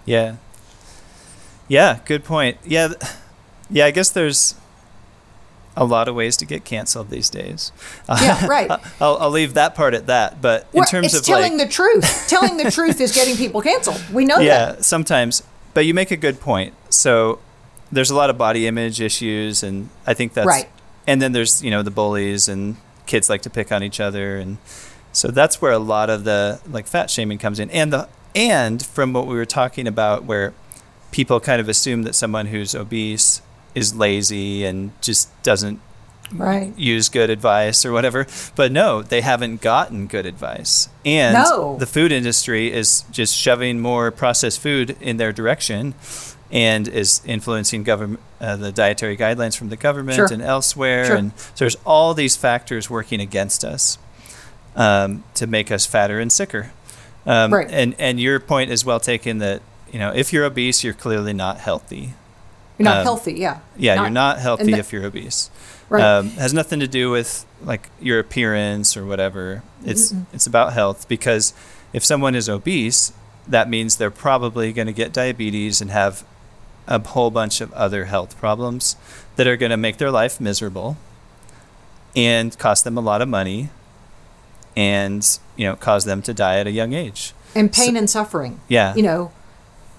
Yeah. 0.05 0.35
Yeah, 1.67 1.99
good 2.05 2.23
point. 2.23 2.57
Yeah. 2.65 2.89
Yeah, 3.69 3.85
I 3.85 3.91
guess 3.91 4.09
there's 4.09 4.55
a 5.77 5.85
lot 5.85 6.07
of 6.07 6.15
ways 6.15 6.35
to 6.37 6.45
get 6.45 6.65
canceled 6.65 7.09
these 7.09 7.29
days. 7.29 7.71
Yeah, 8.09 8.45
right. 8.45 8.69
I'll, 9.01 9.17
I'll 9.17 9.29
leave 9.29 9.53
that 9.53 9.73
part 9.75 9.93
at 9.93 10.07
that. 10.07 10.41
But 10.41 10.67
in 10.73 10.83
terms 10.83 11.13
of 11.13 11.23
telling 11.23 11.57
like, 11.57 11.67
the 11.67 11.73
truth, 11.73 12.25
telling 12.27 12.57
the 12.57 12.69
truth 12.69 12.99
is 12.99 13.13
getting 13.13 13.37
people 13.37 13.61
canceled. 13.61 14.03
We 14.11 14.25
know 14.31 14.39
yeah, 14.39 14.65
that. 14.65 14.75
Yeah, 14.75 14.81
sometimes. 14.81 15.43
But 15.73 15.85
you 15.85 15.93
make 15.93 16.11
a 16.11 16.17
good 16.17 16.41
point. 16.41 16.73
So 16.89 17.39
there's 17.91 18.09
a 18.09 18.15
lot 18.15 18.29
of 18.29 18.37
body 18.37 18.67
image 18.67 19.01
issues, 19.01 19.63
and 19.63 19.89
I 20.07 20.13
think 20.13 20.33
that's 20.33 20.47
right. 20.47 20.69
And 21.07 21.21
then 21.21 21.31
there's 21.31 21.63
you 21.63 21.71
know 21.71 21.83
the 21.83 21.91
bullies 21.91 22.47
and 22.47 22.77
kids 23.05 23.29
like 23.29 23.41
to 23.43 23.49
pick 23.49 23.71
on 23.71 23.83
each 23.83 23.99
other, 23.99 24.37
and 24.37 24.57
so 25.11 25.29
that's 25.29 25.61
where 25.61 25.71
a 25.71 25.79
lot 25.79 26.09
of 26.09 26.23
the 26.23 26.61
like 26.67 26.87
fat 26.87 27.09
shaming 27.09 27.37
comes 27.37 27.59
in, 27.59 27.69
and 27.71 27.91
the 27.91 28.09
and 28.35 28.85
from 28.85 29.13
what 29.13 29.27
we 29.27 29.35
were 29.35 29.45
talking 29.45 29.87
about, 29.87 30.23
where 30.23 30.53
people 31.11 31.39
kind 31.39 31.59
of 31.59 31.67
assume 31.67 32.03
that 32.03 32.15
someone 32.15 32.47
who's 32.47 32.73
obese 32.73 33.41
is 33.75 33.95
lazy 33.95 34.63
and 34.65 34.91
just 35.01 35.29
doesn't 35.43 35.79
right. 36.33 36.77
use 36.77 37.09
good 37.09 37.29
advice 37.29 37.85
or 37.85 37.91
whatever. 37.91 38.27
But 38.55 38.71
no, 38.71 39.01
they 39.01 39.21
haven't 39.21 39.61
gotten 39.61 40.07
good 40.07 40.25
advice. 40.25 40.89
And 41.05 41.33
no. 41.33 41.77
the 41.77 41.85
food 41.85 42.11
industry 42.11 42.71
is 42.71 43.03
just 43.11 43.35
shoving 43.35 43.79
more 43.79 44.11
processed 44.11 44.59
food 44.61 44.97
in 45.01 45.17
their 45.17 45.31
direction 45.31 45.93
and 46.51 46.87
is 46.87 47.21
influencing 47.25 47.83
government 47.83 48.19
uh, 48.39 48.55
the 48.55 48.71
dietary 48.71 49.15
guidelines 49.15 49.57
from 49.57 49.69
the 49.69 49.75
government 49.75 50.15
sure. 50.15 50.27
and 50.31 50.41
elsewhere 50.41 51.05
sure. 51.05 51.15
and 51.15 51.31
so 51.37 51.59
there's 51.59 51.77
all 51.85 52.13
these 52.13 52.35
factors 52.35 52.89
working 52.89 53.19
against 53.19 53.63
us 53.63 53.97
um, 54.75 55.23
to 55.33 55.47
make 55.47 55.71
us 55.71 55.85
fatter 55.85 56.19
and 56.19 56.31
sicker 56.31 56.71
um, 57.25 57.53
right. 57.53 57.69
and 57.71 57.95
and 57.99 58.19
your 58.19 58.39
point 58.39 58.69
is 58.69 58.83
well 58.83 58.99
taken 58.99 59.37
that 59.37 59.61
you 59.91 59.99
know 59.99 60.11
if 60.13 60.33
you're 60.33 60.45
obese 60.45 60.83
you're 60.83 60.93
clearly 60.93 61.33
not 61.33 61.57
healthy 61.57 62.13
you're 62.77 62.85
not 62.85 62.97
um, 62.97 63.03
healthy 63.03 63.33
yeah 63.33 63.59
yeah 63.77 63.95
not, 63.95 64.01
you're 64.01 64.11
not 64.11 64.39
healthy 64.39 64.73
if 64.73 64.91
you're 64.91 65.05
obese 65.05 65.49
right. 65.89 66.03
Um, 66.03 66.29
has 66.31 66.53
nothing 66.53 66.79
to 66.79 66.87
do 66.87 67.09
with 67.11 67.45
like 67.61 67.89
your 68.01 68.19
appearance 68.19 68.97
or 68.97 69.05
whatever 69.05 69.63
it's 69.85 70.11
Mm-mm. 70.11 70.25
it's 70.33 70.47
about 70.47 70.73
health 70.73 71.07
because 71.07 71.53
if 71.93 72.03
someone 72.03 72.35
is 72.35 72.49
obese 72.49 73.13
that 73.47 73.69
means 73.69 73.97
they're 73.97 74.11
probably 74.11 74.71
going 74.71 74.87
to 74.87 74.93
get 74.93 75.11
diabetes 75.13 75.81
and 75.81 75.91
have 75.91 76.23
a 76.87 76.99
whole 76.99 77.31
bunch 77.31 77.61
of 77.61 77.71
other 77.73 78.05
health 78.05 78.37
problems 78.39 78.95
that 79.35 79.47
are 79.47 79.57
going 79.57 79.69
to 79.69 79.77
make 79.77 79.97
their 79.97 80.11
life 80.11 80.41
miserable 80.41 80.97
and 82.15 82.57
cost 82.57 82.83
them 82.83 82.97
a 82.97 83.01
lot 83.01 83.21
of 83.21 83.29
money 83.29 83.69
and 84.75 85.39
you 85.55 85.65
know 85.65 85.75
cause 85.75 86.05
them 86.05 86.21
to 86.21 86.33
die 86.33 86.57
at 86.57 86.67
a 86.67 86.71
young 86.71 86.93
age. 86.93 87.33
And 87.55 87.71
pain 87.71 87.93
so, 87.93 87.99
and 87.99 88.09
suffering. 88.09 88.59
Yeah. 88.67 88.95
You 88.95 89.03
know 89.03 89.31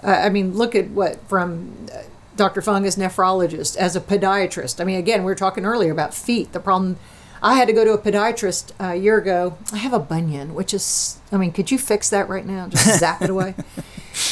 uh, 0.03 0.11
i 0.11 0.29
mean 0.29 0.55
look 0.55 0.75
at 0.75 0.89
what 0.89 1.21
from 1.29 1.87
uh, 1.93 2.03
dr 2.37 2.61
fung 2.63 2.85
as 2.87 2.97
nephrologist 2.97 3.77
as 3.77 3.97
a 3.97 4.01
podiatrist. 4.01 4.81
I 4.81 4.85
mean 4.85 4.99
again 4.99 5.21
we 5.21 5.27
were 5.27 5.37
talking 5.37 5.65
earlier 5.65 5.93
about 5.93 6.15
feet. 6.15 6.53
The 6.53 6.61
problem 6.61 6.97
i 7.43 7.55
had 7.55 7.69
to 7.69 7.75
go 7.75 7.85
to 7.85 7.93
a 7.93 7.99
podiatrist 7.99 8.73
a 8.79 8.97
year 8.97 9.19
ago. 9.19 9.57
I 9.73 9.79
have 9.79 9.93
a 9.93 9.99
bunion 9.99 10.55
which 10.55 10.75
is 10.75 11.19
i 11.31 11.37
mean 11.37 11.53
could 11.53 11.71
you 11.71 11.79
fix 11.79 12.11
that 12.11 12.29
right 12.29 12.47
now? 12.47 12.69
Just 12.69 12.99
zap 12.99 13.23
it 13.23 13.31
away. 13.31 13.55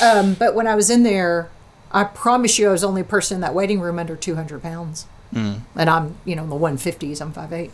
Um, 0.02 0.34
but 0.34 0.54
when 0.54 0.66
i 0.66 0.74
was 0.74 0.90
in 0.90 1.04
there 1.04 1.48
I 1.90 2.04
promise 2.04 2.58
you, 2.58 2.68
I 2.68 2.72
was 2.72 2.82
the 2.82 2.88
only 2.88 3.02
person 3.02 3.36
in 3.36 3.40
that 3.40 3.54
waiting 3.54 3.80
room 3.80 3.98
under 3.98 4.16
200 4.16 4.62
pounds. 4.62 5.06
Mm. 5.32 5.60
And 5.76 5.90
I'm, 5.90 6.16
you 6.24 6.36
know, 6.36 6.44
in 6.44 6.50
the 6.50 6.56
150s, 6.56 7.20
I'm 7.20 7.32
5'8. 7.32 7.70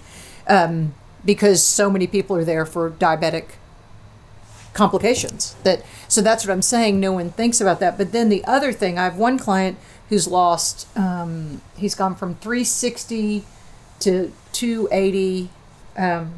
Um, 0.48 0.94
because 1.24 1.62
so 1.62 1.90
many 1.90 2.06
people 2.06 2.36
are 2.36 2.44
there 2.44 2.64
for 2.64 2.90
diabetic 2.90 3.46
complications. 4.72 5.56
That 5.64 5.82
So 6.08 6.20
that's 6.20 6.46
what 6.46 6.52
I'm 6.52 6.62
saying. 6.62 7.00
No 7.00 7.12
one 7.12 7.30
thinks 7.30 7.60
about 7.60 7.80
that. 7.80 7.98
But 7.98 8.12
then 8.12 8.28
the 8.28 8.44
other 8.44 8.72
thing, 8.72 8.98
I 8.98 9.04
have 9.04 9.16
one 9.16 9.38
client 9.38 9.78
who's 10.08 10.28
lost, 10.28 10.86
um, 10.96 11.60
he's 11.76 11.94
gone 11.94 12.14
from 12.14 12.36
360 12.36 13.44
to 14.00 14.32
280 14.52 15.50
um, 15.96 16.32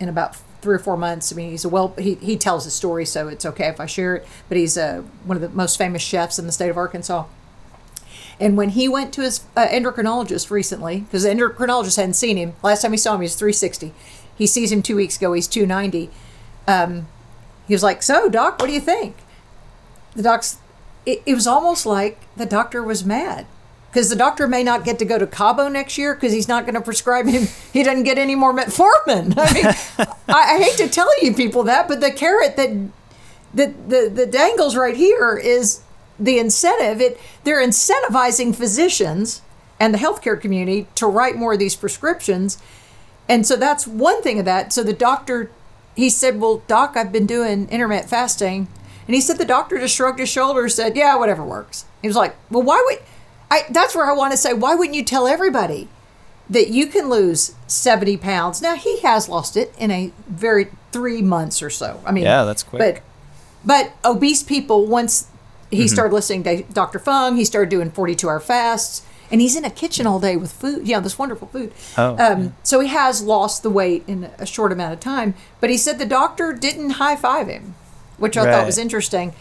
in 0.00 0.08
about 0.08 0.36
three 0.66 0.74
or 0.74 0.80
four 0.80 0.96
months. 0.96 1.32
I 1.32 1.36
mean, 1.36 1.50
he's 1.50 1.64
a 1.64 1.68
well, 1.68 1.94
he, 1.96 2.16
he 2.16 2.36
tells 2.36 2.64
his 2.64 2.74
story, 2.74 3.06
so 3.06 3.28
it's 3.28 3.46
okay 3.46 3.68
if 3.68 3.78
I 3.78 3.86
share 3.86 4.16
it. 4.16 4.26
But 4.48 4.58
he's 4.58 4.76
uh, 4.76 5.04
one 5.22 5.36
of 5.36 5.40
the 5.40 5.48
most 5.50 5.78
famous 5.78 6.02
chefs 6.02 6.40
in 6.40 6.46
the 6.46 6.52
state 6.52 6.70
of 6.70 6.76
Arkansas. 6.76 7.24
And 8.40 8.56
when 8.56 8.70
he 8.70 8.88
went 8.88 9.14
to 9.14 9.20
his 9.22 9.44
uh, 9.56 9.68
endocrinologist 9.68 10.50
recently, 10.50 11.00
because 11.02 11.22
the 11.22 11.28
endocrinologist 11.28 11.96
hadn't 11.96 12.14
seen 12.14 12.36
him, 12.36 12.54
last 12.64 12.82
time 12.82 12.90
he 12.90 12.98
saw 12.98 13.14
him, 13.14 13.20
he 13.20 13.26
was 13.26 13.36
360. 13.36 13.94
He 14.36 14.46
sees 14.48 14.72
him 14.72 14.82
two 14.82 14.96
weeks 14.96 15.16
ago, 15.16 15.32
he's 15.34 15.46
290. 15.46 16.10
Um, 16.66 17.06
he 17.68 17.74
was 17.74 17.84
like, 17.84 18.02
So, 18.02 18.28
doc, 18.28 18.58
what 18.58 18.66
do 18.66 18.72
you 18.72 18.80
think? 18.80 19.14
The 20.16 20.24
doc's, 20.24 20.58
it, 21.06 21.22
it 21.26 21.34
was 21.34 21.46
almost 21.46 21.86
like 21.86 22.18
the 22.36 22.44
doctor 22.44 22.82
was 22.82 23.04
mad 23.04 23.46
because 23.96 24.10
the 24.10 24.16
doctor 24.16 24.46
may 24.46 24.62
not 24.62 24.84
get 24.84 24.98
to 24.98 25.06
go 25.06 25.16
to 25.16 25.26
Cabo 25.26 25.68
next 25.68 25.96
year 25.96 26.14
because 26.14 26.30
he's 26.30 26.48
not 26.48 26.66
going 26.66 26.74
to 26.74 26.82
prescribe 26.82 27.24
him. 27.24 27.48
He 27.72 27.82
doesn't 27.82 28.02
get 28.02 28.18
any 28.18 28.34
more 28.34 28.52
metformin. 28.52 29.32
I 29.38 29.52
mean, 29.54 29.64
I, 30.28 30.56
I, 30.56 30.58
hate 30.58 30.76
to 30.76 30.86
tell 30.86 31.08
you 31.24 31.32
people 31.32 31.62
that, 31.62 31.88
but 31.88 32.02
the 32.02 32.10
carrot 32.10 32.56
that 32.56 32.68
the, 33.54 33.74
the 33.88 34.10
the 34.14 34.26
dangles 34.26 34.76
right 34.76 34.94
here 34.94 35.38
is 35.38 35.80
the 36.20 36.38
incentive. 36.38 37.00
It 37.00 37.18
they're 37.44 37.66
incentivizing 37.66 38.54
physicians 38.54 39.40
and 39.80 39.94
the 39.94 39.98
healthcare 39.98 40.38
community 40.38 40.88
to 40.96 41.06
write 41.06 41.36
more 41.36 41.54
of 41.54 41.58
these 41.58 41.74
prescriptions, 41.74 42.58
and 43.30 43.46
so 43.46 43.56
that's 43.56 43.86
one 43.86 44.20
thing 44.20 44.38
of 44.38 44.44
that. 44.44 44.74
So 44.74 44.82
the 44.82 44.92
doctor, 44.92 45.50
he 45.94 46.10
said, 46.10 46.38
"Well, 46.38 46.62
doc, 46.66 46.98
I've 46.98 47.12
been 47.12 47.26
doing 47.26 47.66
intermittent 47.70 48.10
fasting." 48.10 48.68
And 49.06 49.14
he 49.14 49.22
said 49.22 49.38
the 49.38 49.46
doctor 49.46 49.78
just 49.78 49.94
shrugged 49.94 50.18
his 50.18 50.28
shoulders, 50.28 50.74
said, 50.74 50.98
"Yeah, 50.98 51.16
whatever 51.16 51.42
works." 51.42 51.86
He 52.02 52.08
was 52.08 52.16
like, 52.16 52.36
"Well, 52.50 52.62
why 52.62 52.84
would 52.84 52.98
I 53.50 53.62
that's 53.70 53.94
where 53.94 54.10
I 54.10 54.12
want 54.14 54.32
to 54.32 54.36
say, 54.36 54.52
why 54.52 54.74
wouldn't 54.74 54.96
you 54.96 55.04
tell 55.04 55.26
everybody 55.26 55.88
that 56.50 56.68
you 56.68 56.86
can 56.86 57.08
lose 57.08 57.54
70 57.66 58.16
pounds? 58.18 58.62
Now 58.62 58.76
he 58.76 59.00
has 59.00 59.28
lost 59.28 59.56
it 59.56 59.74
in 59.78 59.90
a 59.90 60.12
very 60.28 60.68
three 60.92 61.22
months 61.22 61.62
or 61.62 61.70
so. 61.70 62.00
I 62.04 62.12
mean, 62.12 62.24
Yeah, 62.24 62.44
that's 62.44 62.62
quick. 62.62 63.02
But 63.64 63.92
but 64.04 64.08
obese 64.08 64.42
people 64.42 64.86
once 64.86 65.28
he 65.70 65.78
Mm-hmm. 65.78 65.86
started 65.88 66.14
listening 66.14 66.42
to 66.44 66.62
Dr. 66.72 66.98
Fung, 67.00 67.36
he 67.36 67.44
started 67.44 67.68
doing 67.70 67.90
42 67.90 68.28
hour 68.28 68.38
fasts. 68.40 69.02
And 69.28 69.40
he's 69.40 69.56
in 69.56 69.64
a 69.64 69.70
kitchen 69.70 70.06
all 70.06 70.20
day 70.20 70.36
with 70.36 70.52
food, 70.52 70.86
you 70.86 70.94
know, 70.94 71.00
this 71.00 71.18
wonderful 71.18 71.48
food. 71.48 71.72
Oh, 71.98 72.16
um, 72.16 72.54
So 72.62 72.78
he 72.78 72.86
has 72.86 73.20
lost 73.22 73.64
the 73.64 73.70
weight 73.70 74.04
in 74.06 74.30
a 74.38 74.46
short 74.46 74.70
amount 74.70 74.92
of 74.92 75.00
time. 75.00 75.34
But 75.60 75.68
he 75.70 75.76
said 75.76 75.98
the 75.98 76.06
doctor 76.06 76.52
didn't 76.52 76.90
high 76.90 77.16
five 77.16 77.48
him, 77.48 77.74
which 78.18 78.36
I 78.36 78.44
thought 78.52 78.66
was 78.66 78.78
interesting. 78.78 79.34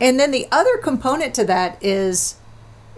And 0.00 0.18
then 0.18 0.30
the 0.30 0.48
other 0.50 0.78
component 0.78 1.34
to 1.34 1.44
that 1.44 1.76
is 1.84 2.36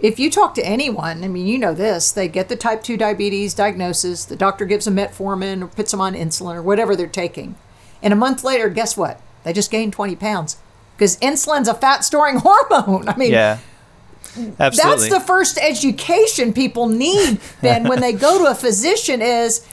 if 0.01 0.19
you 0.19 0.29
talk 0.31 0.55
to 0.55 0.65
anyone, 0.65 1.23
I 1.23 1.27
mean, 1.27 1.45
you 1.45 1.57
know 1.57 1.73
this, 1.73 2.11
they 2.11 2.27
get 2.27 2.49
the 2.49 2.55
type 2.55 2.83
2 2.83 2.97
diabetes 2.97 3.53
diagnosis, 3.53 4.25
the 4.25 4.35
doctor 4.35 4.65
gives 4.65 4.85
them 4.85 4.95
metformin 4.95 5.61
or 5.63 5.67
puts 5.67 5.91
them 5.91 6.01
on 6.01 6.13
insulin 6.13 6.55
or 6.55 6.61
whatever 6.61 6.95
they're 6.95 7.07
taking. 7.07 7.55
And 8.01 8.13
a 8.13 8.15
month 8.15 8.43
later, 8.43 8.69
guess 8.69 8.95
what? 8.95 9.21
They 9.43 9.53
just 9.53 9.71
gained 9.71 9.93
20 9.93 10.15
pounds 10.15 10.57
because 10.95 11.17
insulin's 11.17 11.67
a 11.67 11.73
fat 11.73 12.03
storing 12.03 12.37
hormone. 12.43 13.09
I 13.09 13.15
mean, 13.15 13.31
Yeah. 13.31 13.59
Absolutely. 14.59 15.09
that's 15.09 15.09
the 15.09 15.19
first 15.25 15.57
education 15.57 16.53
people 16.53 16.87
need 16.87 17.39
then 17.61 17.87
when 17.87 17.99
they 17.99 18.13
go 18.13 18.37
to 18.37 18.51
a 18.51 18.53
physician 18.53 19.23
is 19.23 19.65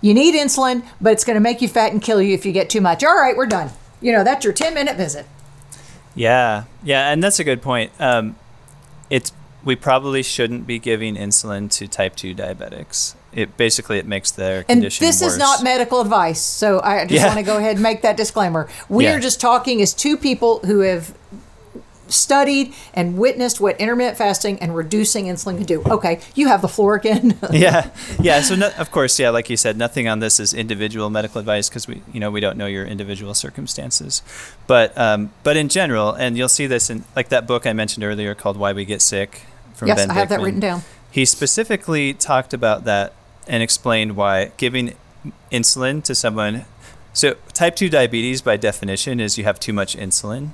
you 0.00 0.14
need 0.14 0.34
insulin, 0.34 0.84
but 1.00 1.12
it's 1.12 1.22
going 1.24 1.34
to 1.34 1.40
make 1.40 1.62
you 1.62 1.68
fat 1.68 1.92
and 1.92 2.02
kill 2.02 2.20
you 2.20 2.34
if 2.34 2.44
you 2.44 2.50
get 2.52 2.68
too 2.68 2.80
much. 2.80 3.04
All 3.04 3.14
right, 3.14 3.36
we're 3.36 3.46
done. 3.46 3.70
You 4.00 4.12
know, 4.12 4.24
that's 4.24 4.44
your 4.44 4.52
10 4.52 4.74
minute 4.74 4.96
visit. 4.96 5.26
Yeah, 6.14 6.64
yeah, 6.82 7.12
and 7.12 7.22
that's 7.22 7.38
a 7.38 7.44
good 7.44 7.62
point. 7.62 7.92
Um, 8.00 8.34
it's 9.10 9.32
we 9.64 9.76
probably 9.76 10.22
shouldn't 10.22 10.66
be 10.66 10.78
giving 10.78 11.16
insulin 11.16 11.70
to 11.72 11.86
type 11.86 12.16
two 12.16 12.34
diabetics. 12.34 13.14
It 13.32 13.56
basically 13.56 13.98
it 13.98 14.06
makes 14.06 14.30
their 14.30 14.64
condition 14.64 15.04
And 15.04 15.12
this 15.12 15.22
worse. 15.22 15.32
is 15.32 15.38
not 15.38 15.62
medical 15.62 16.00
advice. 16.00 16.40
So 16.40 16.80
I 16.82 17.04
just 17.04 17.12
Yeah. 17.22 17.26
want 17.26 17.38
to 17.38 17.44
go 17.44 17.58
ahead 17.58 17.72
and 17.76 17.82
make 17.82 18.02
that 18.02 18.16
disclaimer. 18.16 18.68
We 18.88 19.04
Yeah. 19.04 19.14
are 19.16 19.20
just 19.20 19.40
talking 19.40 19.80
as 19.82 19.92
two 19.94 20.16
people 20.16 20.60
who 20.64 20.80
have 20.80 21.14
studied 22.08 22.74
and 22.92 23.16
witnessed 23.16 23.60
what 23.60 23.80
intermittent 23.80 24.18
fasting 24.18 24.58
and 24.60 24.74
reducing 24.74 25.26
insulin 25.26 25.56
can 25.56 25.64
do. 25.66 25.80
Okay, 25.86 26.18
you 26.34 26.48
have 26.48 26.60
the 26.60 26.68
floor 26.68 26.94
again. 26.96 27.38
yeah, 27.52 27.90
yeah. 28.20 28.40
So 28.42 28.56
no, 28.56 28.70
of 28.78 28.90
course, 28.90 29.16
yeah, 29.20 29.30
like 29.30 29.48
you 29.48 29.56
said, 29.56 29.76
nothing 29.76 30.08
on 30.08 30.18
this 30.18 30.40
is 30.40 30.52
individual 30.52 31.08
medical 31.08 31.38
advice 31.38 31.68
because 31.68 31.86
we, 31.86 32.02
you 32.12 32.18
know, 32.18 32.30
we 32.32 32.40
don't 32.40 32.56
know 32.56 32.66
your 32.66 32.84
individual 32.84 33.32
circumstances. 33.34 34.22
But 34.66 34.96
um, 34.98 35.30
but 35.44 35.56
in 35.56 35.68
general, 35.68 36.12
and 36.12 36.36
you'll 36.36 36.48
see 36.48 36.66
this 36.66 36.90
in 36.90 37.04
like 37.14 37.28
that 37.28 37.46
book 37.46 37.64
I 37.66 37.72
mentioned 37.72 38.02
earlier 38.02 38.34
called 38.34 38.56
Why 38.56 38.72
We 38.72 38.84
Get 38.84 39.02
Sick 39.02 39.42
from 39.74 39.88
yes, 39.88 39.98
Ben 39.98 40.10
I 40.10 40.14
have 40.14 40.28
that 40.28 40.40
written 40.40 40.60
down. 40.60 40.82
He 41.10 41.24
specifically 41.24 42.14
talked 42.14 42.54
about 42.54 42.84
that 42.84 43.12
and 43.48 43.62
explained 43.62 44.16
why 44.16 44.52
giving 44.56 44.94
insulin 45.50 46.02
to 46.04 46.14
someone. 46.14 46.64
So 47.12 47.34
type 47.52 47.74
two 47.76 47.88
diabetes, 47.88 48.40
by 48.42 48.56
definition, 48.56 49.18
is 49.20 49.36
you 49.36 49.44
have 49.44 49.58
too 49.58 49.72
much 49.72 49.96
insulin. 49.96 50.50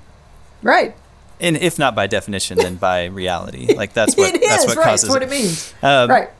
Right. 0.62 0.94
and 1.38 1.56
if 1.58 1.78
not 1.78 1.94
by 1.94 2.06
definition, 2.06 2.56
then 2.56 2.76
by 2.76 3.04
reality. 3.22 3.74
Like 3.74 3.92
that's 3.92 4.16
what 4.16 4.34
is, 4.34 4.40
that's 4.40 4.66
what 4.66 4.76
right. 4.78 4.84
causes 4.84 5.08
That's 5.08 5.14
what 5.14 5.22
it. 5.22 5.26
it 5.26 5.30
means. 5.30 5.74
Um, 5.82 6.08
right. 6.08 6.30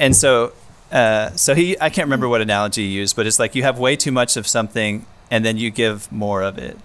And 0.00 0.16
so, 0.16 0.52
uh, 0.90 1.30
so 1.36 1.54
he, 1.54 1.76
I 1.80 1.88
can't 1.90 2.06
remember 2.06 2.28
what 2.28 2.40
analogy 2.40 2.82
he 2.82 2.88
used, 2.88 3.14
but 3.14 3.26
it's 3.26 3.38
like 3.38 3.54
you 3.54 3.62
have 3.62 3.78
way 3.78 3.94
too 3.94 4.10
much 4.10 4.36
of 4.36 4.46
something, 4.48 5.06
and 5.30 5.44
then 5.44 5.56
you 5.56 5.70
give 5.70 6.10
more 6.10 6.42
of 6.42 6.58
it, 6.58 6.76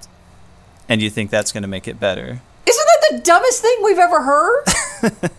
and 0.87 1.01
you 1.01 1.09
think 1.09 1.31
that's 1.31 1.51
going 1.51 1.63
to 1.63 1.67
make 1.67 1.87
it 1.87 1.99
better. 1.99 2.41
Isn't 2.67 2.87
that 2.87 3.11
the 3.11 3.21
dumbest 3.23 3.61
thing 3.61 3.77
we've 3.83 3.99
ever 3.99 4.21
heard? 4.23 4.63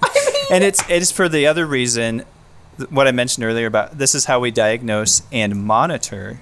And 0.50 0.62
it's 0.62 0.80
it's 0.88 1.10
for 1.10 1.28
the 1.28 1.46
other 1.46 1.66
reason, 1.66 2.24
what 2.88 3.08
I 3.08 3.10
mentioned 3.10 3.44
earlier 3.44 3.66
about 3.66 3.98
this 3.98 4.14
is 4.14 4.26
how 4.26 4.38
we 4.38 4.52
diagnose 4.52 5.22
and 5.32 5.64
monitor 5.64 6.38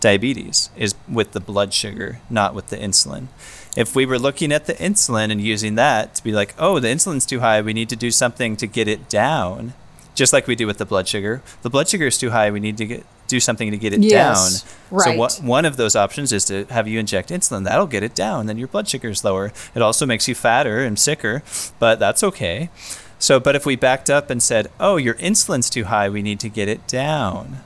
diabetes 0.00 0.68
is 0.76 0.94
with 1.08 1.32
the 1.32 1.40
blood 1.40 1.72
sugar, 1.72 2.20
not 2.28 2.54
with 2.54 2.68
the 2.68 2.76
insulin. 2.76 3.28
If 3.76 3.94
we 3.94 4.04
were 4.04 4.18
looking 4.18 4.52
at 4.52 4.66
the 4.66 4.74
insulin 4.74 5.30
and 5.30 5.40
using 5.40 5.76
that 5.76 6.14
to 6.16 6.24
be 6.24 6.32
like, 6.32 6.54
oh, 6.58 6.78
the 6.78 6.88
insulin's 6.88 7.24
too 7.24 7.40
high, 7.40 7.60
we 7.60 7.72
need 7.72 7.88
to 7.90 7.96
do 7.96 8.10
something 8.10 8.56
to 8.56 8.66
get 8.66 8.88
it 8.88 9.08
down, 9.08 9.74
just 10.14 10.32
like 10.32 10.46
we 10.46 10.54
do 10.56 10.66
with 10.66 10.78
the 10.78 10.84
blood 10.84 11.08
sugar. 11.08 11.40
The 11.62 11.70
blood 11.70 11.88
sugar 11.88 12.06
is 12.06 12.18
too 12.18 12.30
high, 12.30 12.50
we 12.50 12.60
need 12.60 12.76
to 12.78 12.86
get, 12.86 13.06
do 13.26 13.40
something 13.40 13.70
to 13.70 13.76
get 13.76 13.92
it 13.92 14.00
Yes, 14.00 14.62
down. 14.62 15.00
So 15.00 15.10
right. 15.10 15.18
what, 15.18 15.40
one 15.42 15.64
of 15.64 15.76
those 15.76 15.96
options 15.96 16.32
is 16.32 16.44
to 16.46 16.64
have 16.66 16.86
you 16.86 16.98
inject 16.98 17.30
insulin. 17.30 17.64
That'll 17.64 17.86
get 17.86 18.02
it 18.02 18.14
down, 18.14 18.46
then 18.46 18.58
your 18.58 18.68
blood 18.68 18.88
sugar 18.88 19.08
is 19.08 19.24
lower. 19.24 19.52
It 19.74 19.82
also 19.82 20.06
makes 20.06 20.28
you 20.28 20.34
fatter 20.34 20.82
and 20.84 20.98
sicker, 20.98 21.42
but 21.78 21.98
that's 21.98 22.22
okay. 22.22 22.70
So, 23.18 23.40
but 23.40 23.56
if 23.56 23.64
we 23.64 23.76
backed 23.76 24.10
up 24.10 24.28
and 24.28 24.42
said, 24.42 24.70
oh, 24.78 24.96
your 24.96 25.14
insulin's 25.14 25.70
too 25.70 25.84
high, 25.84 26.08
we 26.08 26.20
need 26.20 26.40
to 26.40 26.48
get 26.48 26.68
it 26.68 26.86
down 26.86 27.60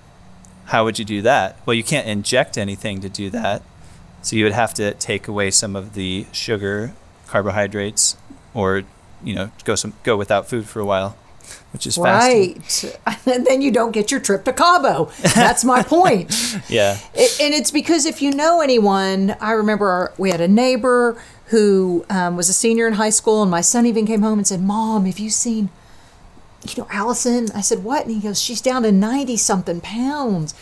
how 0.69 0.85
would 0.85 0.99
you 0.99 1.05
do 1.05 1.23
that? 1.23 1.57
Well, 1.65 1.75
you 1.75 1.83
can't 1.83 2.07
inject 2.07 2.59
anything 2.59 3.01
to 3.01 3.09
do 3.09 3.31
that. 3.31 3.63
So 4.23 4.37
you 4.37 4.45
would 4.45 4.53
have 4.53 4.75
to 4.75 4.93
take 4.95 5.27
away 5.27 5.51
some 5.51 5.75
of 5.75 5.95
the 5.95 6.27
sugar, 6.33 6.93
carbohydrates, 7.27 8.17
or 8.53 8.83
you 9.25 9.35
know, 9.35 9.51
go 9.65 9.75
some 9.75 9.95
go 10.03 10.17
without 10.17 10.47
food 10.47 10.67
for 10.69 10.81
a 10.81 10.85
while, 10.85 11.17
which 11.73 11.87
is 11.87 11.99
right. 11.99 12.57
And 13.27 13.47
then 13.47 13.61
you 13.61 13.71
don't 13.71 13.93
get 13.93 14.11
your 14.11 14.21
trip 14.21 14.45
to 14.45 14.53
Cabo. 14.53 15.11
That's 15.35 15.65
my 15.65 15.83
point. 15.83 16.31
yeah. 16.69 16.99
It, 17.15 17.41
and 17.41 17.53
it's 17.53 17.71
because 17.71 18.07
if 18.07 18.23
you 18.23 18.31
know 18.31 18.61
anyone, 18.63 19.37
I 19.41 19.53
remember 19.53 19.89
our, 19.89 20.13
we 20.17 20.31
had 20.31 20.41
a 20.41 20.49
neighbor 20.49 21.21
who 21.47 22.07
um, 22.09 22.37
was 22.37 22.49
a 22.49 22.55
senior 22.55 22.87
in 22.87 22.95
high 22.95 23.11
school, 23.11 23.43
and 23.43 23.51
my 23.51 23.61
son 23.61 23.85
even 23.87 24.07
came 24.07 24.23
home 24.23 24.39
and 24.39 24.47
said, 24.47 24.63
"Mom, 24.63 25.05
have 25.07 25.19
you 25.19 25.31
seen?" 25.31 25.69
You 26.67 26.83
know, 26.83 26.89
Allison, 26.91 27.49
I 27.55 27.61
said, 27.61 27.85
what? 27.85 28.05
And 28.05 28.15
he 28.15 28.21
goes, 28.21 28.41
she's 28.41 28.61
down 28.61 28.83
to 28.83 28.91
90 28.93 29.37
something 29.37 29.81
pounds. 29.81 30.55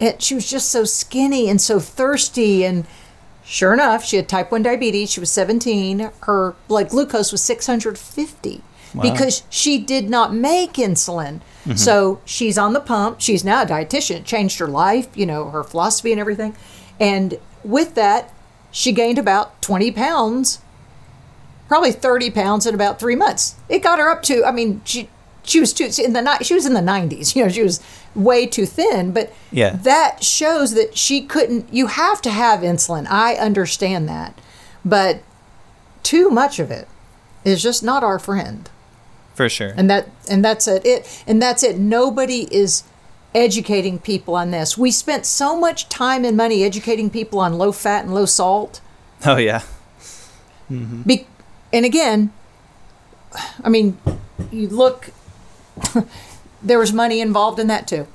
And 0.00 0.20
she 0.20 0.34
was 0.34 0.48
just 0.50 0.70
so 0.70 0.84
skinny 0.84 1.48
and 1.48 1.60
so 1.60 1.78
thirsty. 1.78 2.64
And 2.64 2.86
sure 3.44 3.74
enough, 3.74 4.04
she 4.04 4.16
had 4.16 4.28
type 4.28 4.50
1 4.50 4.62
diabetes. 4.62 5.12
She 5.12 5.20
was 5.20 5.30
17. 5.30 6.10
Her 6.22 6.56
blood 6.68 6.88
glucose 6.88 7.32
was 7.32 7.42
650 7.42 8.62
because 9.00 9.42
she 9.48 9.78
did 9.78 10.10
not 10.10 10.34
make 10.34 10.74
insulin. 10.74 11.40
Mm-hmm. 11.64 11.76
So 11.76 12.20
she's 12.24 12.58
on 12.58 12.72
the 12.72 12.80
pump. 12.80 13.20
She's 13.20 13.44
now 13.44 13.62
a 13.62 13.66
dietitian, 13.66 14.16
it 14.16 14.24
changed 14.24 14.58
her 14.58 14.66
life, 14.66 15.08
you 15.16 15.26
know, 15.26 15.50
her 15.50 15.62
philosophy 15.62 16.12
and 16.12 16.20
everything. 16.20 16.56
And 17.00 17.38
with 17.64 17.94
that, 17.94 18.32
she 18.70 18.92
gained 18.92 19.18
about 19.18 19.60
20 19.62 19.90
pounds, 19.92 20.60
probably 21.68 21.92
30 21.92 22.30
pounds 22.30 22.66
in 22.66 22.74
about 22.74 22.98
three 22.98 23.16
months. 23.16 23.56
It 23.68 23.80
got 23.80 23.98
her 23.98 24.10
up 24.10 24.22
to, 24.24 24.44
I 24.44 24.50
mean, 24.50 24.82
she, 24.84 25.08
she 25.44 25.60
was 25.60 25.72
too 25.72 25.90
in 26.02 26.12
the 26.12 26.38
she 26.42 26.54
was 26.54 26.66
in 26.66 26.74
the 26.74 26.80
90s 26.80 27.34
you 27.36 27.42
know 27.42 27.48
she 27.48 27.62
was 27.62 27.82
way 28.14 28.46
too 28.46 28.66
thin 28.66 29.12
but 29.12 29.32
yeah. 29.50 29.74
that 29.76 30.22
shows 30.22 30.74
that 30.74 30.96
she 30.96 31.22
couldn't 31.22 31.72
you 31.72 31.88
have 31.88 32.22
to 32.22 32.30
have 32.30 32.60
insulin 32.60 33.06
i 33.08 33.34
understand 33.34 34.08
that 34.08 34.38
but 34.84 35.22
too 36.02 36.30
much 36.30 36.58
of 36.58 36.70
it 36.70 36.86
is 37.44 37.62
just 37.62 37.82
not 37.82 38.04
our 38.04 38.18
friend 38.18 38.70
for 39.34 39.48
sure. 39.48 39.72
and 39.76 39.88
that 39.90 40.08
and 40.28 40.44
that's 40.44 40.68
it. 40.68 40.84
it 40.84 41.24
and 41.26 41.40
that's 41.40 41.62
it 41.62 41.78
nobody 41.78 42.48
is 42.54 42.84
educating 43.34 43.98
people 43.98 44.34
on 44.34 44.50
this 44.50 44.76
we 44.76 44.90
spent 44.90 45.24
so 45.24 45.58
much 45.58 45.88
time 45.88 46.24
and 46.24 46.36
money 46.36 46.64
educating 46.64 47.08
people 47.08 47.40
on 47.40 47.54
low 47.54 47.72
fat 47.72 48.04
and 48.04 48.14
low 48.14 48.26
salt 48.26 48.80
oh 49.24 49.36
yeah. 49.36 49.62
Mm-hmm. 50.70 51.02
Be- 51.02 51.26
and 51.72 51.84
again 51.84 52.32
i 53.64 53.68
mean 53.68 53.98
you 54.50 54.68
look 54.68 55.10
there 56.62 56.78
was 56.78 56.92
money 56.92 57.20
involved 57.20 57.58
in 57.58 57.68
that 57.68 57.88
too 57.88 58.06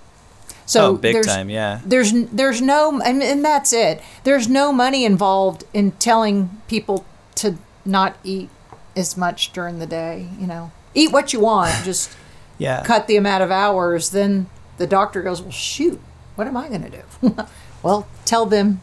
so 0.67 0.87
oh, 0.87 0.97
big 0.97 1.13
there's, 1.13 1.25
time. 1.25 1.49
Yeah. 1.49 1.81
there's 1.85 2.11
there's 2.11 2.61
no 2.61 3.01
and, 3.01 3.23
and 3.23 3.43
that's 3.43 3.73
it 3.73 4.01
there's 4.23 4.47
no 4.47 4.71
money 4.71 5.05
involved 5.05 5.63
in 5.73 5.91
telling 5.93 6.61
people 6.67 7.05
to 7.35 7.57
not 7.85 8.17
eat 8.23 8.49
as 8.95 9.17
much 9.17 9.51
during 9.53 9.79
the 9.79 9.87
day 9.87 10.27
you 10.39 10.45
know 10.45 10.71
eat 10.97 11.11
what 11.11 11.31
you 11.33 11.39
want 11.39 11.73
just 11.83 12.15
Yeah. 12.57 12.83
cut 12.83 13.07
the 13.07 13.15
amount 13.17 13.43
of 13.43 13.51
hours, 13.51 14.09
then 14.09 14.47
the 14.77 14.87
doctor 14.87 15.21
goes, 15.21 15.41
Well, 15.41 15.51
shoot, 15.51 15.99
what 16.35 16.47
am 16.47 16.57
I 16.57 16.67
going 16.69 16.83
to 16.83 16.89
do? 16.89 17.35
well, 17.83 18.07
tell 18.25 18.45
them 18.45 18.81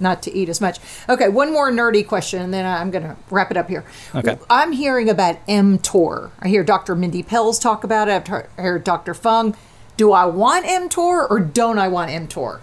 not 0.00 0.22
to 0.22 0.32
eat 0.32 0.48
as 0.48 0.60
much. 0.60 0.78
Okay, 1.08 1.28
one 1.28 1.52
more 1.52 1.70
nerdy 1.72 2.06
question, 2.06 2.40
and 2.40 2.54
then 2.54 2.64
I'm 2.64 2.92
going 2.92 3.02
to 3.02 3.16
wrap 3.30 3.50
it 3.50 3.56
up 3.56 3.68
here. 3.68 3.84
Okay. 4.14 4.38
I'm 4.48 4.70
hearing 4.70 5.08
about 5.10 5.44
mTOR. 5.48 6.30
I 6.40 6.46
hear 6.48 6.62
Dr. 6.62 6.94
Mindy 6.94 7.24
Pelz 7.24 7.60
talk 7.60 7.82
about 7.82 8.08
it. 8.08 8.12
I've 8.12 8.26
heard- 8.28 8.48
heard 8.56 8.84
Dr. 8.84 9.12
Fung. 9.12 9.56
Do 9.96 10.12
I 10.12 10.26
want 10.26 10.66
mTOR 10.66 11.28
or 11.28 11.40
don't 11.40 11.78
I 11.80 11.88
want 11.88 12.12
mTOR? 12.12 12.60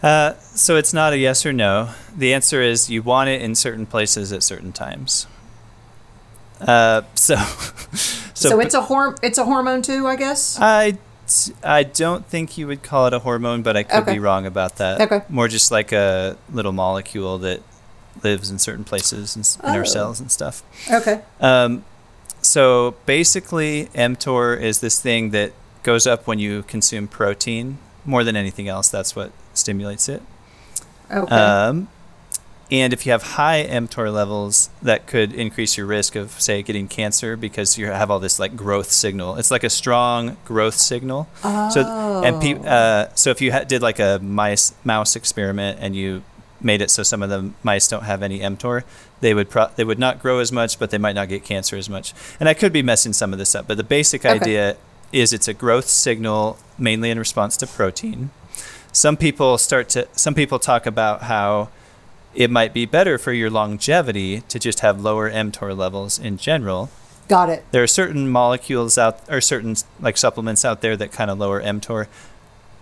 Uh, 0.00 0.34
so 0.38 0.76
it's 0.76 0.92
not 0.94 1.12
a 1.12 1.18
yes 1.18 1.44
or 1.44 1.52
no. 1.52 1.90
The 2.16 2.32
answer 2.32 2.62
is 2.62 2.88
you 2.88 3.02
want 3.02 3.28
it 3.30 3.42
in 3.42 3.56
certain 3.56 3.84
places 3.84 4.32
at 4.32 4.44
certain 4.44 4.70
times. 4.70 5.26
Uh, 6.60 7.02
so, 7.14 7.36
so, 8.34 8.48
So, 8.50 8.60
it's 8.60 8.74
a 8.74 8.80
horm- 8.82 9.18
it's 9.22 9.38
a 9.38 9.44
hormone 9.44 9.82
too, 9.82 10.06
I 10.06 10.16
guess. 10.16 10.58
I, 10.60 10.98
I 11.62 11.82
don't 11.82 12.26
think 12.26 12.56
you 12.58 12.66
would 12.66 12.82
call 12.82 13.06
it 13.06 13.12
a 13.12 13.18
hormone, 13.20 13.62
but 13.62 13.76
I 13.76 13.82
could 13.82 14.02
Okay. 14.02 14.14
be 14.14 14.18
wrong 14.18 14.46
about 14.46 14.76
that. 14.76 15.00
Okay. 15.00 15.22
More 15.28 15.46
just 15.48 15.70
like 15.70 15.92
a 15.92 16.36
little 16.52 16.72
molecule 16.72 17.38
that 17.38 17.62
lives 18.22 18.50
in 18.50 18.58
certain 18.58 18.84
places 18.84 19.36
in 19.36 19.42
Oh. 19.62 19.72
our 19.76 19.84
cells 19.84 20.20
and 20.20 20.30
stuff. 20.32 20.62
okay. 20.90 21.20
Um, 21.40 21.84
so 22.42 22.94
basically, 23.06 23.86
mTOR 23.94 24.58
is 24.60 24.80
this 24.80 25.00
thing 25.00 25.30
that 25.30 25.52
goes 25.82 26.06
up 26.06 26.26
when 26.26 26.38
you 26.38 26.62
consume 26.64 27.08
protein 27.08 27.78
more 28.04 28.24
than 28.24 28.36
anything 28.36 28.68
else. 28.68 28.88
That's 28.88 29.14
what 29.14 29.32
stimulates 29.54 30.08
it. 30.08 30.22
Okay. 31.10 31.34
Um, 31.34 31.88
and 32.70 32.92
if 32.92 33.06
you 33.06 33.12
have 33.12 33.22
high 33.22 33.64
mTOR 33.66 34.12
levels, 34.12 34.68
that 34.82 35.06
could 35.06 35.32
increase 35.32 35.76
your 35.78 35.86
risk 35.86 36.14
of, 36.16 36.32
say, 36.32 36.62
getting 36.62 36.86
cancer 36.88 37.36
because 37.36 37.78
you 37.78 37.86
have 37.86 38.10
all 38.10 38.18
this 38.18 38.38
like 38.38 38.56
growth 38.56 38.90
signal. 38.90 39.36
It's 39.36 39.50
like 39.50 39.64
a 39.64 39.70
strong 39.70 40.36
growth 40.44 40.74
signal. 40.74 41.28
So 41.42 42.22
and 42.24 42.40
pe- 42.42 42.60
uh, 42.68 43.08
so 43.14 43.30
if 43.30 43.40
you 43.40 43.52
ha- 43.52 43.64
did 43.64 43.80
like 43.82 43.98
a 43.98 44.18
mice 44.22 44.74
mouse 44.84 45.16
experiment 45.16 45.78
and 45.80 45.96
you 45.96 46.22
made 46.60 46.82
it 46.82 46.90
so 46.90 47.02
some 47.04 47.22
of 47.22 47.30
the 47.30 47.52
mice 47.62 47.86
don't 47.88 48.02
have 48.04 48.22
any 48.22 48.40
mTOR, 48.40 48.82
they 49.20 49.32
would 49.32 49.48
pro- 49.48 49.70
they 49.76 49.84
would 49.84 49.98
not 49.98 50.20
grow 50.20 50.38
as 50.40 50.50
much, 50.52 50.78
but 50.78 50.90
they 50.90 50.98
might 50.98 51.14
not 51.14 51.28
get 51.28 51.44
cancer 51.44 51.76
as 51.76 51.88
much. 51.88 52.12
And 52.38 52.48
I 52.48 52.54
could 52.54 52.72
be 52.72 52.82
messing 52.82 53.12
some 53.12 53.32
of 53.32 53.38
this 53.38 53.54
up, 53.54 53.66
but 53.66 53.76
the 53.76 53.84
basic 53.84 54.24
Okay. 54.26 54.34
idea 54.34 54.76
is 55.10 55.32
it's 55.32 55.48
a 55.48 55.54
growth 55.54 55.88
signal 55.88 56.58
mainly 56.76 57.08
in 57.10 57.18
response 57.18 57.56
to 57.56 57.66
protein. 57.66 58.28
Some 58.92 59.16
people 59.16 59.56
start 59.56 59.88
to 59.90 60.06
some 60.12 60.34
people 60.34 60.58
talk 60.58 60.84
about 60.84 61.22
how 61.22 61.68
it 62.34 62.50
might 62.50 62.72
be 62.74 62.86
better 62.86 63.18
for 63.18 63.32
your 63.32 63.50
longevity 63.50 64.42
to 64.42 64.58
just 64.58 64.80
have 64.80 65.00
lower 65.00 65.30
mTOR 65.30 65.76
levels 65.76 66.18
in 66.18 66.36
general. 66.36 66.90
Got 67.28 67.50
it. 67.50 67.64
There 67.72 67.82
are 67.82 67.86
certain 67.88 68.28
molecules 68.28 68.96
out 68.96 69.20
or 69.28 69.40
certain 69.40 69.76
like 70.00 70.16
supplements 70.16 70.64
out 70.64 70.80
there 70.80 70.96
that 70.96 71.12
kind 71.12 71.30
of 71.30 71.38
lower 71.38 71.62
mTOR. 71.62 72.06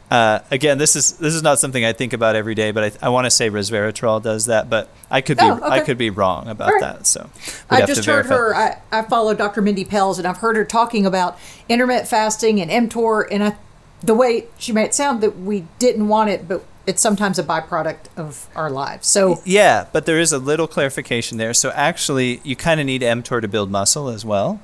Uh, 0.08 0.38
again, 0.52 0.78
this 0.78 0.94
is 0.94 1.18
this 1.18 1.34
is 1.34 1.42
not 1.42 1.58
something 1.58 1.84
I 1.84 1.92
think 1.92 2.12
about 2.12 2.36
every 2.36 2.54
day, 2.54 2.70
but 2.70 2.96
I, 3.02 3.06
I 3.06 3.08
want 3.08 3.24
to 3.24 3.30
say 3.30 3.50
resveratrol 3.50 4.22
does 4.22 4.46
that, 4.46 4.70
but 4.70 4.88
I 5.10 5.20
could 5.20 5.36
be 5.36 5.42
Oh, 5.44 5.56
okay. 5.56 5.64
I 5.66 5.80
could 5.80 5.98
be 5.98 6.10
wrong 6.10 6.46
about 6.46 6.70
right. 6.74 6.80
that. 6.80 7.06
So 7.08 7.28
I 7.68 7.84
just 7.84 8.04
heard 8.04 8.26
verify. 8.26 8.34
her. 8.36 8.54
I, 8.54 8.82
I 8.92 9.02
follow 9.02 9.34
Dr. 9.34 9.62
Mindy 9.62 9.84
Pelz, 9.84 10.18
and 10.18 10.26
I've 10.28 10.36
heard 10.36 10.54
her 10.54 10.64
talking 10.64 11.06
about 11.06 11.36
intermittent 11.68 12.06
fasting 12.06 12.60
and 12.60 12.88
mTOR, 12.88 13.26
and 13.32 13.42
I, 13.42 13.56
the 14.00 14.14
way 14.14 14.46
she 14.58 14.70
made 14.70 14.84
it 14.84 14.94
sound 14.94 15.22
that 15.22 15.40
we 15.40 15.66
didn't 15.80 16.06
want 16.06 16.30
it, 16.30 16.46
but 16.46 16.64
it's 16.86 17.02
sometimes 17.02 17.38
a 17.38 17.42
byproduct 17.42 18.06
of 18.16 18.48
our 18.54 18.70
lives. 18.70 19.06
So 19.06 19.40
Yeah, 19.44 19.86
but 19.92 20.06
there 20.06 20.20
is 20.20 20.32
a 20.32 20.38
little 20.38 20.66
clarification 20.66 21.38
there. 21.38 21.52
So 21.54 21.70
actually, 21.74 22.40
you 22.44 22.56
kind 22.56 22.80
of 22.80 22.86
need 22.86 23.02
mTOR 23.02 23.40
to 23.40 23.48
build 23.48 23.70
muscle 23.70 24.08
as 24.08 24.24
well. 24.24 24.60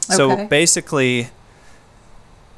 So 0.00 0.32
Okay. 0.32 0.46
basically, 0.46 1.28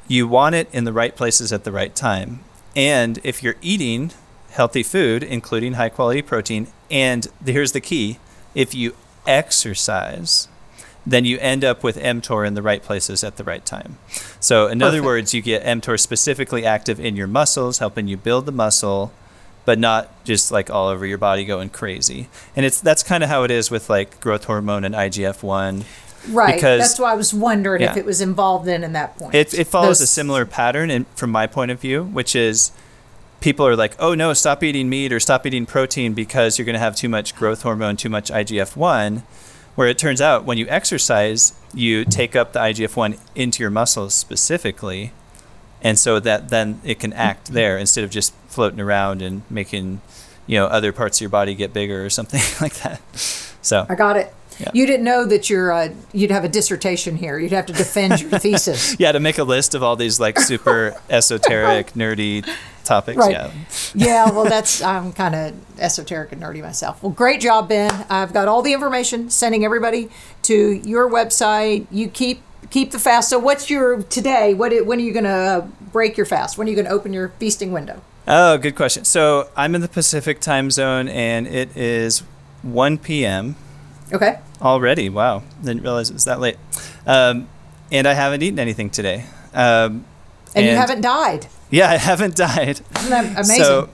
you 0.07 0.27
want 0.27 0.55
it 0.55 0.69
in 0.71 0.83
the 0.85 0.93
right 0.93 1.15
places 1.15 1.51
at 1.51 1.63
the 1.63 1.71
right 1.71 1.93
time. 1.95 2.39
And 2.75 3.19
if 3.23 3.43
you're 3.43 3.55
eating 3.61 4.11
healthy 4.51 4.83
food, 4.83 5.23
including 5.23 5.73
high 5.73 5.89
quality 5.89 6.21
protein, 6.21 6.67
and 6.89 7.27
here's 7.45 7.71
the 7.73 7.81
key 7.81 8.19
if 8.55 8.73
you 8.73 8.95
exercise, 9.27 10.47
then 11.05 11.25
you 11.25 11.37
end 11.39 11.63
up 11.63 11.83
with 11.83 11.97
mTOR 11.97 12.45
in 12.45 12.53
the 12.53 12.61
right 12.61 12.83
places 12.83 13.23
at 13.23 13.37
the 13.37 13.43
right 13.43 13.65
time. 13.65 13.97
So, 14.39 14.67
in 14.67 14.81
other 14.83 15.01
words, 15.01 15.33
you 15.33 15.41
get 15.41 15.63
mTOR 15.63 15.99
specifically 15.99 16.65
active 16.65 16.99
in 16.99 17.15
your 17.15 17.27
muscles, 17.27 17.79
helping 17.79 18.07
you 18.07 18.17
build 18.17 18.45
the 18.45 18.51
muscle, 18.51 19.11
but 19.65 19.79
not 19.79 20.23
just 20.25 20.51
like 20.51 20.69
all 20.69 20.87
over 20.89 21.05
your 21.05 21.17
body 21.17 21.45
going 21.45 21.69
crazy. 21.69 22.27
And 22.55 22.65
it's 22.65 22.79
that's 22.81 23.03
kind 23.03 23.23
of 23.23 23.29
how 23.29 23.43
it 23.43 23.51
is 23.51 23.71
with 23.71 23.89
like 23.89 24.19
growth 24.19 24.45
hormone 24.45 24.83
and 24.83 24.93
IGF 24.95 25.41
one. 25.43 25.85
right, 26.29 26.55
Because- 26.55 26.79
that's 26.81 26.99
why 26.99 27.11
I 27.11 27.15
was 27.15 27.33
wondering 27.33 27.81
if 27.81 27.97
it 27.97 28.05
was 28.05 28.21
involved 28.21 28.67
in 28.67 28.83
in 28.83 28.93
that 28.93 29.17
point. 29.17 29.33
It, 29.35 29.53
it 29.53 29.67
follows 29.67 30.01
a 30.01 30.07
similar 30.07 30.45
pattern, 30.45 30.89
and 30.91 31.07
from 31.15 31.31
my 31.31 31.47
point 31.47 31.71
of 31.71 31.79
view, 31.79 32.03
which 32.03 32.35
is 32.35 32.71
people 33.39 33.65
are 33.65 33.75
like, 33.75 33.95
oh 33.97 34.13
no, 34.13 34.33
stop 34.33 34.63
eating 34.63 34.87
meat 34.87 35.11
or 35.11 35.19
stop 35.19 35.47
eating 35.47 35.65
protein 35.65 36.13
because 36.13 36.59
you're 36.59 36.65
going 36.65 36.73
to 36.75 36.79
have 36.79 36.95
too 36.95 37.09
much 37.09 37.35
growth 37.35 37.63
hormone, 37.63 37.97
too 37.97 38.09
much 38.09 38.29
IGF 38.29 38.75
1. 38.75 39.23
Where 39.81 39.89
it 39.89 39.97
turns 39.97 40.21
out 40.21 40.45
when 40.45 40.59
you 40.59 40.67
exercise, 40.69 41.53
you 41.73 42.05
take 42.05 42.35
up 42.35 42.53
the 42.53 42.59
IGF 42.59 42.95
1 42.95 43.15
into 43.33 43.63
your 43.63 43.71
muscles 43.71 44.13
specifically. 44.13 45.11
And 45.81 45.97
so 45.97 46.19
that 46.19 46.49
then 46.49 46.79
it 46.83 46.99
can 46.99 47.13
act 47.13 47.51
there 47.51 47.79
instead 47.79 48.03
of 48.03 48.11
just 48.11 48.31
floating 48.47 48.79
around 48.79 49.23
and 49.23 49.41
making, 49.49 50.01
you 50.45 50.59
know, 50.59 50.67
other 50.67 50.91
parts 50.91 51.17
of 51.17 51.21
your 51.21 51.31
body 51.31 51.55
get 51.55 51.73
bigger 51.73 52.05
or 52.05 52.11
something 52.11 52.41
like 52.61 52.75
that. 52.83 53.01
So 53.63 53.87
I 53.89 53.95
got 53.95 54.17
it. 54.17 54.31
Yeah. 54.59 54.69
You 54.71 54.85
didn't 54.85 55.03
know 55.03 55.25
that 55.25 55.49
you're 55.49 55.71
uh, 55.71 55.89
you'd 56.13 56.29
have 56.29 56.43
a 56.43 56.49
dissertation 56.49 57.17
here. 57.17 57.39
You'd 57.39 57.51
have 57.51 57.65
to 57.65 57.73
defend 57.73 58.21
your 58.21 58.29
thesis. 58.39 58.95
yeah, 58.99 59.11
to 59.11 59.19
make 59.19 59.39
a 59.39 59.43
list 59.43 59.73
of 59.73 59.81
all 59.81 59.95
these 59.95 60.19
like 60.19 60.39
super 60.39 60.95
esoteric, 61.09 61.93
nerdy 61.93 62.47
topics. 62.91 63.17
Right. 63.17 63.31
Yeah. 63.31 63.51
yeah, 63.93 64.31
well, 64.31 64.45
that's 64.55 64.81
I'm 64.81 65.13
kind 65.13 65.35
of 65.35 65.79
esoteric 65.79 66.31
and 66.31 66.41
nerdy 66.41 66.61
myself. 66.61 67.01
Well, 67.01 67.11
great 67.11 67.41
job, 67.41 67.69
Ben. 67.69 68.05
I've 68.09 68.33
got 68.33 68.47
all 68.47 68.61
the 68.61 68.73
information. 68.73 69.29
Sending 69.29 69.63
everybody 69.63 70.09
to 70.43 70.55
your 70.55 71.09
website. 71.09 71.87
You 71.89 72.07
keep 72.07 72.41
keep 72.69 72.91
the 72.91 72.99
fast. 72.99 73.29
So, 73.29 73.39
what's 73.39 73.69
your 73.69 74.03
today? 74.03 74.53
What 74.53 74.85
when 74.85 74.99
are 74.99 75.03
you 75.03 75.13
going 75.13 75.25
to 75.25 75.67
break 75.91 76.17
your 76.17 76.25
fast? 76.25 76.57
When 76.57 76.67
are 76.67 76.69
you 76.69 76.75
going 76.75 76.87
to 76.87 76.91
open 76.91 77.13
your 77.13 77.29
feasting 77.39 77.71
window? 77.71 78.01
Oh, 78.27 78.57
good 78.57 78.75
question. 78.75 79.03
So 79.03 79.49
I'm 79.57 79.73
in 79.73 79.81
the 79.81 79.87
Pacific 79.87 80.39
time 80.39 80.69
zone 80.69 81.07
and 81.09 81.47
it 81.47 81.75
is 81.75 82.19
1 82.61 82.99
p.m. 82.99 83.55
Okay. 84.13 84.39
already. 84.61 85.09
Wow. 85.09 85.43
Didn't 85.63 85.81
realize 85.81 86.09
it 86.09 86.13
was 86.13 86.25
that 86.25 86.39
late. 86.39 86.57
Um, 87.07 87.49
and 87.91 88.07
I 88.07 88.13
haven't 88.13 88.43
eaten 88.43 88.59
anything 88.59 88.89
today. 88.89 89.25
Um, 89.53 90.05
And, 90.55 90.65
you 90.65 90.75
haven't 90.75 91.01
died. 91.01 91.47
Yeah, 91.69 91.89
I 91.89 91.97
haven't 91.97 92.35
died. 92.35 92.81
Isn't 92.97 93.09
that 93.09 93.25
amazing? 93.33 93.55
So, 93.63 93.89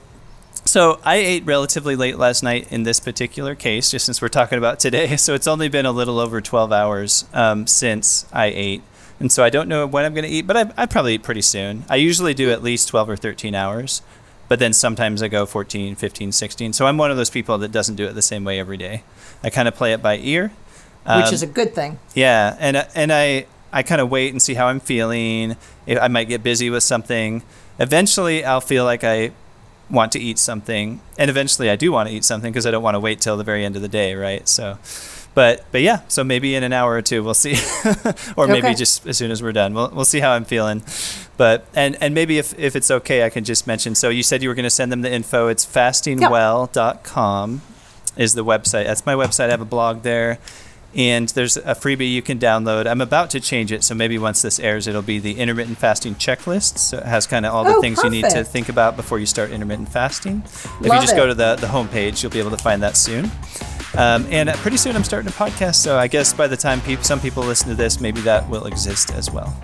so 0.64 1.00
I 1.04 1.16
ate 1.16 1.46
relatively 1.46 1.96
late 1.96 2.18
last 2.18 2.42
night 2.42 2.70
in 2.72 2.82
this 2.82 3.00
particular 3.00 3.54
case, 3.54 3.90
just 3.90 4.04
since 4.06 4.20
we're 4.20 4.28
talking 4.28 4.58
about 4.58 4.80
today. 4.80 5.16
So 5.18 5.34
it's 5.34 5.46
only 5.46 5.68
been 5.68 5.86
a 5.86 5.92
little 5.92 6.18
over 6.18 6.40
12 6.40 6.72
hours 6.72 7.24
um, 7.32 7.66
since 7.66 8.26
I 8.32 8.46
ate. 8.46 8.82
And 9.20 9.32
so 9.32 9.42
I 9.42 9.50
don't 9.50 9.68
know 9.68 9.86
when 9.86 10.04
I'm 10.04 10.14
going 10.14 10.24
to 10.24 10.30
eat, 10.30 10.46
but 10.46 10.56
I, 10.56 10.70
I 10.82 10.86
probably 10.86 11.14
eat 11.14 11.22
pretty 11.22 11.42
soon. 11.42 11.84
I 11.88 11.96
usually 11.96 12.34
do 12.34 12.50
at 12.50 12.62
least 12.62 12.88
12 12.88 13.10
or 13.10 13.16
13 13.16 13.54
hours, 13.54 14.02
but 14.48 14.58
then 14.60 14.72
sometimes 14.72 15.22
I 15.22 15.28
go 15.28 15.44
14, 15.46 15.96
15, 15.96 16.32
16. 16.32 16.72
So 16.72 16.86
I'm 16.86 16.96
one 16.98 17.10
of 17.10 17.16
those 17.16 17.30
people 17.30 17.58
that 17.58 17.72
doesn't 17.72 17.96
do 17.96 18.06
it 18.06 18.12
the 18.14 18.22
same 18.22 18.44
way 18.44 18.60
every 18.60 18.76
day. 18.76 19.02
I 19.42 19.50
kind 19.50 19.66
of 19.68 19.74
play 19.74 19.92
it 19.92 20.02
by 20.02 20.18
ear. 20.18 20.52
which 21.04 21.26
Um, 21.26 21.34
is 21.34 21.42
a 21.42 21.46
good 21.46 21.74
thing. 21.74 21.98
yeah, 22.14 22.56
and 22.60 22.76
and 22.94 23.12
I 23.12 23.46
I 23.72 23.82
kind 23.82 24.00
of 24.00 24.08
wait 24.10 24.32
and 24.32 24.40
see 24.42 24.54
how 24.54 24.66
I'm 24.68 24.80
feeling. 24.80 25.56
I 25.88 26.08
might 26.08 26.28
get 26.28 26.42
busy 26.42 26.70
with 26.70 26.82
something. 26.82 27.42
Eventually, 27.78 28.44
I'll 28.44 28.60
feel 28.60 28.84
like 28.84 29.04
I 29.04 29.32
want 29.90 30.12
to 30.12 30.20
eat 30.20 30.38
something, 30.38 31.00
and 31.16 31.30
eventually, 31.30 31.70
I 31.70 31.76
do 31.76 31.92
want 31.92 32.08
to 32.08 32.14
eat 32.14 32.24
something 32.24 32.52
because 32.52 32.66
I 32.66 32.70
don't 32.70 32.82
want 32.82 32.94
to 32.96 33.00
wait 33.00 33.20
till 33.20 33.36
the 33.36 33.44
very 33.44 33.64
end 33.64 33.76
of 33.76 33.82
the 33.82 33.88
day, 33.88 34.14
right? 34.14 34.46
So, 34.48 34.78
but 35.34 35.64
but 35.70 35.82
yeah, 35.82 36.00
so 36.08 36.24
maybe 36.24 36.54
in 36.54 36.62
an 36.62 36.72
hour 36.72 36.92
or 36.92 37.02
two, 37.02 37.22
we'll 37.22 37.34
see, 37.34 37.56
or 38.36 38.48
maybe 38.48 38.74
just 38.74 39.06
as 39.06 39.16
soon 39.16 39.30
as 39.30 39.42
we're 39.42 39.52
done, 39.52 39.72
we'll 39.74 39.90
we'll 39.90 40.04
see 40.04 40.20
how 40.20 40.32
I'm 40.32 40.44
feeling. 40.44 40.82
But 41.36 41.66
and 41.74 41.96
and 42.00 42.14
maybe 42.14 42.38
if 42.38 42.58
if 42.58 42.74
it's 42.74 42.90
okay, 42.90 43.24
I 43.24 43.30
can 43.30 43.44
just 43.44 43.66
mention. 43.66 43.94
So 43.94 44.08
you 44.08 44.22
said 44.22 44.42
you 44.42 44.48
were 44.48 44.54
going 44.54 44.64
to 44.64 44.70
send 44.70 44.90
them 44.90 45.02
the 45.02 45.12
info. 45.12 45.48
It's 45.48 45.64
fastingwell.com 45.64 47.62
is 48.16 48.34
the 48.34 48.44
website. 48.44 48.84
That's 48.84 49.06
my 49.06 49.14
website. 49.14 49.46
I 49.46 49.50
have 49.50 49.60
a 49.60 49.64
blog 49.64 50.02
there. 50.02 50.38
And 50.94 51.28
there's 51.28 51.56
a 51.58 51.74
freebie 51.74 52.10
you 52.10 52.22
can 52.22 52.38
download. 52.38 52.86
I'm 52.86 53.02
about 53.02 53.30
to 53.30 53.40
change 53.40 53.72
it, 53.72 53.84
so 53.84 53.94
maybe 53.94 54.18
once 54.18 54.40
this 54.40 54.58
airs, 54.58 54.86
it'll 54.86 55.02
be 55.02 55.18
the 55.18 55.38
intermittent 55.38 55.78
fasting 55.78 56.14
checklist. 56.14 56.78
So 56.78 56.98
it 56.98 57.04
has 57.04 57.26
kind 57.26 57.44
of 57.44 57.54
all 57.54 57.64
the 57.64 57.74
Oh, 57.74 57.80
things 57.80 58.02
you 58.02 58.08
need 58.10 58.24
to 58.30 58.42
think 58.42 58.68
about 58.70 58.96
before 58.96 59.18
you 59.18 59.26
start 59.26 59.50
intermittent 59.50 59.90
fasting. 59.90 60.42
If 60.46 60.86
you 60.86 60.88
just 60.88 61.12
it. 61.12 61.16
go 61.16 61.26
to 61.26 61.34
the, 61.34 61.56
the 61.56 61.66
homepage, 61.66 62.22
you'll 62.22 62.32
be 62.32 62.38
able 62.38 62.50
to 62.52 62.56
find 62.56 62.82
that 62.82 62.96
soon. 62.96 63.30
Um, 63.96 64.26
and 64.30 64.48
uh, 64.48 64.56
pretty 64.56 64.76
soon, 64.76 64.96
I'm 64.96 65.04
starting 65.04 65.28
a 65.28 65.32
podcast. 65.32 65.76
So 65.76 65.98
I 65.98 66.08
guess 66.08 66.32
by 66.32 66.46
the 66.46 66.56
time 66.56 66.80
peop 66.80 67.04
some 67.04 67.20
people 67.20 67.42
listen 67.42 67.68
to 67.68 67.74
this, 67.74 68.00
maybe 68.00 68.20
that 68.22 68.48
will 68.48 68.66
exist 68.66 69.12
as 69.12 69.30
well. 69.30 69.54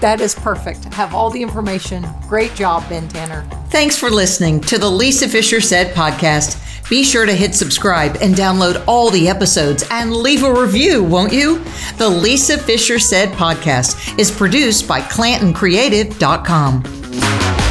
That 0.00 0.20
is 0.20 0.34
perfect. 0.34 0.84
Have 0.94 1.14
all 1.14 1.30
the 1.30 1.42
information. 1.42 2.04
Great 2.28 2.54
job, 2.54 2.88
Ben 2.88 3.08
Tanner. 3.08 3.42
Thanks 3.70 3.96
for 3.96 4.10
listening 4.10 4.60
to 4.62 4.78
the 4.78 4.90
Lisa 4.90 5.28
Fischer 5.28 5.60
Said 5.60 5.94
podcast. 5.94 6.64
Be 6.88 7.04
sure 7.04 7.26
to 7.26 7.34
hit 7.34 7.54
subscribe 7.54 8.16
and 8.22 8.34
download 8.34 8.82
all 8.86 9.10
the 9.10 9.28
episodes 9.28 9.84
and 9.90 10.16
leave 10.16 10.42
a 10.42 10.52
review, 10.52 11.04
won't 11.04 11.32
you? 11.32 11.62
The 11.98 12.08
Lisa 12.08 12.56
Fischer 12.56 12.98
Said 12.98 13.28
podcast 13.30 14.18
is 14.18 14.30
produced 14.30 14.88
by 14.88 15.00
ClantonCreative.com. 15.02 17.67